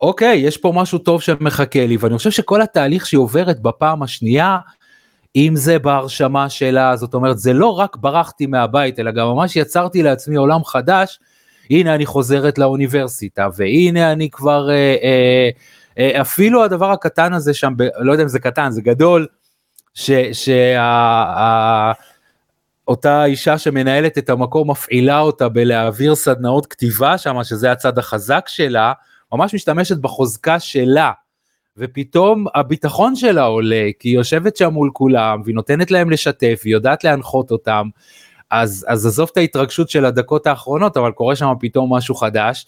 אוקיי, 0.00 0.38
יש 0.38 0.56
פה 0.56 0.72
משהו 0.76 0.98
טוב 0.98 1.22
שמחכה 1.22 1.86
לי, 1.86 1.96
ואני 1.96 2.16
חושב 2.16 2.30
שכל 2.30 2.62
התהליך 2.62 3.06
שהיא 3.06 3.18
עוברת 3.18 3.60
בפעם 3.60 4.02
השנייה, 4.02 4.58
אם 5.36 5.52
זה 5.56 5.78
בהרשמה 5.78 6.48
שלה, 6.48 6.96
זאת 6.96 7.14
אומרת, 7.14 7.38
זה 7.38 7.52
לא 7.52 7.78
רק 7.78 7.96
ברחתי 7.96 8.46
מהבית, 8.46 8.98
אלא 8.98 9.10
גם 9.10 9.26
ממש 9.26 9.56
יצרתי 9.56 10.02
לעצמי 10.02 10.36
עולם 10.36 10.64
חדש, 10.64 11.20
הנה 11.70 11.94
אני 11.94 12.06
חוזרת 12.06 12.58
לאוניברסיטה, 12.58 13.48
והנה 13.56 14.12
אני 14.12 14.30
כבר, 14.30 14.70
אה, 14.70 14.96
אה, 15.02 15.50
אה, 15.98 16.20
אפילו 16.20 16.64
הדבר 16.64 16.90
הקטן 16.90 17.32
הזה 17.32 17.54
שם, 17.54 17.72
ב, 17.76 17.82
לא 17.98 18.12
יודע 18.12 18.22
אם 18.22 18.28
זה 18.28 18.38
קטן, 18.38 18.70
זה 18.70 18.82
גדול, 18.82 19.26
שאותה 22.90 23.24
אישה 23.24 23.58
שמנהלת 23.58 24.18
את 24.18 24.30
המקום 24.30 24.70
מפעילה 24.70 25.20
אותה 25.20 25.48
בלהעביר 25.48 26.14
סדנאות 26.14 26.66
כתיבה 26.66 27.18
שם, 27.18 27.44
שזה 27.44 27.72
הצד 27.72 27.98
החזק 27.98 28.44
שלה, 28.48 28.92
ממש 29.32 29.54
משתמשת 29.54 29.96
בחוזקה 29.96 30.60
שלה, 30.60 31.12
ופתאום 31.76 32.46
הביטחון 32.54 33.16
שלה 33.16 33.42
עולה, 33.42 33.88
כי 33.98 34.08
היא 34.08 34.14
יושבת 34.14 34.56
שם 34.56 34.72
מול 34.72 34.90
כולם, 34.92 35.40
והיא 35.44 35.54
נותנת 35.54 35.90
להם 35.90 36.10
לשתף, 36.10 36.60
היא 36.64 36.72
יודעת 36.72 37.04
להנחות 37.04 37.50
אותם, 37.50 37.88
אז, 38.50 38.86
אז 38.88 39.06
עזוב 39.06 39.28
את 39.32 39.36
ההתרגשות 39.36 39.90
של 39.90 40.04
הדקות 40.04 40.46
האחרונות, 40.46 40.96
אבל 40.96 41.12
קורה 41.12 41.36
שם 41.36 41.52
פתאום 41.60 41.94
משהו 41.94 42.14
חדש, 42.14 42.66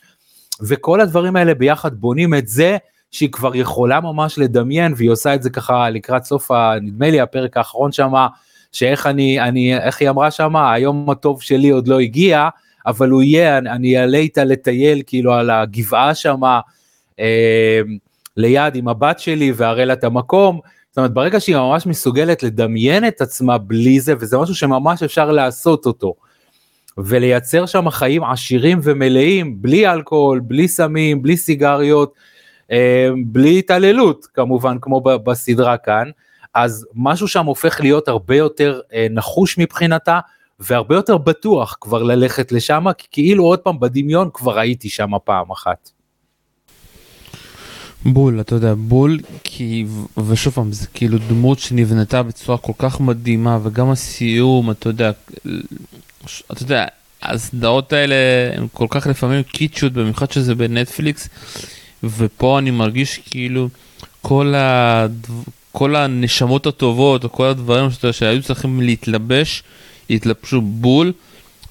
וכל 0.69 1.01
הדברים 1.01 1.37
האלה 1.37 1.55
ביחד 1.55 1.95
בונים 1.95 2.35
את 2.35 2.49
זה 2.49 2.77
שהיא 3.11 3.33
כבר 3.33 3.57
יכולה 3.57 4.01
ממש 4.01 4.39
לדמיין, 4.39 4.95
והיא 4.97 5.11
עושה 5.11 5.35
את 5.35 5.43
זה 5.43 5.51
ככה 5.51 5.91
לקראת 5.91 6.25
סוף, 6.25 6.51
נדמה 6.83 7.11
לי 7.11 7.21
הפרק 7.21 7.57
האחרון 7.57 7.93
שמה, 7.93 8.29
שאיך 8.73 9.07
אני, 9.07 9.41
אני, 9.41 9.77
איך 9.77 10.01
היא 10.01 10.11
אמרה 10.11 10.31
שמה, 10.31 10.73
היום 10.73 11.11
הטוב 11.11 11.43
שלי 11.43 11.71
עוד 11.71 11.89
לא 11.89 12.01
הגיע, 12.01 12.49
אבל 12.87 13.09
הוא 13.09 13.23
יהיה, 13.23 13.59
אני 13.59 13.99
אעלה 13.99 14.19
איתה 14.19 14.45
לטייל 14.45 15.03
כאילו 15.07 15.35
על 15.35 15.51
הגבעה 15.51 16.15
שמה 16.15 16.61
אה, 17.21 17.81
ליד 18.37 18.75
עם 18.77 18.89
הבת 18.89 19.19
שלי 19.19 19.53
ואראה 19.57 19.85
לה 19.85 19.93
את 19.93 20.05
המקום. 20.05 20.61
זאת 20.91 20.97
אומרת 20.97 21.13
ברגע 21.13 21.41
שהיא 21.41 21.57
ממש 21.57 21.87
מסוגלת 21.87 22.43
לדמיין 22.43 23.09
את 23.09 23.21
עצמה 23.21 23.59
בלי 23.59 24.01
זה 24.01 24.15
וזה 24.21 24.39
משהו 24.39 24.55
שממש 24.55 25.03
אפשר 25.03 25.31
לעשות 25.31 25.87
אותו. 25.87 26.15
ולייצר 26.99 27.67
שם 27.67 27.91
חיים 27.91 28.25
עשירים 28.25 28.81
ומלאים 28.83 29.63
בלי 29.63 29.89
אלכוהול, 29.89 30.41
בלי 30.41 30.69
סמים, 30.69 31.23
בלי 31.23 31.37
סיגריות, 31.37 32.15
אה, 32.71 33.09
בלי 33.27 33.59
התעללות 33.59 34.27
כמובן 34.35 34.77
כמו 34.81 35.01
בסדרה 35.01 35.77
כאן, 35.77 36.11
אז 36.55 36.87
משהו 36.95 37.29
שם 37.29 37.47
הופך 37.47 37.81
להיות 37.81 38.09
הרבה 38.09 38.37
יותר 38.37 38.81
אה, 38.93 39.07
נחוש 39.11 39.59
מבחינתה 39.59 40.21
והרבה 40.61 40.95
יותר 40.95 41.19
בטוח 41.19 41.77
כבר 41.81 42.03
ללכת 42.03 42.53
לשם, 42.53 42.85
כי 42.99 43.07
כאילו 43.11 43.45
עוד 43.45 43.59
פעם 43.59 43.81
בדמיון 43.81 44.31
כבר 44.35 44.59
הייתי 44.59 44.89
שם 44.89 45.11
פעם 45.25 45.51
אחת. 45.51 45.91
בול, 48.05 48.41
אתה 48.41 48.55
יודע, 48.55 48.75
בול, 48.75 49.19
כי, 49.45 49.87
ושוב 50.29 50.53
פעם, 50.55 50.73
זה 50.73 50.87
כאילו 50.87 51.19
דמות 51.29 51.59
שנבנתה 51.59 52.23
בצורה 52.23 52.59
כל 52.59 52.73
כך 52.79 53.01
מדהימה, 53.01 53.59
וגם 53.63 53.91
הסיום, 53.91 54.71
אתה 54.71 54.89
יודע, 54.89 55.11
אתה 56.53 56.63
יודע, 56.63 56.87
הסדרות 57.23 57.93
האלה 57.93 58.15
הן 58.57 58.67
כל 58.73 58.87
כך 58.91 59.07
לפעמים 59.07 59.43
קיצ'ות, 59.43 59.93
במיוחד 59.93 60.33
שזה 60.33 60.55
בנטפליקס, 60.55 61.29
ופה 62.05 62.59
אני 62.59 62.71
מרגיש 62.71 63.19
כאילו 63.19 63.69
כל, 64.23 64.55
הדו, 64.57 65.33
כל 65.73 65.97
הנשמות 65.97 66.67
הטובות, 66.67 67.25
או 67.25 67.33
כל 67.33 67.47
הדברים 67.47 67.91
שאתה, 67.91 68.13
שהיו 68.13 68.43
צריכים 68.43 68.81
להתלבש, 68.81 69.63
התלבשו 70.11 70.61
בול 70.61 71.13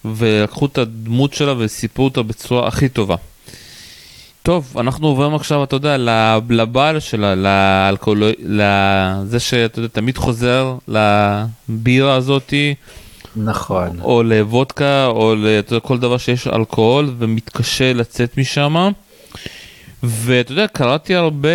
ולקחו 0.05 0.65
את 0.65 0.77
הדמות 0.77 1.33
שלה 1.33 1.53
וסיפרו 1.57 2.05
אותה 2.05 2.21
בצורה 2.21 2.67
הכי 2.67 2.89
טובה. 2.89 3.15
טוב, 4.43 4.73
אנחנו 4.77 5.07
עוברים 5.07 5.35
עכשיו, 5.35 5.63
אתה 5.63 5.75
יודע, 5.75 5.97
לבעל 6.49 6.99
שלה, 6.99 7.35
לאלכוהול, 7.35 8.23
לזה 8.39 9.39
שאתה 9.39 9.79
יודע, 9.79 9.87
תמיד 9.87 10.17
חוזר 10.17 10.75
לבירה 10.87 12.15
הזאתי. 12.15 12.75
נכון. 13.35 13.99
או 14.01 14.23
לוודקה, 14.23 15.05
או 15.05 15.35
לכל 15.71 15.97
דבר 15.97 16.17
שיש 16.17 16.47
אלכוהול, 16.47 17.13
ומתקשה 17.17 17.93
לצאת 17.93 18.37
משם. 18.37 18.91
ואתה 20.03 20.51
יודע, 20.51 20.67
קראתי 20.67 21.15
הרבה 21.15 21.49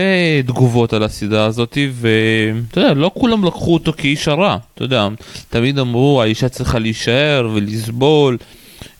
תגובות 0.47 0.93
על 0.93 1.03
הסדרה 1.03 1.45
הזאת, 1.45 1.79
ואתה 1.93 2.81
יודע, 2.81 2.95
לא 2.95 3.11
כולם 3.15 3.45
לקחו 3.45 3.75
אותו 3.75 3.93
כאיש 3.97 4.29
הרע, 4.29 4.57
אתה 4.75 4.85
יודע, 4.85 5.09
תמיד 5.51 5.79
אמרו, 5.79 6.23
האישה 6.23 6.49
צריכה 6.49 6.79
להישאר 6.79 7.49
ולסבול, 7.55 8.39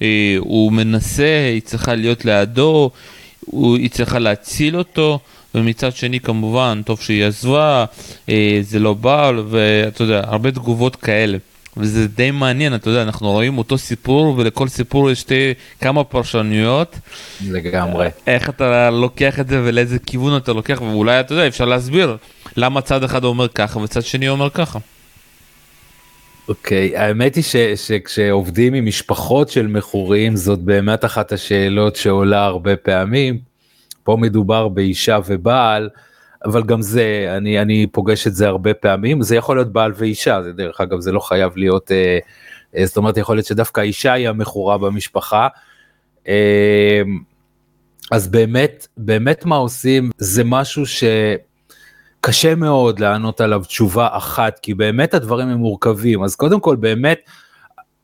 אה, 0.03 0.37
הוא 0.39 0.73
מנסה, 0.73 1.51
היא 1.53 1.63
צריכה 1.63 1.95
להיות 1.95 2.25
לידו, 2.25 2.91
הוא, 3.41 3.77
היא 3.77 3.91
צריכה 3.91 4.19
להציל 4.19 4.77
אותו, 4.77 5.19
ומצד 5.55 5.97
שני 5.97 6.21
כמובן, 6.21 6.83
טוב 6.85 7.01
שהיא 7.01 7.25
עזבה, 7.25 7.85
אה, 8.29 8.59
זה 8.63 8.79
לא 8.79 8.95
בעל, 8.95 9.45
ואתה 9.49 10.03
יודע, 10.03 10.23
הרבה 10.27 10.51
תגובות 10.51 10.97
כאלה. 10.97 11.39
וזה 11.77 12.09
די 12.09 12.31
מעניין, 12.31 12.75
אתה 12.75 12.91
יודע, 12.91 13.03
אנחנו 13.03 13.31
רואים 13.31 13.59
אותו 13.59 13.79
סיפור 13.79 14.35
ולכל 14.39 14.69
סיפור 14.69 15.11
יש 15.11 15.21
שתי, 15.21 15.55
כמה 15.81 16.05
פרשנויות. 16.05 16.99
לגמרי. 17.51 18.09
איך 18.27 18.49
אתה 18.49 18.91
לוקח 18.91 19.41
את 19.41 19.49
זה 19.49 19.61
ולאיזה 19.65 19.99
כיוון 19.99 20.37
אתה 20.37 20.53
לוקח, 20.53 20.81
ואולי 20.81 21.21
אתה 21.21 21.33
יודע, 21.33 21.47
אפשר 21.47 21.65
להסביר 21.65 22.17
למה 22.57 22.81
צד 22.81 23.05
אחד 23.05 23.25
אומר 23.25 23.49
ככה 23.49 23.79
וצד 23.79 24.03
שני 24.03 24.29
אומר 24.29 24.51
ככה. 24.51 24.79
אוקיי, 26.49 26.93
okay, 26.95 26.99
האמת 26.99 27.35
היא 27.35 27.45
ש, 27.45 27.57
שכשעובדים 27.57 28.75
עם 28.75 28.87
משפחות 28.87 29.49
של 29.49 29.67
מכורים 29.67 30.37
זאת 30.37 30.59
באמת 30.59 31.05
אחת 31.05 31.33
השאלות 31.33 31.97
שעולה 31.97 32.45
הרבה 32.45 32.77
פעמים. 32.77 33.39
פה 34.05 34.17
מדובר 34.21 34.69
באישה 34.69 35.19
ובעל. 35.27 35.89
אבל 36.47 36.63
גם 36.63 36.83
זה 36.83 37.35
אני 37.37 37.61
אני 37.61 37.87
פוגש 37.87 38.27
את 38.27 38.35
זה 38.35 38.49
הרבה 38.49 38.75
פעמים 38.75 39.23
זה 39.23 39.37
יכול 39.37 39.57
להיות 39.57 39.73
בעל 39.73 39.93
ואישה 39.97 40.43
זה 40.43 40.53
דרך 40.53 40.81
אגב 40.81 41.01
זה 41.01 41.13
לא 41.13 41.21
חייב 41.21 41.53
להיות 41.57 41.93
אה, 41.93 42.19
אה, 42.77 42.87
זאת 42.87 42.97
אומרת 42.97 43.17
יכול 43.17 43.37
להיות 43.37 43.47
שדווקא 43.47 43.81
האישה 43.81 44.13
היא 44.13 44.29
המכורה 44.29 44.79
במשפחה. 44.79 45.49
אה, 46.29 47.03
אז 48.11 48.29
באמת 48.29 48.87
באמת 48.97 49.45
מה 49.45 49.57
עושים 49.57 50.11
זה 50.19 50.45
משהו 50.45 50.83
שקשה 50.87 52.55
מאוד 52.55 53.01
לענות 53.01 53.41
עליו 53.41 53.63
תשובה 53.65 54.09
אחת 54.13 54.59
כי 54.59 54.75
באמת 54.75 55.15
הדברים 55.15 55.49
הם 55.49 55.59
מורכבים 55.59 56.23
אז 56.25 56.35
קודם 56.35 56.61
כל 56.61 56.77
באמת 56.77 57.19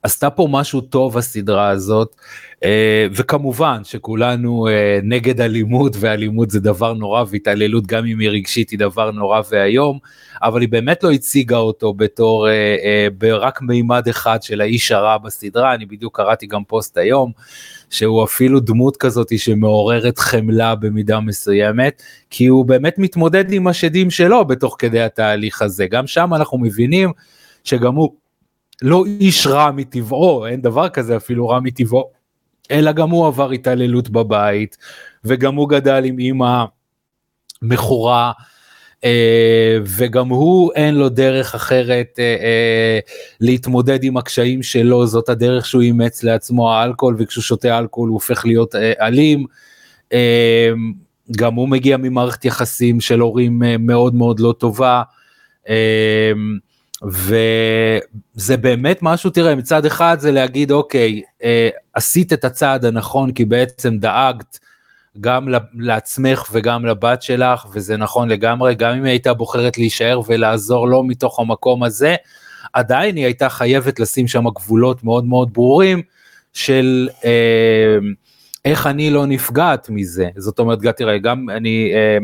עשתה 0.02 0.30
פה 0.30 0.48
משהו 0.50 0.80
טוב 0.80 1.18
הסדרה 1.18 1.68
הזאת 1.68 2.16
אה, 2.64 3.06
וכמובן 3.12 3.80
שכולנו 3.84 4.68
אה, 4.68 4.98
נגד 5.02 5.40
אלימות 5.40 5.96
ואלימות 6.00 6.50
זה 6.50 6.60
דבר 6.60 6.92
נורא 6.92 7.24
והתעללות 7.30 7.86
גם 7.86 8.06
אם 8.06 8.18
היא 8.18 8.28
רגשית 8.28 8.70
היא 8.70 8.78
דבר 8.78 9.10
נורא 9.10 9.40
ואיום 9.50 9.98
אבל 10.42 10.60
היא 10.60 10.68
באמת 10.68 11.02
לא 11.02 11.12
הציגה 11.12 11.56
אותו 11.56 11.94
בתור 11.94 12.48
אה, 12.48 13.08
רק 13.38 13.62
מימד 13.62 14.08
אחד 14.08 14.42
של 14.42 14.60
האיש 14.60 14.92
הרע 14.92 15.18
בסדרה. 15.18 15.74
אני 15.74 15.86
בדיוק 15.86 16.16
קראתי 16.16 16.46
גם 16.46 16.64
פוסט 16.64 16.98
היום 16.98 17.32
שהוא 17.90 18.24
אפילו 18.24 18.60
דמות 18.60 18.96
כזאת 18.96 19.38
שמעוררת 19.38 20.18
חמלה 20.18 20.74
במידה 20.74 21.20
מסוימת 21.20 22.02
כי 22.30 22.46
הוא 22.46 22.64
באמת 22.64 22.98
מתמודד 22.98 23.52
עם 23.52 23.66
השדים 23.66 24.10
שלו 24.10 24.44
בתוך 24.44 24.76
כדי 24.78 25.02
התהליך 25.02 25.62
הזה. 25.62 25.86
גם 25.86 26.06
שם 26.06 26.34
אנחנו 26.34 26.58
מבינים 26.58 27.12
שגם 27.64 27.94
הוא 27.94 28.10
לא 28.82 29.04
איש 29.20 29.46
רע 29.46 29.70
מטבעו, 29.70 30.46
אין 30.46 30.60
דבר 30.60 30.88
כזה 30.88 31.16
אפילו 31.16 31.48
רע 31.48 31.60
מטבעו, 31.60 32.10
אלא 32.70 32.92
גם 32.92 33.10
הוא 33.10 33.26
עבר 33.26 33.50
התעללות 33.50 34.10
בבית, 34.10 34.76
וגם 35.24 35.54
הוא 35.54 35.68
גדל 35.68 36.04
עם 36.04 36.18
אימא 36.18 36.64
מכורה, 37.62 38.32
אה, 39.04 39.78
וגם 39.84 40.28
הוא 40.28 40.72
אין 40.74 40.94
לו 40.94 41.08
דרך 41.08 41.54
אחרת 41.54 42.16
אה, 42.18 42.24
אה, 42.24 42.98
להתמודד 43.40 44.04
עם 44.04 44.16
הקשיים 44.16 44.62
שלו, 44.62 45.06
זאת 45.06 45.28
הדרך 45.28 45.66
שהוא 45.66 45.82
אימץ 45.82 46.22
לעצמו 46.22 46.72
האלכוהול, 46.72 47.16
וכשהוא 47.18 47.42
שותה 47.42 47.78
אלכוהול 47.78 48.08
הוא 48.08 48.14
הופך 48.14 48.46
להיות 48.46 48.74
אה, 48.74 48.92
אלים. 49.00 49.46
אה, 50.12 50.70
גם 51.36 51.54
הוא 51.54 51.68
מגיע 51.68 51.96
ממערכת 51.96 52.44
יחסים 52.44 53.00
של 53.00 53.20
הורים 53.20 53.62
מאוד 53.78 54.14
מאוד 54.14 54.40
לא 54.40 54.54
טובה. 54.58 55.02
וזה 57.10 58.56
באמת 58.56 58.98
משהו, 59.02 59.30
תראה, 59.30 59.54
מצד 59.54 59.86
אחד 59.86 60.16
זה 60.20 60.32
להגיד, 60.32 60.70
אוקיי, 60.70 61.22
עשית 61.94 62.32
את 62.32 62.44
הצעד 62.44 62.84
הנכון 62.84 63.32
כי 63.32 63.44
בעצם 63.44 63.98
דאגת 63.98 64.58
גם 65.20 65.48
לעצמך 65.74 66.50
וגם 66.52 66.86
לבת 66.86 67.22
שלך, 67.22 67.66
וזה 67.74 67.96
נכון 67.96 68.28
לגמרי, 68.28 68.74
גם 68.74 68.96
אם 68.96 69.04
היא 69.04 69.10
הייתה 69.10 69.34
בוחרת 69.34 69.78
להישאר 69.78 70.20
ולעזור 70.26 70.88
לו 70.88 71.02
מתוך 71.02 71.40
המקום 71.40 71.82
הזה, 71.82 72.16
עדיין 72.72 73.16
היא 73.16 73.24
הייתה 73.24 73.48
חייבת 73.48 74.00
לשים 74.00 74.28
שם 74.28 74.48
גבולות 74.48 75.04
מאוד 75.04 75.24
מאוד 75.24 75.52
ברורים 75.52 76.02
של 76.52 77.08
אה, 77.24 77.98
איך 78.64 78.86
אני 78.86 79.10
לא 79.10 79.26
נפגעת 79.26 79.90
מזה. 79.90 80.28
זאת 80.36 80.58
אומרת, 80.58 80.78
תראה, 80.96 81.18
גם 81.18 81.50
אני 81.50 81.92
אה, 81.94 82.18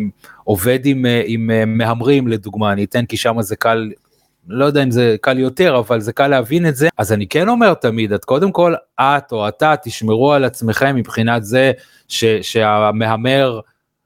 עובד 0.44 0.78
עם, 0.84 1.06
אה, 1.06 1.22
עם 1.26 1.50
אה, 1.50 1.64
מהמרים 1.64 2.28
לדוגמה, 2.28 2.72
אני 2.72 2.84
אתן 2.84 3.06
כי 3.06 3.16
שם 3.16 3.42
זה 3.42 3.56
קל 3.56 3.90
לא 4.48 4.64
יודע 4.64 4.82
אם 4.82 4.90
זה 4.90 5.16
קל 5.20 5.38
יותר, 5.38 5.78
אבל 5.78 6.00
זה 6.00 6.12
קל 6.12 6.28
להבין 6.28 6.68
את 6.68 6.76
זה. 6.76 6.88
אז 6.98 7.12
אני 7.12 7.26
כן 7.26 7.48
אומר 7.48 7.74
תמיד, 7.74 8.12
את 8.12 8.24
קודם 8.24 8.52
כל, 8.52 8.74
את 9.00 9.32
או 9.32 9.48
אתה 9.48 9.74
תשמרו 9.82 10.32
על 10.32 10.44
עצמכם 10.44 10.96
מבחינת 10.96 11.44
זה 11.44 11.72
ש, 12.08 12.24
שהמהמר 12.24 13.60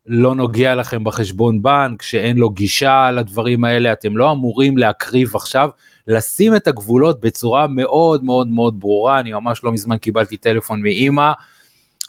לא 0.07 0.35
נוגע 0.35 0.75
לכם 0.75 1.05
בחשבון 1.05 1.63
בנק, 1.63 2.03
שאין 2.03 2.37
לו 2.37 2.51
גישה 2.51 3.11
לדברים 3.11 3.65
האלה, 3.65 3.93
אתם 3.93 4.17
לא 4.17 4.33
אמורים 4.33 4.79
להקריב 4.79 5.37
עכשיו, 5.37 5.71
לשים 6.07 6.57
את 6.57 6.69
הגבולות 6.69 7.21
בצורה 7.21 7.67
מאוד 7.67 8.25
מאוד 8.25 8.49
מאוד 8.49 8.81
ברורה. 8.81 9.21
אני 9.21 9.33
ממש 9.33 9.65
לא 9.65 9.73
מזמן 9.73 9.97
קיבלתי 9.97 10.37
טלפון 10.37 10.83
מאימא. 10.83 11.33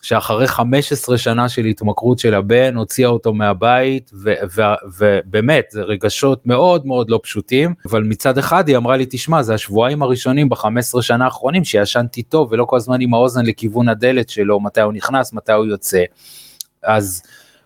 שאחרי 0.04 0.48
15 0.48 1.18
שנה 1.18 1.50
של 1.50 1.66
התמכרות 1.66 2.20
של 2.20 2.34
הבן 2.34 2.76
הוציאה 2.76 3.10
אותו 3.10 3.34
מהבית 3.34 4.12
ובאמת 4.98 5.66
זה 5.70 5.82
רגשות 5.82 6.46
מאוד 6.46 6.86
מאוד 6.86 7.10
לא 7.10 7.20
פשוטים 7.24 7.74
אבל 7.86 8.04
מצד 8.04 8.38
אחד 8.38 8.68
היא 8.68 8.78
אמרה 8.78 8.98
לי 8.98 9.06
תשמע 9.10 9.44
זה 9.44 9.54
השבועיים 9.54 10.04
הראשונים 10.04 10.50
ב-15 10.50 11.02
שנה 11.02 11.26
האחרונים 11.26 11.64
שישנתי 11.64 12.24
טוב 12.24 12.52
ולא 12.52 12.66
כל 12.66 12.76
הזמן 12.76 13.02
עם 13.02 13.14
האוזן 13.14 13.46
לכיוון 13.46 13.90
הדלת 13.90 14.30
שלו 14.30 14.60
מתי 14.60 14.82
הוא 14.82 14.94
נכנס 14.94 15.34
מתי 15.34 15.52
הוא 15.52 15.66
יוצא. 15.66 16.04
אז 16.84 17.22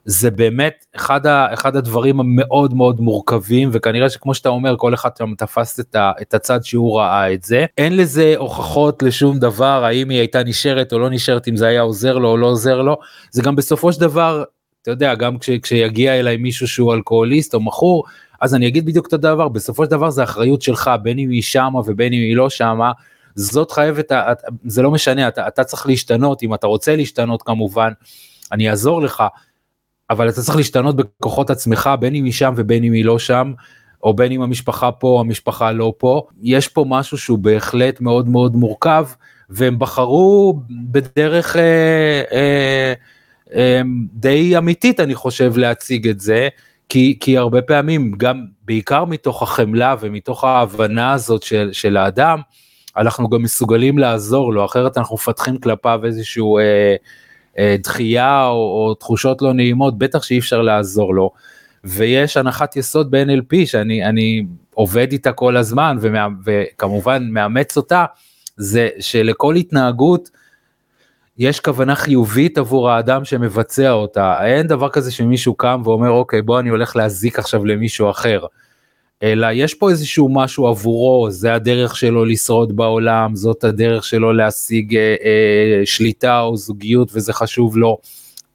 זה 0.09 0.31
באמת 0.31 0.85
אחד, 0.95 1.27
ה, 1.27 1.53
אחד 1.53 1.75
הדברים 1.75 2.19
המאוד 2.19 2.73
מאוד 2.73 3.01
מורכבים 3.01 3.69
וכנראה 3.71 4.09
שכמו 4.09 4.33
שאתה 4.33 4.49
אומר 4.49 4.75
כל 4.77 4.93
אחד 4.93 5.09
שם 5.17 5.33
תפס 5.37 5.79
את, 5.79 5.95
ה, 5.95 6.11
את 6.21 6.33
הצד 6.33 6.63
שהוא 6.63 6.99
ראה 6.99 7.33
את 7.33 7.43
זה. 7.43 7.65
אין 7.77 7.97
לזה 7.97 8.33
הוכחות 8.37 9.03
לשום 9.03 9.39
דבר 9.39 9.83
האם 9.85 10.09
היא 10.09 10.19
הייתה 10.19 10.43
נשארת 10.43 10.93
או 10.93 10.99
לא 10.99 11.09
נשארת 11.09 11.47
אם 11.47 11.55
זה 11.55 11.67
היה 11.67 11.81
עוזר 11.81 12.17
לו 12.17 12.29
או 12.29 12.37
לא 12.37 12.47
עוזר 12.47 12.81
לו. 12.81 12.97
זה 13.31 13.41
גם 13.41 13.55
בסופו 13.55 13.93
של 13.93 14.01
דבר 14.01 14.43
אתה 14.81 14.91
יודע 14.91 15.15
גם 15.15 15.39
כש, 15.39 15.49
כשיגיע 15.49 16.19
אליי 16.19 16.37
מישהו 16.37 16.67
שהוא 16.67 16.93
אלכוהוליסט 16.93 17.53
או 17.53 17.59
מכור 17.59 18.03
אז 18.41 18.55
אני 18.55 18.67
אגיד 18.67 18.85
בדיוק 18.85 19.07
את 19.07 19.13
הדבר 19.13 19.47
בסופו 19.47 19.85
של 19.85 19.91
דבר 19.91 20.09
זה 20.09 20.23
אחריות 20.23 20.61
שלך 20.61 20.91
בין 21.01 21.19
אם 21.19 21.29
היא 21.29 21.41
שמה 21.41 21.79
ובין 21.79 22.13
אם 22.13 22.19
היא 22.19 22.35
לא 22.35 22.49
שמה. 22.49 22.91
זאת 23.35 23.71
חייבת 23.71 24.11
זה 24.65 24.81
לא 24.81 24.91
משנה 24.91 25.27
אתה, 25.27 25.47
אתה 25.47 25.63
צריך 25.63 25.87
להשתנות 25.87 26.43
אם 26.43 26.53
אתה 26.53 26.67
רוצה 26.67 26.95
להשתנות 26.95 27.41
כמובן 27.41 27.91
אני 28.51 28.69
אעזור 28.69 29.01
לך 29.01 29.23
אבל 30.09 30.29
אתה 30.29 30.41
צריך 30.41 30.57
להשתנות 30.57 30.95
בכוחות 30.95 31.49
עצמך 31.49 31.89
בין 31.99 32.15
אם 32.15 32.25
היא 32.25 32.33
שם 32.33 32.53
ובין 32.57 32.83
אם 32.83 32.93
היא 32.93 33.05
לא 33.05 33.19
שם. 33.19 33.53
או 34.03 34.13
בין 34.13 34.31
אם 34.31 34.41
המשפחה 34.41 34.91
פה 34.91 35.07
או 35.07 35.19
המשפחה 35.19 35.71
לא 35.71 35.93
פה 35.97 36.27
יש 36.41 36.67
פה 36.67 36.85
משהו 36.87 37.17
שהוא 37.17 37.39
בהחלט 37.39 38.01
מאוד 38.01 38.29
מאוד 38.29 38.55
מורכב 38.55 39.07
והם 39.49 39.79
בחרו 39.79 40.59
בדרך 40.91 41.55
אה, 41.55 42.23
אה, 42.31 42.93
אה, 43.53 43.81
די 44.13 44.57
אמיתית 44.57 44.99
אני 44.99 45.15
חושב 45.15 45.57
להציג 45.57 46.07
את 46.07 46.19
זה 46.19 46.47
כי 46.89 47.17
כי 47.19 47.37
הרבה 47.37 47.61
פעמים 47.61 48.11
גם 48.17 48.45
בעיקר 48.65 49.05
מתוך 49.05 49.43
החמלה 49.43 49.95
ומתוך 49.99 50.43
ההבנה 50.43 51.11
הזאת 51.11 51.43
של, 51.43 51.69
של 51.73 51.97
האדם 51.97 52.39
אנחנו 52.97 53.29
גם 53.29 53.41
מסוגלים 53.41 53.97
לעזור 53.97 54.53
לו 54.53 54.65
אחרת 54.65 54.97
אנחנו 54.97 55.15
מפתחים 55.15 55.57
כלפיו 55.57 56.01
איזשהו 56.05 56.57
אה, 56.57 56.95
דחייה 57.83 58.47
או, 58.47 58.53
או 58.53 58.93
תחושות 58.93 59.41
לא 59.41 59.53
נעימות, 59.53 59.97
בטח 59.97 60.23
שאי 60.23 60.39
אפשר 60.39 60.61
לעזור 60.61 61.15
לו. 61.15 61.31
ויש 61.83 62.37
הנחת 62.37 62.75
יסוד 62.75 63.11
ב-NLP 63.11 63.65
שאני 63.65 64.45
עובד 64.73 65.11
איתה 65.11 65.31
כל 65.31 65.57
הזמן 65.57 65.97
ומה, 66.01 66.27
וכמובן 66.45 67.27
מאמץ 67.31 67.77
אותה, 67.77 68.05
זה 68.57 68.89
שלכל 68.99 69.55
התנהגות 69.55 70.29
יש 71.37 71.59
כוונה 71.59 71.95
חיובית 71.95 72.57
עבור 72.57 72.89
האדם 72.89 73.25
שמבצע 73.25 73.91
אותה. 73.91 74.45
אין 74.45 74.67
דבר 74.67 74.89
כזה 74.89 75.11
שמישהו 75.11 75.53
קם 75.53 75.81
ואומר 75.85 76.09
אוקיי 76.09 76.41
בוא 76.41 76.59
אני 76.59 76.69
הולך 76.69 76.95
להזיק 76.95 77.39
עכשיו 77.39 77.65
למישהו 77.65 78.09
אחר. 78.09 78.45
אלא 79.23 79.47
יש 79.53 79.73
פה 79.73 79.89
איזשהו 79.89 80.29
משהו 80.29 80.67
עבורו, 80.67 81.31
זה 81.31 81.53
הדרך 81.53 81.95
שלו 81.95 82.25
לשרוד 82.25 82.75
בעולם, 82.75 83.35
זאת 83.35 83.63
הדרך 83.63 84.03
שלו 84.03 84.33
להשיג 84.33 84.95
אה, 84.95 85.15
אה, 85.23 85.85
שליטה 85.85 86.41
או 86.41 86.57
זוגיות 86.57 87.09
וזה 87.13 87.33
חשוב 87.33 87.77
לו. 87.77 87.97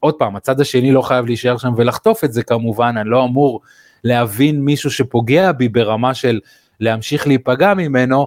עוד 0.01 0.14
פעם, 0.14 0.37
הצד 0.37 0.61
השני 0.61 0.92
לא 0.92 1.03
חייב 1.03 1.27
להישאר 1.27 1.59
שם 1.59 1.72
ולחטוף 1.77 2.25
את 2.25 2.33
זה 2.33 2.42
כמובן, 2.42 2.94
אני 2.98 3.11
לא 3.11 3.25
אמור 3.25 3.61
להבין 4.05 4.61
מישהו 4.64 4.90
שפוגע 4.90 5.53
בי 5.53 5.68
ברמה 5.68 6.14
של 6.14 6.40
להמשיך 6.81 7.27
להיפגע 7.27 7.75
ממנו, 7.75 8.27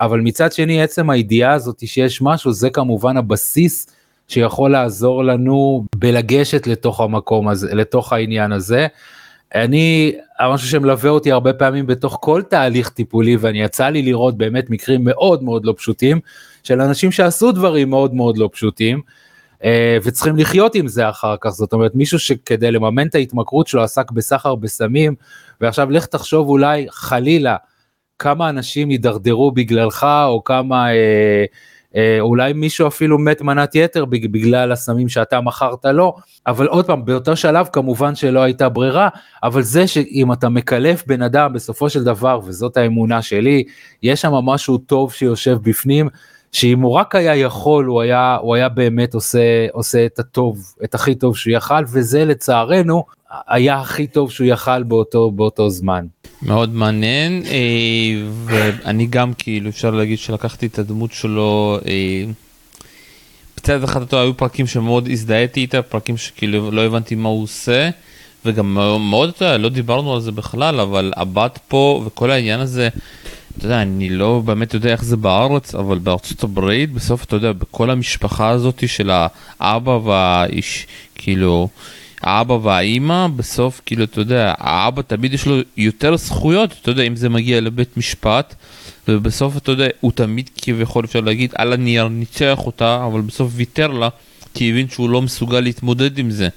אבל 0.00 0.20
מצד 0.20 0.52
שני 0.52 0.82
עצם 0.82 1.10
הידיעה 1.10 1.52
הזאת 1.52 1.82
שיש 1.86 2.22
משהו, 2.22 2.52
זה 2.52 2.70
כמובן 2.70 3.16
הבסיס 3.16 3.86
שיכול 4.28 4.70
לעזור 4.70 5.24
לנו 5.24 5.84
בלגשת 5.96 6.66
לתוך 6.66 7.00
המקום 7.00 7.48
הזה, 7.48 7.74
לתוך 7.74 8.12
העניין 8.12 8.52
הזה. 8.52 8.86
אני, 9.54 10.14
משהו 10.52 10.68
שמלווה 10.68 11.10
אותי 11.10 11.32
הרבה 11.32 11.52
פעמים 11.52 11.86
בתוך 11.86 12.18
כל 12.20 12.42
תהליך 12.48 12.88
טיפולי 12.88 13.36
ואני 13.36 13.62
יצא 13.62 13.88
לי 13.88 14.02
לראות 14.02 14.36
באמת 14.36 14.70
מקרים 14.70 15.04
מאוד 15.04 15.42
מאוד 15.42 15.64
לא 15.64 15.74
פשוטים 15.76 16.20
של 16.62 16.80
אנשים 16.80 17.12
שעשו 17.12 17.52
דברים 17.52 17.90
מאוד 17.90 18.14
מאוד 18.14 18.38
לא 18.38 18.48
פשוטים 18.52 19.00
אה, 19.64 19.96
וצריכים 20.02 20.36
לחיות 20.36 20.74
עם 20.74 20.88
זה 20.88 21.08
אחר 21.08 21.34
כך. 21.40 21.50
זאת 21.50 21.72
אומרת 21.72 21.94
מישהו 21.94 22.18
שכדי 22.18 22.70
לממן 22.70 23.06
את 23.06 23.14
ההתמכרות 23.14 23.66
שלו 23.66 23.82
עסק 23.82 24.10
בסחר 24.10 24.54
בסמים 24.54 25.14
ועכשיו 25.60 25.90
לך 25.90 26.06
תחשוב 26.06 26.48
אולי 26.48 26.86
חלילה 26.90 27.56
כמה 28.18 28.48
אנשים 28.48 28.90
יידרדרו 28.90 29.50
בגללך 29.50 30.06
או 30.24 30.44
כמה 30.44 30.92
אה, 30.92 31.44
אולי 32.20 32.52
מישהו 32.52 32.86
אפילו 32.86 33.18
מת 33.18 33.42
מנת 33.42 33.74
יתר 33.74 34.04
בגלל 34.04 34.72
הסמים 34.72 35.08
שאתה 35.08 35.40
מכרת 35.40 35.84
לו, 35.84 36.16
אבל 36.46 36.66
עוד 36.66 36.86
פעם, 36.86 37.04
באותו 37.04 37.36
שלב 37.36 37.68
כמובן 37.72 38.14
שלא 38.14 38.40
הייתה 38.40 38.68
ברירה, 38.68 39.08
אבל 39.42 39.62
זה 39.62 39.86
שאם 39.86 40.32
אתה 40.32 40.48
מקלף 40.48 41.06
בן 41.06 41.22
אדם 41.22 41.52
בסופו 41.52 41.90
של 41.90 42.04
דבר, 42.04 42.40
וזאת 42.44 42.76
האמונה 42.76 43.22
שלי, 43.22 43.64
יש 44.02 44.20
שם 44.20 44.32
משהו 44.32 44.78
טוב 44.78 45.12
שיושב 45.12 45.58
בפנים, 45.62 46.08
שאם 46.52 46.80
הוא 46.80 46.92
רק 46.92 47.14
היה 47.14 47.36
יכול, 47.36 47.84
הוא 47.84 48.00
היה, 48.00 48.36
הוא 48.40 48.54
היה 48.54 48.68
באמת 48.68 49.14
עושה, 49.14 49.66
עושה 49.72 50.06
את 50.06 50.18
הטוב, 50.18 50.74
את 50.84 50.94
הכי 50.94 51.14
טוב 51.14 51.36
שהוא 51.36 51.52
יכל, 51.56 51.84
וזה 51.92 52.24
לצערנו 52.24 53.04
היה 53.48 53.80
הכי 53.80 54.06
טוב 54.06 54.30
שהוא 54.30 54.46
יכל 54.46 54.82
באותו, 54.82 55.30
באותו 55.30 55.70
זמן. 55.70 56.06
מאוד 56.42 56.74
מעניין 56.74 57.42
אה, 57.46 58.28
ואני 58.44 59.06
גם 59.06 59.32
כאילו 59.38 59.68
אפשר 59.68 59.90
להגיד 59.90 60.18
שלקחתי 60.18 60.66
את 60.66 60.78
הדמות 60.78 61.12
שלו. 61.12 61.78
אה, 61.86 62.24
בצד 63.56 63.84
אחד 63.84 64.00
אותו 64.00 64.20
היו 64.20 64.36
פרקים 64.36 64.66
שמאוד 64.66 65.08
הזדהיתי 65.08 65.60
איתה 65.60 65.82
פרקים 65.82 66.16
שכאילו 66.16 66.70
לא 66.70 66.84
הבנתי 66.84 67.14
מה 67.14 67.28
הוא 67.28 67.42
עושה 67.42 67.90
וגם 68.44 68.74
מאוד 69.10 69.32
לא 69.58 69.68
דיברנו 69.68 70.14
על 70.14 70.20
זה 70.20 70.32
בכלל 70.32 70.80
אבל 70.80 71.12
הבת 71.16 71.58
פה 71.68 72.02
וכל 72.06 72.30
העניין 72.30 72.60
הזה. 72.60 72.88
אתה 73.58 73.66
יודע 73.66 73.82
אני 73.82 74.10
לא 74.10 74.42
באמת 74.44 74.74
יודע 74.74 74.92
איך 74.92 75.04
זה 75.04 75.16
בארץ 75.16 75.74
אבל 75.74 75.98
בארצות 75.98 76.42
הברית 76.42 76.92
בסוף 76.92 77.24
אתה 77.24 77.36
יודע 77.36 77.52
בכל 77.52 77.90
המשפחה 77.90 78.48
הזאת 78.48 78.88
של 78.88 79.10
האבא 79.60 79.90
והאיש 79.90 80.86
כאילו. 81.14 81.68
האבא 82.22 82.52
והאימא 82.52 83.26
בסוף 83.36 83.80
כאילו 83.86 84.04
אתה 84.04 84.20
יודע 84.20 84.54
האבא 84.58 85.02
תמיד 85.02 85.34
יש 85.34 85.46
לו 85.46 85.56
יותר 85.76 86.16
זכויות 86.16 86.74
אתה 86.82 86.90
יודע 86.90 87.02
אם 87.02 87.16
זה 87.16 87.28
מגיע 87.28 87.60
לבית 87.60 87.96
משפט 87.96 88.54
ובסוף 89.08 89.56
אתה 89.56 89.72
יודע 89.72 89.86
הוא 90.00 90.12
תמיד 90.12 90.50
כביכול 90.56 91.04
אפשר 91.04 91.20
להגיד 91.20 91.52
על 91.54 91.72
הנייר 91.72 92.08
ניצח 92.08 92.58
אותה 92.58 93.04
אבל 93.06 93.20
בסוף 93.20 93.52
ויתר 93.54 93.86
לה 93.86 94.08
כי 94.54 94.70
הבין 94.70 94.88
שהוא 94.88 95.10
לא 95.10 95.22
מסוגל 95.22 95.60
להתמודד 95.60 96.18
עם 96.18 96.30
זה. 96.30 96.48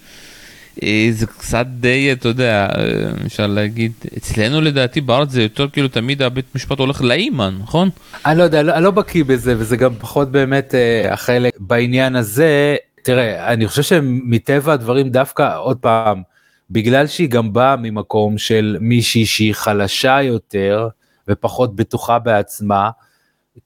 אה, 0.83 1.07
זה 1.11 1.25
קצת 1.25 1.65
די 1.67 2.11
אתה 2.11 2.27
יודע 2.27 2.67
אה, 2.77 2.83
אפשר 3.25 3.47
להגיד 3.47 3.91
אצלנו 4.17 4.61
לדעתי 4.61 5.01
בארץ 5.01 5.29
זה 5.29 5.43
יותר 5.43 5.69
כאילו 5.69 5.87
תמיד 5.87 6.21
הבית 6.21 6.45
משפט 6.55 6.79
הולך 6.79 7.01
לאימא 7.01 7.49
נכון? 7.59 7.89
אני 8.25 8.37
לא 8.37 8.43
יודע 8.43 8.59
אני 8.59 8.83
לא 8.83 8.91
בקיא 8.91 9.23
בזה 9.23 9.55
וזה 9.57 9.77
גם 9.77 9.93
פחות 9.99 10.31
באמת 10.31 10.75
אה, 10.75 11.13
החלק 11.13 11.53
בעניין 11.59 12.15
הזה 12.15 12.75
תראה, 13.05 13.53
אני 13.53 13.67
חושב 13.67 13.81
שמטבע 13.83 14.73
הדברים 14.73 15.09
דווקא, 15.09 15.57
עוד 15.57 15.77
פעם, 15.77 16.21
בגלל 16.69 17.07
שהיא 17.07 17.29
גם 17.29 17.53
באה 17.53 17.75
ממקום 17.75 18.37
של 18.37 18.77
מישהי 18.79 19.25
שהיא 19.25 19.53
חלשה 19.53 20.21
יותר 20.21 20.87
ופחות 21.27 21.75
בטוחה 21.75 22.19
בעצמה, 22.19 22.89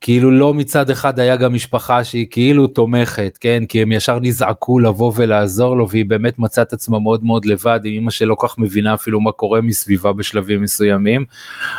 כאילו 0.00 0.30
לא 0.30 0.54
מצד 0.54 0.90
אחד 0.90 1.18
היה 1.18 1.36
גם 1.36 1.54
משפחה 1.54 2.04
שהיא 2.04 2.26
כאילו 2.30 2.66
תומכת, 2.66 3.38
כן? 3.40 3.62
כי 3.68 3.82
הם 3.82 3.92
ישר 3.92 4.18
נזעקו 4.20 4.78
לבוא 4.78 5.12
ולעזור 5.16 5.76
לו, 5.76 5.88
והיא 5.88 6.04
באמת 6.04 6.38
מצאה 6.38 6.64
את 6.64 6.72
עצמה 6.72 6.98
מאוד 6.98 7.24
מאוד 7.24 7.44
לבד, 7.44 7.80
עם 7.84 8.02
אמא 8.02 8.10
שלא 8.10 8.36
כך 8.42 8.58
מבינה 8.58 8.94
אפילו 8.94 9.20
מה 9.20 9.32
קורה 9.32 9.60
מסביבה 9.60 10.12
בשלבים 10.12 10.62
מסוימים. 10.62 11.24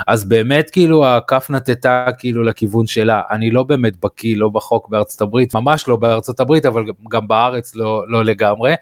אז 0.07 0.25
באמת 0.25 0.69
כאילו 0.69 1.05
הכף 1.05 1.47
נטטה 1.49 2.05
כאילו 2.17 2.43
לכיוון 2.43 2.87
שלה. 2.87 3.21
אני 3.31 3.51
לא 3.51 3.63
באמת 3.63 3.93
בקיא, 4.03 4.37
לא 4.37 4.49
בחוק 4.49 4.89
בארצות 4.89 5.21
הברית, 5.21 5.55
ממש 5.55 5.87
לא 5.87 5.95
בארצות 5.95 6.39
הברית, 6.39 6.65
אבל 6.65 6.83
גם 7.11 7.27
בארץ 7.27 7.75
לא, 7.75 8.03
לא 8.07 8.25
לגמרי. 8.25 8.73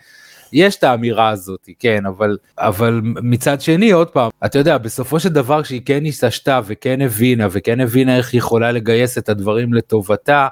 יש 0.54 0.76
את 0.76 0.84
האמירה 0.84 1.30
הזאת, 1.30 1.70
כן, 1.80 2.06
אבל, 2.06 2.38
אבל 2.58 3.02
מצד 3.04 3.62
שני, 3.62 3.92
עוד 3.92 4.10
פעם, 4.10 4.30
אתה 4.46 4.60
יודע, 4.60 4.78
בסופו 4.78 5.20
של 5.20 5.30
דבר 5.30 5.64
שהיא 5.64 5.82
כן 5.86 6.06
התעשתה 6.06 6.60
וכן 6.66 7.02
הבינה 7.02 7.48
וכן 7.52 7.80
הבינה 7.80 8.18
איך 8.18 8.34
היא 8.34 8.40
יכולה 8.40 8.72
לגייס 8.72 9.18
את 9.18 9.30
הדברים 9.30 9.74
לטובתה, 9.74 10.48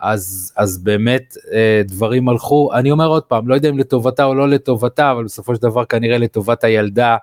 אז, 0.00 0.52
אז 0.56 0.78
באמת 0.78 1.36
אה, 1.52 1.82
דברים 1.84 2.28
הלכו, 2.28 2.70
אני 2.74 2.90
אומר 2.90 3.06
עוד 3.06 3.22
פעם, 3.22 3.48
לא 3.48 3.54
יודע 3.54 3.68
אם 3.68 3.78
לטובתה 3.78 4.24
או 4.24 4.34
לא 4.34 4.48
לטובתה, 4.48 5.12
אבל 5.12 5.24
בסופו 5.24 5.54
של 5.54 5.62
דבר 5.62 5.84
כנראה 5.84 6.18
לטובת 6.18 6.64
הילדה. 6.64 7.16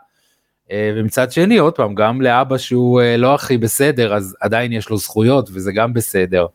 אה, 0.71 0.91
ומצד 0.95 1.31
שני, 1.31 1.57
עוד 1.57 1.73
פעם, 1.73 1.95
גם 1.95 2.21
לאבא 2.21 2.57
שהוא 2.57 3.01
אה, 3.01 3.17
לא 3.17 3.35
הכי 3.35 3.57
בסדר, 3.57 4.15
אז 4.15 4.35
עדיין 4.41 4.71
יש 4.71 4.89
לו 4.89 4.97
זכויות 4.97 5.49
וזה 5.53 5.71
גם 5.71 5.93
בסדר. 5.93 6.45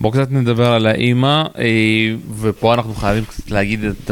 בואו 0.00 0.12
קצת 0.12 0.30
נדבר 0.30 0.72
על 0.72 0.86
האימא, 0.86 1.44
אה, 1.58 2.14
ופה 2.40 2.74
אנחנו 2.74 2.94
חייבים 2.94 3.24
קצת 3.24 3.50
להגיד 3.50 3.84
את 3.84 4.10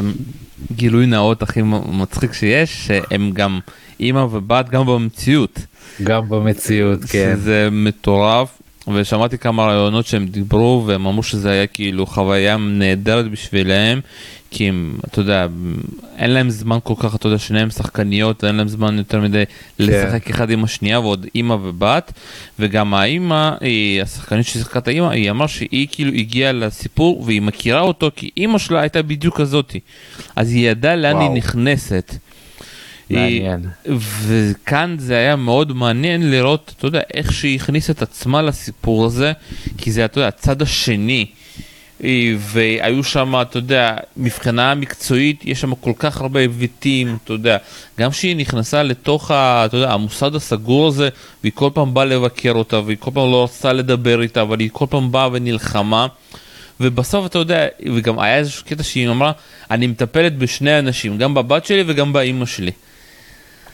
הגילוי 0.70 1.06
נאות 1.06 1.42
הכי 1.42 1.62
מצחיק 1.92 2.32
שיש, 2.32 2.86
שהם 2.86 3.30
גם 3.32 3.60
אימא 4.00 4.18
ובת 4.18 4.68
גם 4.68 4.86
במציאות. 4.86 5.60
גם 6.02 6.28
במציאות, 6.28 7.04
כן. 7.04 7.36
זה 7.36 7.68
מטורף, 7.72 8.62
ושמעתי 8.94 9.38
כמה 9.38 9.64
רעיונות 9.64 10.06
שהם 10.06 10.26
דיברו, 10.26 10.84
והם 10.86 11.06
אמרו 11.06 11.22
שזה 11.22 11.50
היה 11.50 11.66
כאילו 11.66 12.06
חוויה 12.06 12.56
נהדרת 12.56 13.30
בשבילם, 13.30 14.00
כי 14.50 14.68
הם, 14.68 14.98
אתה 15.08 15.20
יודע, 15.20 15.46
אין 16.16 16.30
להם 16.30 16.50
זמן 16.50 16.78
כל 16.82 16.94
כך, 16.98 17.14
אתה 17.14 17.26
יודע, 17.26 17.38
שניהם 17.38 17.70
שחקניות, 17.70 18.44
אין 18.44 18.54
להם 18.54 18.68
זמן 18.68 18.98
יותר 18.98 19.20
מדי 19.20 19.44
כן. 19.46 19.84
לשחק 19.84 20.30
אחד 20.30 20.50
עם 20.50 20.64
השנייה, 20.64 21.00
ועוד 21.00 21.26
אימא 21.34 21.52
ובת, 21.52 22.12
וגם 22.58 22.94
האימא, 22.94 23.50
היא, 23.60 24.02
השחקנית 24.02 24.46
ששיחקה 24.46 24.78
את 24.78 24.88
האימא, 24.88 25.10
היא 25.10 25.30
אמרה 25.30 25.48
שהיא 25.48 25.86
כאילו 25.90 26.12
הגיעה 26.12 26.52
לסיפור, 26.52 27.22
והיא 27.26 27.42
מכירה 27.42 27.80
אותו, 27.80 28.10
כי 28.16 28.30
אימא 28.36 28.58
שלה 28.58 28.80
הייתה 28.80 29.02
בדיוק 29.02 29.40
כזאתי. 29.40 29.80
אז 30.36 30.52
היא 30.52 30.70
ידעה 30.70 30.96
לאן 30.96 31.16
וואו. 31.16 31.22
היא 31.22 31.36
נכנסת. 31.36 32.14
מעניין. 33.10 33.60
וכאן 34.26 34.96
זה 34.98 35.16
היה 35.16 35.36
מאוד 35.36 35.72
מעניין 35.72 36.30
לראות, 36.30 36.74
אתה 36.78 36.86
יודע, 36.86 37.00
איך 37.14 37.32
שהיא 37.32 37.56
הכניסה 37.56 37.92
את 37.92 38.02
עצמה 38.02 38.42
לסיפור 38.42 39.04
הזה, 39.04 39.32
כי 39.78 39.92
זה, 39.92 40.04
אתה 40.04 40.18
יודע, 40.18 40.28
הצד 40.28 40.62
השני. 40.62 41.26
והיו 42.38 43.04
שם, 43.04 43.34
אתה 43.42 43.58
יודע, 43.58 43.96
מבחינה 44.16 44.74
מקצועית, 44.74 45.40
יש 45.44 45.60
שם 45.60 45.74
כל 45.74 45.92
כך 45.98 46.20
הרבה 46.20 46.40
היבטים, 46.40 47.16
אתה 47.24 47.32
יודע, 47.32 47.56
גם 47.98 48.10
כשהיא 48.10 48.36
נכנסה 48.36 48.82
לתוך, 48.82 49.30
ה, 49.30 49.64
אתה 49.66 49.76
יודע, 49.76 49.92
המוסד 49.92 50.34
הסגור 50.34 50.88
הזה, 50.88 51.08
והיא 51.42 51.52
כל 51.54 51.70
פעם 51.74 51.94
באה 51.94 52.04
לבקר 52.04 52.52
אותה, 52.52 52.80
והיא 52.80 52.96
כל 53.00 53.10
פעם 53.14 53.32
לא 53.32 53.44
רצתה 53.44 53.72
לדבר 53.72 54.22
איתה, 54.22 54.42
אבל 54.42 54.60
היא 54.60 54.70
כל 54.72 54.86
פעם 54.90 55.12
באה 55.12 55.28
ונלחמה, 55.32 56.06
ובסוף, 56.80 57.26
אתה 57.26 57.38
יודע, 57.38 57.66
וגם 57.94 58.18
היה 58.18 58.36
איזשהו 58.36 58.64
קטע 58.66 58.82
שהיא 58.82 59.08
אמרה, 59.08 59.32
אני 59.70 59.86
מטפלת 59.86 60.38
בשני 60.38 60.78
אנשים, 60.78 61.18
גם 61.18 61.34
בבת 61.34 61.66
שלי 61.66 61.84
וגם 61.86 62.12
באימא 62.12 62.46
שלי. 62.46 62.70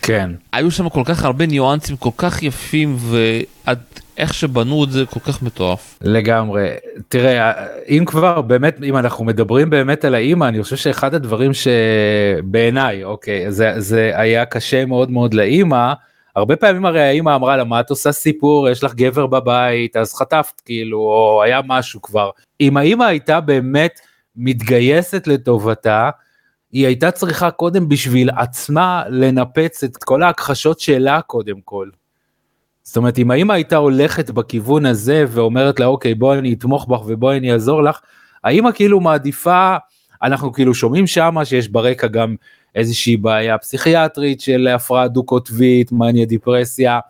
כן. 0.06 0.30
היו 0.52 0.70
שם 0.70 0.88
כל 0.88 1.02
כך 1.04 1.24
הרבה 1.24 1.46
ניואנסים 1.46 1.96
כל 1.96 2.10
כך 2.16 2.42
יפים, 2.42 2.96
ועד 2.98 3.78
איך 4.18 4.34
שבנו 4.34 4.84
את 4.84 4.90
זה 4.90 5.06
כל 5.06 5.20
כך 5.20 5.42
מטורף. 5.42 5.98
לגמרי. 6.02 6.68
תראה, 7.08 7.52
אם 7.88 8.04
כבר 8.06 8.40
באמת, 8.40 8.82
אם 8.82 8.96
אנחנו 8.96 9.24
מדברים 9.24 9.70
באמת 9.70 10.04
על 10.04 10.14
האימא, 10.14 10.44
אני 10.44 10.62
חושב 10.62 10.76
שאחד 10.76 11.14
הדברים 11.14 11.50
שבעיניי, 11.54 13.04
אוקיי, 13.04 13.52
זה, 13.52 13.72
זה 13.76 14.12
היה 14.14 14.44
קשה 14.44 14.84
מאוד 14.84 15.10
מאוד 15.10 15.34
לאימא, 15.34 15.92
הרבה 16.36 16.56
פעמים 16.56 16.86
הרי 16.86 17.02
האימא 17.02 17.34
אמרה 17.34 17.56
לה, 17.56 17.64
מה 17.64 17.80
את 17.80 17.90
עושה 17.90 18.12
סיפור, 18.12 18.68
יש 18.68 18.84
לך 18.84 18.94
גבר 18.94 19.26
בבית, 19.26 19.96
אז 19.96 20.14
חטפת 20.14 20.60
כאילו, 20.64 20.98
או 20.98 21.42
היה 21.42 21.60
משהו 21.66 22.02
כבר. 22.02 22.30
אם 22.60 22.76
האימא 22.76 23.04
הייתה 23.04 23.40
באמת 23.40 24.00
מתגייסת 24.36 25.26
לטובתה, 25.26 26.10
היא 26.74 26.86
הייתה 26.86 27.10
צריכה 27.10 27.50
קודם 27.50 27.88
בשביל 27.88 28.30
עצמה 28.36 29.02
לנפץ 29.08 29.84
את 29.84 29.96
כל 29.96 30.22
ההכחשות 30.22 30.80
שלה 30.80 31.20
קודם 31.20 31.60
כל. 31.64 31.88
זאת 32.82 32.96
אומרת, 32.96 33.18
אם 33.18 33.30
האמא 33.30 33.52
הייתה 33.52 33.76
הולכת 33.76 34.30
בכיוון 34.30 34.86
הזה 34.86 35.24
ואומרת 35.28 35.80
לה, 35.80 35.86
אוקיי, 35.86 36.14
בואי 36.14 36.38
אני 36.38 36.52
אתמוך 36.52 36.86
בך 36.88 37.00
ובואי 37.06 37.38
אני 37.38 37.52
אעזור 37.52 37.82
לך, 37.82 38.00
האמא 38.44 38.70
כאילו 38.72 39.00
מעדיפה, 39.00 39.76
אנחנו 40.22 40.52
כאילו 40.52 40.74
שומעים 40.74 41.06
שמה 41.06 41.44
שיש 41.44 41.68
ברקע 41.68 42.06
גם 42.06 42.36
איזושהי 42.74 43.16
בעיה 43.16 43.58
פסיכיאטרית 43.58 44.40
של 44.40 44.66
הפרעה 44.66 45.08
דו-קוטבית, 45.08 45.92
מניה 45.92 46.26
דיפרסיה, 46.26 47.00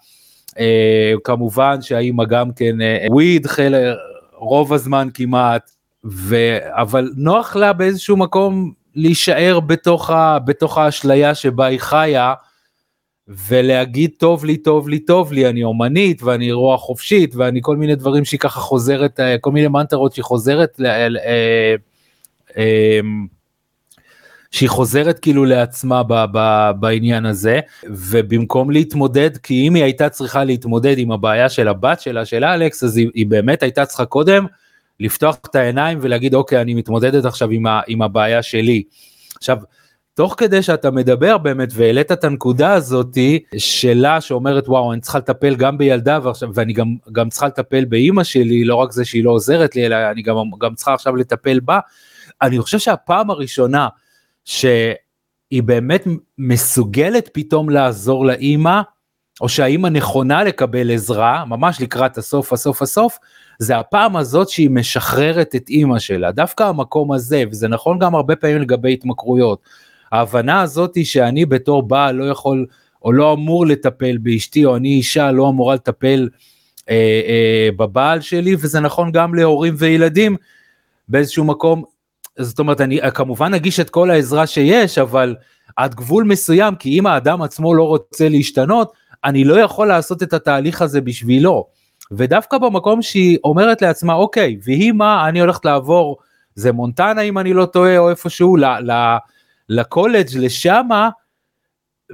אה, 0.58 1.12
כמובן 1.24 1.82
שהאמא 1.82 2.24
גם 2.24 2.52
כן 2.52 2.80
אה, 2.80 3.06
וויד 3.10 3.46
חלק, 3.46 3.96
רוב 4.32 4.72
הזמן 4.72 5.08
כמעט, 5.14 5.70
ו... 6.04 6.36
אבל 6.60 7.12
נוח 7.16 7.56
לה 7.56 7.72
באיזשהו 7.72 8.16
מקום 8.16 8.84
להישאר 8.95 9.61
בתוך, 9.61 10.11
ה... 10.11 10.38
בתוך 10.38 10.78
האשליה 10.78 11.34
שבה 11.34 11.66
היא 11.66 11.80
חיה, 11.80 12.34
ולהגיד 13.28 14.11
טוב 14.18 14.45
לי, 14.45 14.57
טוב 14.57 14.88
לי, 14.88 14.99
טוב 14.99 15.32
לי, 15.32 15.49
אני 15.49 15.64
אומנית 15.64 16.22
ואני 16.22 16.53
רוח 16.53 16.80
חופשית 16.80 17.34
ואני 17.34 17.61
כל 17.62 17.76
מיני 17.76 17.95
דברים 17.95 18.24
שהיא 18.24 18.40
ככה 18.40 18.61
חוזרת, 18.61 19.20
אה, 19.20 19.38
כל 19.38 19.53
מיני 19.53 19.68
מנטרות 19.68 20.12
שהיא 20.12 20.24
חוזרת, 20.24 20.80
אה, 20.84 21.07
אה, 22.57 23.01
שהיא 24.51 24.68
חוזרת 24.68 25.18
כאילו 25.18 25.45
לעצמה 25.45 26.03
ב, 26.03 26.24
ב, 26.32 26.70
בעניין 26.80 27.26
הזה, 27.26 27.61
ובמקום 27.84 28.70
להתמודד, 28.70 29.36
כי 29.36 29.68
אם 29.68 29.74
היא 29.74 29.84
הייתה 29.84 30.09
צריכה 30.09 30.45
להתמודד 30.45 30.99
עם 30.99 31.12
הבעיה 31.12 31.49
של 31.49 31.68
הבת 31.68 32.01
שלה, 32.01 32.24
של 32.24 32.45
אלכס, 32.45 32.84
אז 32.84 32.97
היא, 32.97 33.11
היא 33.14 33.26
באמת 33.26 33.62
הייתה 33.62 33.86
צריכה 33.86 34.05
קודם 34.05 34.47
לפתוח 35.01 35.36
את 35.51 35.55
העיניים 35.55 35.99
ולהגיד, 36.01 36.34
אוקיי, 36.34 36.61
אני 36.61 36.74
מתמודדת 36.74 37.24
עכשיו 37.24 37.51
עם, 37.51 37.66
ה, 37.66 37.80
עם 37.86 38.03
הבעיה 38.03 38.42
שלי. 38.42 38.82
עכשיו, 39.36 39.59
תוך 40.14 40.34
כדי 40.38 40.62
שאתה 40.62 40.90
מדבר 40.90 41.38
באמת 41.38 41.68
והעלית 41.72 42.12
את 42.12 42.24
הנקודה 42.24 42.72
הזאתי 42.72 43.42
שלה 43.57 44.20
שאומרת 44.20 44.68
וואו 44.68 44.92
אני 44.92 45.01
צריכה 45.01 45.18
לטפל 45.18 45.55
גם 45.55 45.78
בילדה 45.78 46.18
ועכשיו 46.22 46.49
ואני 46.55 46.72
גם 46.72 46.97
גם 47.12 47.28
צריכה 47.28 47.47
לטפל 47.47 47.84
באימא 47.84 48.24
שלי 48.24 48.64
לא 48.64 48.74
רק 48.74 48.92
זה 48.92 49.05
שהיא 49.05 49.24
לא 49.24 49.30
עוזרת 49.30 49.76
לי 49.76 49.86
אלא 49.86 49.97
אני 50.11 50.22
גם 50.22 50.36
גם 50.61 50.74
צריכה 50.74 50.95
עכשיו 50.95 51.16
לטפל 51.16 51.61
בה. 51.61 51.78
אני 52.42 52.61
חושב 52.61 52.78
שהפעם 52.78 53.30
הראשונה 53.30 53.88
שהיא 54.45 55.62
באמת 55.64 56.05
מסוגלת 56.38 57.30
פתאום 57.32 57.70
לעזור 57.70 58.26
לאימא 58.26 58.80
או 59.41 59.49
שהאימא 59.49 59.89
נכונה 59.89 60.45
לקבל 60.45 60.91
עזרה 60.91 61.45
ממש 61.45 61.80
לקראת 61.80 62.18
הסוף 62.18 62.53
הסוף 62.53 62.82
הסוף 62.82 63.18
זה 63.59 63.78
הפעם 63.78 64.16
הזאת 64.16 64.49
שהיא 64.49 64.70
משחררת 64.70 65.55
את 65.55 65.68
אימא 65.68 65.99
שלה 65.99 66.32
דווקא 66.32 66.62
המקום 66.62 67.12
הזה 67.12 67.45
וזה 67.51 67.68
נכון 67.68 67.99
גם 67.99 68.14
הרבה 68.14 68.37
פעמים 68.37 68.62
לגבי 68.62 68.93
התמכרויות. 68.93 69.59
ההבנה 70.12 70.61
הזאת 70.61 70.95
היא 70.95 71.05
שאני 71.05 71.47
בתור 71.47 71.82
בעל 71.82 72.14
לא 72.14 72.24
יכול 72.24 72.66
או 73.05 73.12
לא 73.12 73.32
אמור 73.32 73.66
לטפל 73.66 74.16
באשתי 74.18 74.64
או 74.64 74.76
אני 74.76 74.89
אישה 74.89 75.32
לא 75.32 75.49
אמורה 75.49 75.74
לטפל 75.74 76.28
אה, 76.91 77.20
אה, 77.26 77.68
בבעל 77.76 78.20
שלי 78.20 78.55
וזה 78.55 78.80
נכון 78.80 79.12
גם 79.12 79.35
להורים 79.35 79.74
וילדים 79.78 80.37
באיזשהו 81.09 81.45
מקום. 81.45 81.82
זאת 82.39 82.59
אומרת 82.59 82.80
אני 82.80 83.01
כמובן 83.14 83.55
אגיש 83.55 83.80
את 83.80 83.91
כל 83.91 84.11
העזרה 84.11 84.47
שיש 84.47 84.99
אבל 84.99 85.35
עד 85.76 85.95
גבול 85.95 86.24
מסוים 86.24 86.74
כי 86.74 86.99
אם 86.99 87.07
האדם 87.07 87.43
עצמו 87.43 87.74
לא 87.74 87.82
רוצה 87.82 88.28
להשתנות 88.28 88.93
אני 89.24 89.44
לא 89.44 89.60
יכול 89.60 89.88
לעשות 89.88 90.22
את 90.22 90.32
התהליך 90.32 90.82
הזה 90.82 91.00
בשבילו. 91.00 91.66
ודווקא 92.12 92.58
במקום 92.58 93.02
שהיא 93.02 93.38
אומרת 93.44 93.82
לעצמה 93.82 94.14
אוקיי 94.14 94.58
והיא 94.64 94.92
מה 94.92 95.28
אני 95.28 95.40
הולכת 95.40 95.64
לעבור 95.64 96.16
זה 96.54 96.72
מונטנה 96.72 97.20
אם 97.20 97.38
אני 97.38 97.52
לא 97.52 97.66
טועה 97.66 97.98
או 97.98 98.10
איפשהו 98.10 98.56
ל, 98.56 98.64
ל, 98.64 99.16
לקולג' 99.68 100.28
לשמה, 100.34 101.10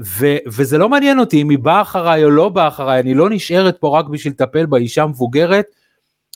ו, 0.04 0.36
וזה 0.46 0.78
לא 0.78 0.88
מעניין 0.88 1.18
אותי 1.18 1.42
אם 1.42 1.50
היא 1.50 1.58
באה 1.58 1.82
אחריי 1.82 2.24
או 2.24 2.30
לא 2.30 2.48
באה 2.48 2.68
אחריי, 2.68 3.00
אני 3.00 3.14
לא 3.14 3.30
נשארת 3.30 3.76
פה 3.80 3.98
רק 3.98 4.06
בשביל 4.06 4.32
לטפל 4.32 4.66
באישה 4.66 5.06
מבוגרת, 5.06 5.66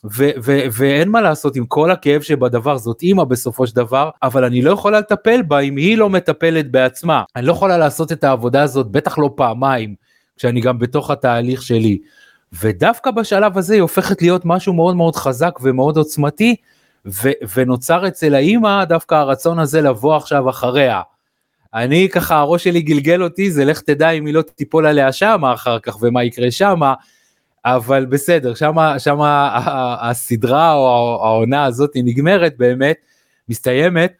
ו- 0.05 0.31
ו- 0.45 0.65
ואין 0.73 1.09
מה 1.09 1.21
לעשות 1.21 1.57
עם 1.57 1.67
כל 1.67 1.91
הכאב 1.91 2.23
שבדבר, 2.23 2.79
זאת 2.79 3.03
אימא 3.03 3.25
בסופו 3.25 3.67
של 3.67 3.77
דבר, 3.77 4.11
אבל 4.23 4.45
אני 4.45 4.63
לא 4.63 4.71
יכולה 4.71 4.99
לטפל 4.99 5.43
בה 5.43 5.59
אם 5.59 5.77
היא 5.77 5.99
לא 5.99 6.11
מטפלת 6.11 6.71
בעצמה. 6.71 7.23
אני 7.37 7.47
לא 7.47 7.53
יכולה 7.53 7.79
לעשות 7.79 8.13
את 8.13 8.25
העבודה 8.25 8.63
הזאת, 8.63 8.87
בטח 8.91 9.19
לא 9.19 9.31
פעמיים, 9.37 9.95
כשאני 10.37 10.61
גם 10.61 10.79
בתוך 10.79 11.11
התהליך 11.11 11.63
שלי. 11.63 11.99
ודווקא 12.53 13.11
בשלב 13.11 13.59
הזה 13.59 13.75
היא 13.75 13.83
הופכת 13.83 14.23
להיות 14.23 14.43
משהו 14.45 14.73
מאוד 14.73 14.97
מאוד 14.97 15.17
חזק 15.17 15.59
ומאוד 15.63 15.97
עוצמתי, 15.97 16.57
ו- 17.07 17.31
ונוצר 17.55 18.09
אצל 18.09 18.35
האימא 18.35 18.85
דווקא 18.85 19.15
הרצון 19.15 19.59
הזה 19.59 19.81
לבוא 19.81 20.17
עכשיו 20.17 20.51
אחריה. 20.51 21.01
אני 21.75 22.09
ככה 22.13 22.37
הראש 22.37 22.65
שלי 22.65 22.83
גלגל 22.83 23.23
אותי 23.23 23.51
זה 23.51 23.65
לך 23.65 23.81
תדע 23.81 24.11
אם 24.11 24.27
היא 24.27 24.35
לא 24.35 24.43
תיפול 24.43 24.87
עליה 24.87 25.13
שמה 25.13 25.55
אחר 25.55 25.79
כך 25.79 26.03
ומה 26.03 26.25
יקרה 26.25 26.51
שמה. 26.51 26.95
אבל 27.65 28.07
בסדר, 28.07 28.55
שמה, 28.55 28.99
שמה 28.99 29.61
הסדרה 30.01 30.73
או 30.73 30.89
העונה 31.25 31.65
הזאת 31.65 31.91
נגמרת 31.95 32.57
באמת, 32.57 32.97
מסתיימת, 33.49 34.13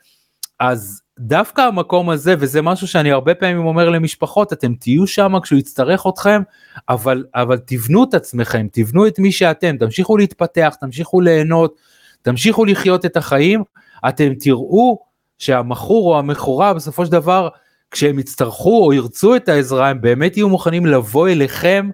אז 0.61 1.01
דווקא 1.19 1.61
המקום 1.61 2.11
הזה, 2.11 2.35
וזה 2.39 2.63
משהו 2.63 2.89
שאני 2.89 3.11
הרבה 3.11 3.35
פעמים 3.35 3.67
אומר 3.67 3.91
למשפחות, 3.91 4.53
אתם 4.53 4.75
תהיו 4.75 5.07
שם 5.07 5.33
כשהוא 5.43 5.59
יצטרך 5.59 6.07
אתכם, 6.09 6.43
אבל, 6.89 7.25
אבל 7.35 7.59
תבנו 7.59 8.05
את 8.05 8.15
עצמכם, 8.15 8.67
תבנו 8.73 9.07
את 9.07 9.19
מי 9.19 9.33
שאתם, 9.33 9.77
תמשיכו 9.77 10.17
להתפתח, 10.17 10.77
תמשיכו 10.81 11.21
ליהנות, 11.21 11.77
תמשיכו 12.23 12.65
לחיות 12.65 13.05
את 13.05 13.17
החיים, 13.17 13.63
אתם 14.09 14.35
תראו 14.35 14.99
שהמכור 15.39 16.13
או 16.15 16.19
המכורה 16.19 16.75
בסופו 16.75 17.07
של 17.07 17.13
דבר, 17.13 17.49
כשהם 17.91 18.19
יצטרכו 18.19 18.85
או 18.85 18.93
ירצו 18.93 19.37
את 19.37 19.49
העזרה, 19.49 19.89
הם 19.89 20.01
באמת 20.01 20.37
יהיו 20.37 20.49
מוכנים 20.49 20.87
לבוא 20.87 21.29
אליכם 21.29 21.91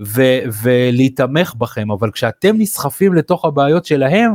ו- 0.00 0.40
ולהיתמך 0.62 1.54
בכם, 1.58 1.90
אבל 1.90 2.10
כשאתם 2.10 2.56
נסחפים 2.58 3.14
לתוך 3.14 3.44
הבעיות 3.44 3.84
שלהם, 3.84 4.32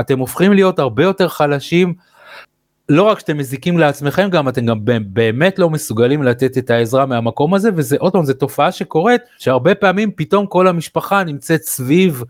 אתם 0.00 0.18
הופכים 0.18 0.52
להיות 0.52 0.78
הרבה 0.78 1.02
יותר 1.02 1.28
חלשים. 1.28 1.94
לא 2.88 3.02
רק 3.02 3.18
שאתם 3.18 3.38
מזיקים 3.38 3.78
לעצמכם 3.78 4.28
גם 4.30 4.48
אתם 4.48 4.66
גם 4.66 4.78
באמת 5.06 5.58
לא 5.58 5.70
מסוגלים 5.70 6.22
לתת 6.22 6.58
את 6.58 6.70
העזרה 6.70 7.06
מהמקום 7.06 7.54
הזה 7.54 7.70
וזה 7.74 7.96
עוד 7.98 8.12
פעם 8.12 8.24
זה 8.24 8.34
תופעה 8.34 8.72
שקורית 8.72 9.22
שהרבה 9.38 9.74
פעמים 9.74 10.10
פתאום 10.16 10.46
כל 10.46 10.66
המשפחה 10.66 11.24
נמצאת 11.24 11.62
סביב 11.62 12.22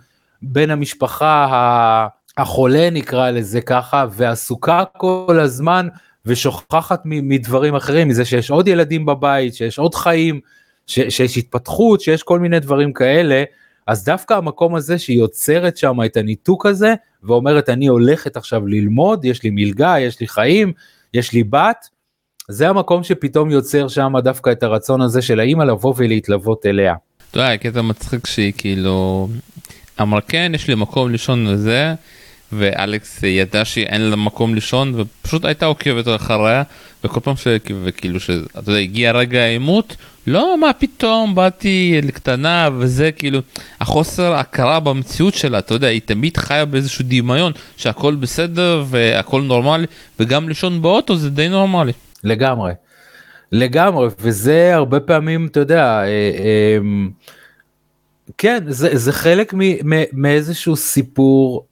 בין 0.43 0.71
המשפחה 0.71 2.07
החולה 2.37 2.91
נקרא 2.91 3.31
לזה 3.31 3.61
ככה 3.61 4.07
ועסוקה 4.11 4.85
כל 4.97 5.39
הזמן 5.41 5.89
ושוכחת 6.27 7.01
מדברים 7.05 7.75
אחרים 7.75 8.09
מזה 8.09 8.25
שיש 8.25 8.51
עוד 8.51 8.69
ילדים 8.69 9.07
בבית 9.07 9.55
שיש 9.55 9.79
עוד 9.79 9.95
חיים 9.95 10.41
שיש 10.87 11.39
התפתחות 11.39 12.01
שיש 12.01 12.23
כל 12.23 12.39
מיני 12.39 12.61
דברים 12.61 12.93
כאלה. 12.93 13.45
אז 13.87 14.05
דווקא 14.05 14.35
המקום 14.35 14.75
הזה 14.75 14.99
שהיא 14.99 15.19
יוצרת 15.19 15.77
שם 15.77 15.99
את 16.05 16.17
הניתוק 16.17 16.67
הזה 16.67 16.95
ואומרת 17.25 17.69
אני 17.69 17.87
הולכת 17.87 18.37
עכשיו 18.37 18.67
ללמוד 18.67 19.25
יש 19.25 19.43
לי 19.43 19.51
מלגה 19.51 19.95
יש 19.99 20.21
לי 20.21 20.29
חיים 20.29 20.73
יש 21.15 21.33
לי 21.33 21.45
בת 21.45 21.89
זה 22.49 22.69
המקום 22.69 23.05
שפתאום 23.05 23.51
יוצר 23.51 23.89
שם 23.89 24.13
דווקא 24.25 24.53
את 24.53 24.63
הרצון 24.63 25.01
הזה 25.01 25.23
של 25.23 25.41
האמא 25.41 25.63
לבוא 25.63 25.95
ולהתלוות 25.97 26.67
אליה. 26.67 26.95
אתה 27.31 27.39
יודע, 27.39 27.57
קטע 27.57 27.83
מצחיק 27.83 28.27
שהיא 28.27 28.53
כאילו 28.59 29.29
אמרה 30.01 30.21
כן 30.21 30.53
יש 30.55 30.69
לי 30.69 30.75
מקום 30.75 31.11
לישון 31.11 31.47
וזה 31.47 31.95
ואלכס 32.53 33.23
ידע 33.23 33.65
שאין 33.65 34.01
לה 34.01 34.17
מקום 34.17 34.55
לישון 34.55 34.95
ופשוט 34.97 35.45
הייתה 35.45 35.67
עוקבת 35.67 36.09
אחריה 36.09 36.63
וכל 37.05 37.21
פעם 37.21 37.35
שכאילו 37.37 38.21
שאתה 38.21 38.71
יודע 38.71 38.81
הגיע 38.81 39.13
רגע 39.13 39.41
העימות 39.41 39.97
לא 40.27 40.59
מה 40.59 40.73
פתאום 40.73 41.35
באתי 41.35 42.01
לקטנה 42.03 42.69
וזה 42.79 43.13
כאילו 43.13 43.41
החוסר 43.81 44.35
הכרה 44.35 44.81
במציאות 44.81 45.35
שלה 45.35 45.59
אתה 45.59 45.75
יודע 45.75 45.87
היא 45.87 46.01
תמיד 46.05 46.37
חיה 46.37 46.65
באיזשהו 46.65 47.05
דמיון 47.09 47.53
שהכל 47.77 48.15
בסדר 48.15 48.85
והכל 48.87 49.43
נורמלי 49.43 49.87
וגם 50.21 50.49
לישון 50.49 50.83
באוטו 50.83 51.17
זה 51.17 51.31
די 51.31 51.49
נורמלי. 51.49 51.93
לגמרי. 52.25 52.73
לגמרי 53.53 54.09
וזה 54.21 54.75
הרבה 54.75 55.01
פעמים 55.01 55.47
אתה 55.47 55.61
יודע 55.61 55.85
אה, 55.85 56.07
אה, 56.07 56.79
כן 58.39 58.65
זה, 58.69 58.89
זה 58.93 59.13
חלק 59.13 59.55
מאיזשהו 60.13 60.77
סיפור 60.77 61.67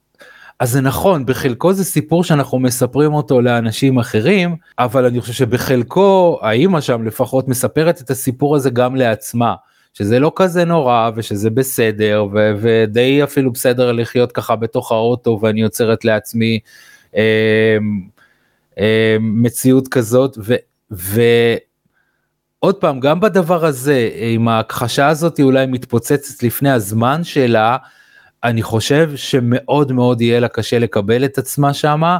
אז 0.61 0.71
זה 0.71 0.81
נכון, 0.81 1.25
בחלקו 1.25 1.73
זה 1.73 1.83
סיפור 1.83 2.23
שאנחנו 2.23 2.59
מספרים 2.59 3.13
אותו 3.13 3.41
לאנשים 3.41 3.99
אחרים, 3.99 4.55
אבל 4.79 5.05
אני 5.05 5.21
חושב 5.21 5.33
שבחלקו, 5.33 6.39
האימא 6.41 6.81
שם 6.81 7.03
לפחות 7.03 7.47
מספרת 7.47 8.01
את 8.01 8.09
הסיפור 8.09 8.55
הזה 8.55 8.69
גם 8.69 8.95
לעצמה. 8.95 9.55
שזה 9.93 10.19
לא 10.19 10.31
כזה 10.35 10.65
נורא 10.65 11.11
ושזה 11.15 11.49
בסדר 11.49 12.25
ו- 12.33 12.51
ודי 12.61 13.23
אפילו 13.23 13.51
בסדר 13.51 13.91
לחיות 13.91 14.31
ככה 14.31 14.55
בתוך 14.55 14.91
האוטו 14.91 15.39
ואני 15.41 15.61
יוצרת 15.61 16.05
לעצמי 16.05 16.59
אה, 17.15 17.77
אה, 18.79 19.17
מציאות 19.19 19.87
כזאת 19.87 20.37
ועוד 20.91 22.75
פעם 22.79 22.99
גם 22.99 23.19
בדבר 23.19 23.65
הזה 23.65 24.09
עם 24.15 24.47
ההכחשה 24.47 25.07
הזאת 25.07 25.37
היא 25.37 25.43
אולי 25.43 25.65
מתפוצצת 25.65 26.43
לפני 26.43 26.71
הזמן 26.71 27.23
שלה 27.23 27.77
אני 28.43 28.63
חושב 28.63 29.11
שמאוד 29.15 29.91
מאוד 29.91 30.21
יהיה 30.21 30.39
לה 30.39 30.47
קשה 30.47 30.79
לקבל 30.79 31.25
את 31.25 31.37
עצמה 31.37 31.73
שמה, 31.73 32.17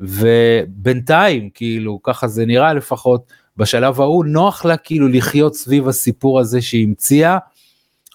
ובינתיים, 0.00 1.50
כאילו, 1.54 2.00
ככה 2.02 2.28
זה 2.28 2.46
נראה 2.46 2.74
לפחות, 2.74 3.32
בשלב 3.56 4.00
ההוא 4.00 4.24
נוח 4.24 4.64
לה 4.64 4.76
כאילו 4.76 5.08
לחיות 5.08 5.54
סביב 5.54 5.88
הסיפור 5.88 6.40
הזה 6.40 6.62
שהיא 6.62 6.86
המציאה, 6.86 7.38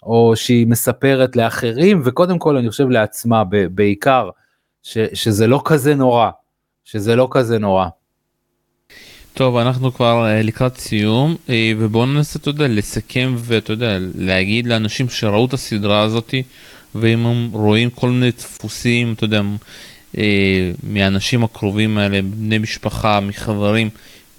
או 0.04 0.34
שהיא 0.36 0.68
מספרת 0.68 1.36
לאחרים, 1.36 2.02
וקודם 2.06 2.40
כל 2.40 2.58
אני 2.58 2.70
חושב 2.70 2.90
לעצמה 2.90 3.44
בעיקר, 3.72 4.30
ש, 4.84 4.98
שזה 5.14 5.48
לא 5.48 5.62
כזה 5.66 5.96
נורא, 5.96 6.30
שזה 6.84 7.16
לא 7.16 7.28
כזה 7.32 7.60
נורא. 7.60 7.88
טוב 9.34 9.58
אנחנו 9.58 9.94
כבר 9.94 10.26
uh, 10.26 10.44
לקראת 10.44 10.78
סיום 10.78 11.36
uh, 11.48 11.52
ובואו 11.78 12.06
ננסה 12.06 12.40
אתה 12.40 12.50
יודע 12.50 12.68
לסכם 12.68 13.36
ואתה 13.38 13.74
יודע 13.74 13.98
להגיד 14.16 14.68
לאנשים 14.68 15.10
שראו 15.10 15.46
את 15.46 15.54
הסדרה 15.54 16.02
הזאתי 16.02 16.44
ואם 16.96 17.26
הם 17.26 17.50
רואים 17.52 17.90
כל 17.90 18.10
מיני 18.10 18.32
דפוסים, 18.32 19.14
אתה 19.14 19.24
יודע, 19.24 19.42
אה, 20.18 20.72
מהאנשים 20.84 21.44
הקרובים 21.44 21.98
האלה, 21.98 22.20
בני 22.22 22.58
משפחה, 22.58 23.20
מחברים, 23.20 23.90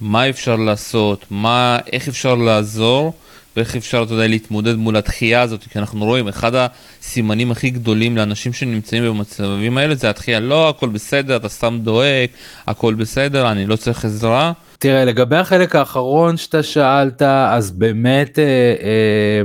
מה 0.01 0.29
אפשר 0.29 0.57
לעשות, 0.57 1.25
מה, 1.31 1.79
איך 1.93 2.09
אפשר 2.09 2.35
לעזור 2.35 3.13
ואיך 3.57 3.77
אפשר, 3.77 4.03
אתה 4.03 4.15
יודע, 4.15 4.27
להתמודד 4.27 4.75
מול 4.75 4.97
התחייה 4.97 5.43
הזאת, 5.43 5.65
כי 5.71 5.79
אנחנו 5.79 6.05
רואים, 6.05 6.29
אחד 6.29 6.53
הסימנים 6.55 7.51
הכי 7.51 7.71
גדולים 7.71 8.17
לאנשים 8.17 8.53
שנמצאים 8.53 9.05
במצבים 9.05 9.79
האלה 9.79 9.95
זה 9.95 10.11
התחייה, 10.11 10.41
לא, 10.41 10.69
הכל 10.69 10.89
בסדר, 10.89 11.37
אתה 11.37 11.49
סתם 11.49 11.79
דואג, 11.83 12.29
הכל 12.67 12.95
בסדר, 12.95 13.51
אני 13.51 13.67
לא 13.67 13.77
צריך 13.77 14.05
עזרה. 14.05 14.53
תראה, 14.79 15.05
לגבי 15.05 15.37
החלק 15.37 15.77
האחרון 15.77 16.37
שאתה 16.37 16.63
שאלת, 16.63 17.23
אז 17.23 17.71
באמת... 17.71 18.39
אה, 18.39 18.45
אה, 18.45 19.43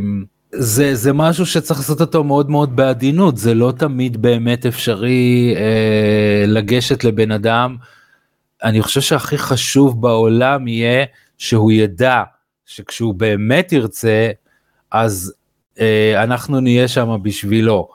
זה 0.52 0.96
זה 0.96 1.14
משהו 1.14 1.46
שצריך 1.46 1.80
לעשות 1.80 2.02
אותו 2.02 2.24
מאוד 2.24 2.50
מאוד 2.50 2.76
בעדינות 2.76 3.38
זה 3.38 3.54
לא 3.54 3.74
תמיד 3.78 4.22
באמת 4.22 4.66
אפשרי 4.66 5.54
אה, 5.58 6.44
לגשת 6.48 7.04
לבן 7.04 7.32
אדם. 7.32 7.76
אני 8.64 8.82
חושב 8.82 9.02
שהכי 9.02 9.38
חשוב 9.38 10.02
בעולם 10.02 10.68
יהיה 10.68 11.06
שהוא 11.38 11.72
ידע 11.72 12.24
שכשהוא 12.66 13.14
באמת 13.14 13.72
ירצה 13.72 14.30
אז 14.92 15.34
אה, 15.80 16.24
אנחנו 16.24 16.60
נהיה 16.60 16.88
שם 16.88 17.18
בשבילו. 17.22 17.90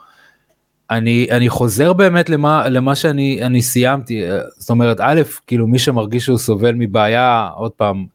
אני 0.91 1.27
אני 1.31 1.49
חוזר 1.49 1.93
באמת 1.93 2.29
למה 2.29 2.69
למה 2.69 2.95
שאני 2.95 3.39
אני 3.41 3.61
סיימתי 3.61 4.23
זאת 4.57 4.69
אומרת 4.69 4.97
א' 4.99 5.21
כאילו 5.47 5.67
מי 5.67 5.79
שמרגיש 5.79 6.25
שהוא 6.25 6.37
סובל 6.37 6.71
מבעיה 6.75 7.49
עוד 7.55 7.71
פעם 7.71 8.05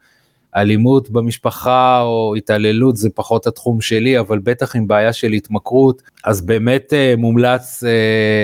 אלימות 0.57 1.11
במשפחה 1.11 2.01
או 2.03 2.35
התעללות 2.37 2.97
זה 2.97 3.09
פחות 3.15 3.47
התחום 3.47 3.81
שלי 3.81 4.19
אבל 4.19 4.39
בטח 4.39 4.77
עם 4.77 4.87
בעיה 4.87 5.13
של 5.13 5.33
התמכרות 5.33 6.03
אז 6.25 6.41
באמת 6.41 6.93
אה, 6.93 7.15
מומלץ 7.19 7.85
אה, 7.85 7.91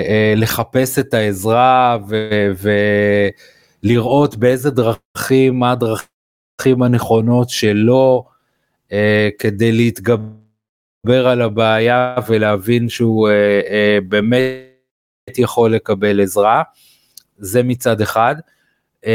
אה, 0.09 0.33
לחפש 0.35 0.99
את 0.99 1.13
העזרה 1.13 1.97
ולראות 3.83 4.35
באיזה 4.37 4.71
דרכים 4.71 5.59
מה 5.59 5.71
הדרכים 5.71 6.83
הנכונות 6.83 7.49
שלו 7.49 8.25
אה, 8.91 9.29
כדי 9.39 9.71
להתגבר 9.71 11.27
על 11.27 11.41
הבעיה 11.41 12.15
ולהבין 12.27 12.89
שהוא 12.89 13.29
אה, 13.29 13.61
אה, 13.69 13.97
באמת 14.07 15.37
יכול 15.37 15.75
לקבל 15.75 16.21
עזרה 16.21 16.63
זה 17.37 17.63
מצד 17.63 18.01
אחד. 18.01 18.35
אמ, 19.05 19.11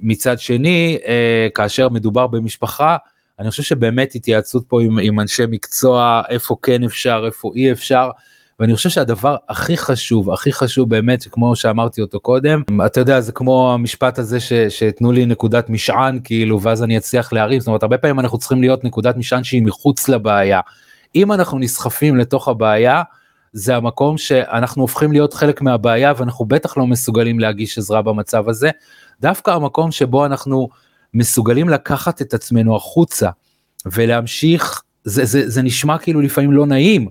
מצד 0.00 0.38
שני, 0.38 0.98
אה, 1.06 1.48
כאשר 1.54 1.88
מדובר 1.88 2.26
במשפחה, 2.26 2.96
אני 3.38 3.50
חושב 3.50 3.62
שבאמת 3.62 4.14
התייעצות 4.14 4.64
פה 4.68 4.82
עם, 4.82 4.98
עם 4.98 5.20
אנשי 5.20 5.42
מקצוע, 5.48 6.22
איפה 6.28 6.56
כן 6.62 6.84
אפשר, 6.84 7.22
איפה 7.26 7.52
אי 7.54 7.72
אפשר. 7.72 8.10
ואני 8.60 8.76
חושב 8.76 8.88
שהדבר 8.88 9.36
הכי 9.48 9.76
חשוב, 9.76 10.30
הכי 10.30 10.52
חשוב 10.52 10.90
באמת, 10.90 11.24
כמו 11.30 11.56
שאמרתי 11.56 12.00
אותו 12.00 12.20
קודם, 12.20 12.62
אתה 12.86 13.00
יודע, 13.00 13.20
זה 13.20 13.32
כמו 13.32 13.72
המשפט 13.74 14.18
הזה 14.18 14.40
ש, 14.40 14.52
שתנו 14.52 15.12
לי 15.12 15.26
נקודת 15.26 15.70
משען, 15.70 16.18
כאילו, 16.24 16.62
ואז 16.62 16.82
אני 16.82 16.98
אצליח 16.98 17.32
להרים, 17.32 17.60
זאת 17.60 17.66
אומרת, 17.66 17.82
הרבה 17.82 17.98
פעמים 17.98 18.20
אנחנו 18.20 18.38
צריכים 18.38 18.60
להיות 18.60 18.84
נקודת 18.84 19.16
משען 19.16 19.44
שהיא 19.44 19.62
מחוץ 19.62 20.08
לבעיה. 20.08 20.60
אם 21.14 21.32
אנחנו 21.32 21.58
נסחפים 21.58 22.16
לתוך 22.16 22.48
הבעיה, 22.48 23.02
זה 23.52 23.76
המקום 23.76 24.18
שאנחנו 24.18 24.82
הופכים 24.82 25.12
להיות 25.12 25.34
חלק 25.34 25.62
מהבעיה, 25.62 26.12
ואנחנו 26.16 26.44
בטח 26.44 26.76
לא 26.76 26.86
מסוגלים 26.86 27.40
להגיש 27.40 27.78
עזרה 27.78 28.02
במצב 28.02 28.48
הזה. 28.48 28.70
דווקא 29.20 29.50
המקום 29.50 29.90
שבו 29.90 30.26
אנחנו 30.26 30.68
מסוגלים 31.14 31.68
לקחת 31.68 32.22
את 32.22 32.34
עצמנו 32.34 32.76
החוצה 32.76 33.30
ולהמשיך, 33.86 34.82
זה, 35.04 35.24
זה, 35.24 35.48
זה 35.48 35.62
נשמע 35.62 35.98
כאילו 35.98 36.20
לפעמים 36.20 36.52
לא 36.52 36.66
נעים. 36.66 37.08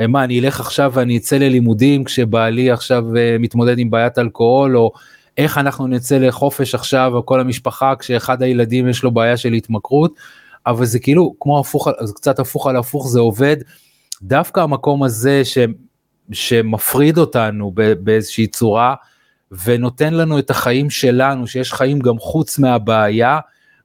אה, 0.00 0.06
מה, 0.06 0.24
אני 0.24 0.40
אלך 0.40 0.60
עכשיו 0.60 0.92
ואני 0.94 1.16
אצא 1.16 1.36
ללימודים 1.36 2.04
כשבעלי 2.04 2.70
עכשיו 2.70 3.16
אה, 3.16 3.36
מתמודד 3.38 3.78
עם 3.78 3.90
בעיית 3.90 4.18
אלכוהול, 4.18 4.76
או 4.76 4.92
איך 5.38 5.58
אנחנו 5.58 5.86
נצא 5.86 6.18
לחופש 6.18 6.74
עכשיו, 6.74 7.12
או 7.14 7.26
כל 7.26 7.40
המשפחה, 7.40 7.94
כשאחד 7.98 8.42
הילדים 8.42 8.88
יש 8.88 9.02
לו 9.02 9.10
בעיה 9.10 9.36
של 9.36 9.52
התמכרות, 9.52 10.14
אבל 10.66 10.86
זה 10.86 10.98
כאילו 10.98 11.34
כמו 11.40 11.58
הפוך, 11.58 11.88
זה 12.04 12.14
קצת 12.14 12.38
הפוך 12.38 12.66
על 12.66 12.76
הפוך, 12.76 13.08
זה 13.08 13.20
עובד. 13.20 13.56
דווקא 14.22 14.60
המקום 14.60 15.02
הזה 15.02 15.44
ש, 15.44 15.58
שמפריד 16.32 17.18
אותנו 17.18 17.72
באיזושהי 18.00 18.46
צורה 18.46 18.94
ונותן 19.64 20.14
לנו 20.14 20.38
את 20.38 20.50
החיים 20.50 20.90
שלנו, 20.90 21.46
שיש 21.46 21.72
חיים 21.72 21.98
גם 21.98 22.18
חוץ 22.18 22.58
מהבעיה, 22.58 23.38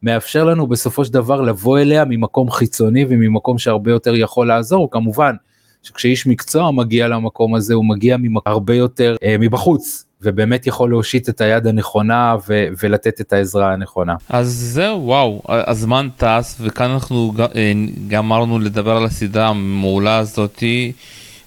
מאפשר 0.03 0.43
לנו 0.43 0.68
בסופו 0.68 1.05
של 1.05 1.14
דבר 1.14 1.41
לבוא 1.41 1.80
אליה 1.80 2.05
ממקום 2.05 2.51
חיצוני 2.51 3.05
וממקום 3.09 3.57
שהרבה 3.57 3.91
יותר 3.91 4.16
יכול 4.16 4.47
לעזור, 4.47 4.91
כמובן 4.91 5.36
שכשאיש 5.84 6.28
מקצוע 6.28 6.72
מגיע 6.72 7.07
למקום 7.07 7.55
הזה 7.55 7.74
הוא 7.74 7.86
מגיע 7.86 8.18
הרבה 8.45 8.76
יותר 8.76 9.16
אה, 9.24 9.36
מבחוץ 9.39 10.05
ובאמת 10.22 10.68
יכול 10.68 10.89
להושיט 10.89 11.30
את 11.30 11.41
היד 11.41 11.68
הנכונה 11.68 12.36
ו- 12.47 12.68
ולתת 12.84 13.22
את 13.22 13.34
העזרה 13.34 13.74
הנכונה. 13.74 14.16
אז 14.30 14.47
זהו 14.47 15.05
וואו 15.05 15.41
הזמן 15.47 16.09
טס 16.18 16.57
וכאן 16.62 16.89
אנחנו 16.91 17.34
אה, 17.55 17.72
גמרנו 18.07 18.59
לדבר 18.59 18.97
על 18.97 19.05
הסדרה 19.05 19.47
המעולה 19.47 20.18
הזאתי 20.18 20.91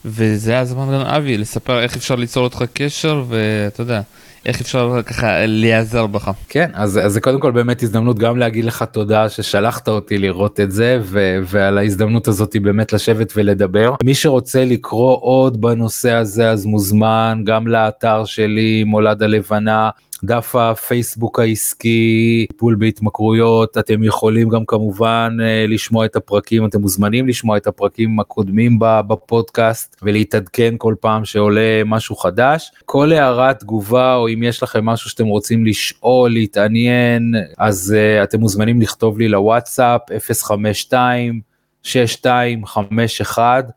וזה 0.05 0.59
הזמן 0.59 0.87
גם 0.87 1.01
אבי 1.01 1.39
לספר 1.39 1.81
איך 1.81 1.97
אפשר 1.97 2.15
ליצור 2.15 2.45
אותך 2.45 2.65
קשר 2.73 3.25
ואתה 3.29 3.83
יודע. 3.83 4.01
איך 4.47 4.61
אפשר 4.61 5.03
ככה 5.07 5.47
להיעזר 5.47 6.07
בך. 6.07 6.31
כן 6.49 6.71
אז 6.75 7.01
זה 7.07 7.21
קודם 7.21 7.41
כל 7.41 7.51
באמת 7.51 7.83
הזדמנות 7.83 8.19
גם 8.19 8.39
להגיד 8.39 8.65
לך 8.65 8.83
תודה 8.93 9.29
ששלחת 9.29 9.89
אותי 9.89 10.19
לראות 10.19 10.61
את 10.61 10.73
זה 10.73 10.99
ו, 11.03 11.39
ועל 11.45 11.79
ההזדמנות 11.79 12.29
הזאת 12.29 12.57
באמת 12.63 12.93
לשבת 12.93 13.33
ולדבר. 13.37 13.95
מי 14.05 14.15
שרוצה 14.15 14.65
לקרוא 14.65 15.19
עוד 15.21 15.61
בנושא 15.61 16.13
הזה 16.13 16.51
אז 16.51 16.67
מוזמן 16.67 17.43
גם 17.45 17.67
לאתר 17.67 18.25
שלי 18.25 18.85
מולד 18.85 19.23
הלבנה 19.23 19.91
דף 20.25 20.57
הפייסבוק 20.57 21.41
העסקי, 21.41 22.47
טיפול 22.51 22.75
בהתמכרויות, 22.75 23.79
אתם 23.79 24.03
יכולים 24.03 24.49
גם 24.49 24.65
כמובן 24.65 25.37
אה, 25.43 25.67
לשמוע 25.69 26.05
את 26.05 26.17
הפרקים, 26.17 26.67
אתם 26.67 26.81
מוזמנים 26.81 27.29
לשמוע 27.29 27.57
את 27.57 27.67
הפרקים 27.67 28.21
הקודמים 28.21 28.79
בפודקאסט 28.81 29.97
ולהתעדכן 30.03 30.75
כל 30.79 30.95
פעם 31.01 31.25
שעולה 31.25 31.83
משהו 31.87 32.17
חדש. 32.17 32.73
כל 32.85 33.13
הערת 33.13 33.61
תגובה 33.61 34.15
או 34.15 34.29
אם 34.29 34.43
יש 34.43 34.63
לכם 34.63 34.85
משהו 34.85 35.11
שאתם 35.11 35.27
רוצים 35.27 35.67
לשאול, 35.67 36.31
להתעניין, 36.31 37.35
אז 37.59 37.97
uh, 37.97 38.25
אתם 38.25 38.41
מוזמנים 38.41 38.81
לכתוב 38.81 39.19
לי 39.19 39.29
לוואטסאפ 39.29 40.01
052 40.43 41.41
6251 41.83 43.71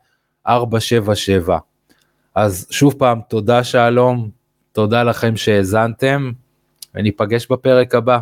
477. 0.46 1.58
אז 2.34 2.66
שוב 2.70 2.94
פעם 2.98 3.20
תודה 3.28 3.64
שלום 3.64 4.37
תודה 4.78 5.02
לכם 5.02 5.36
שהאזנתם 5.36 6.30
וניפגש 6.94 7.46
בפרק 7.50 7.94
הבא. 7.94 8.18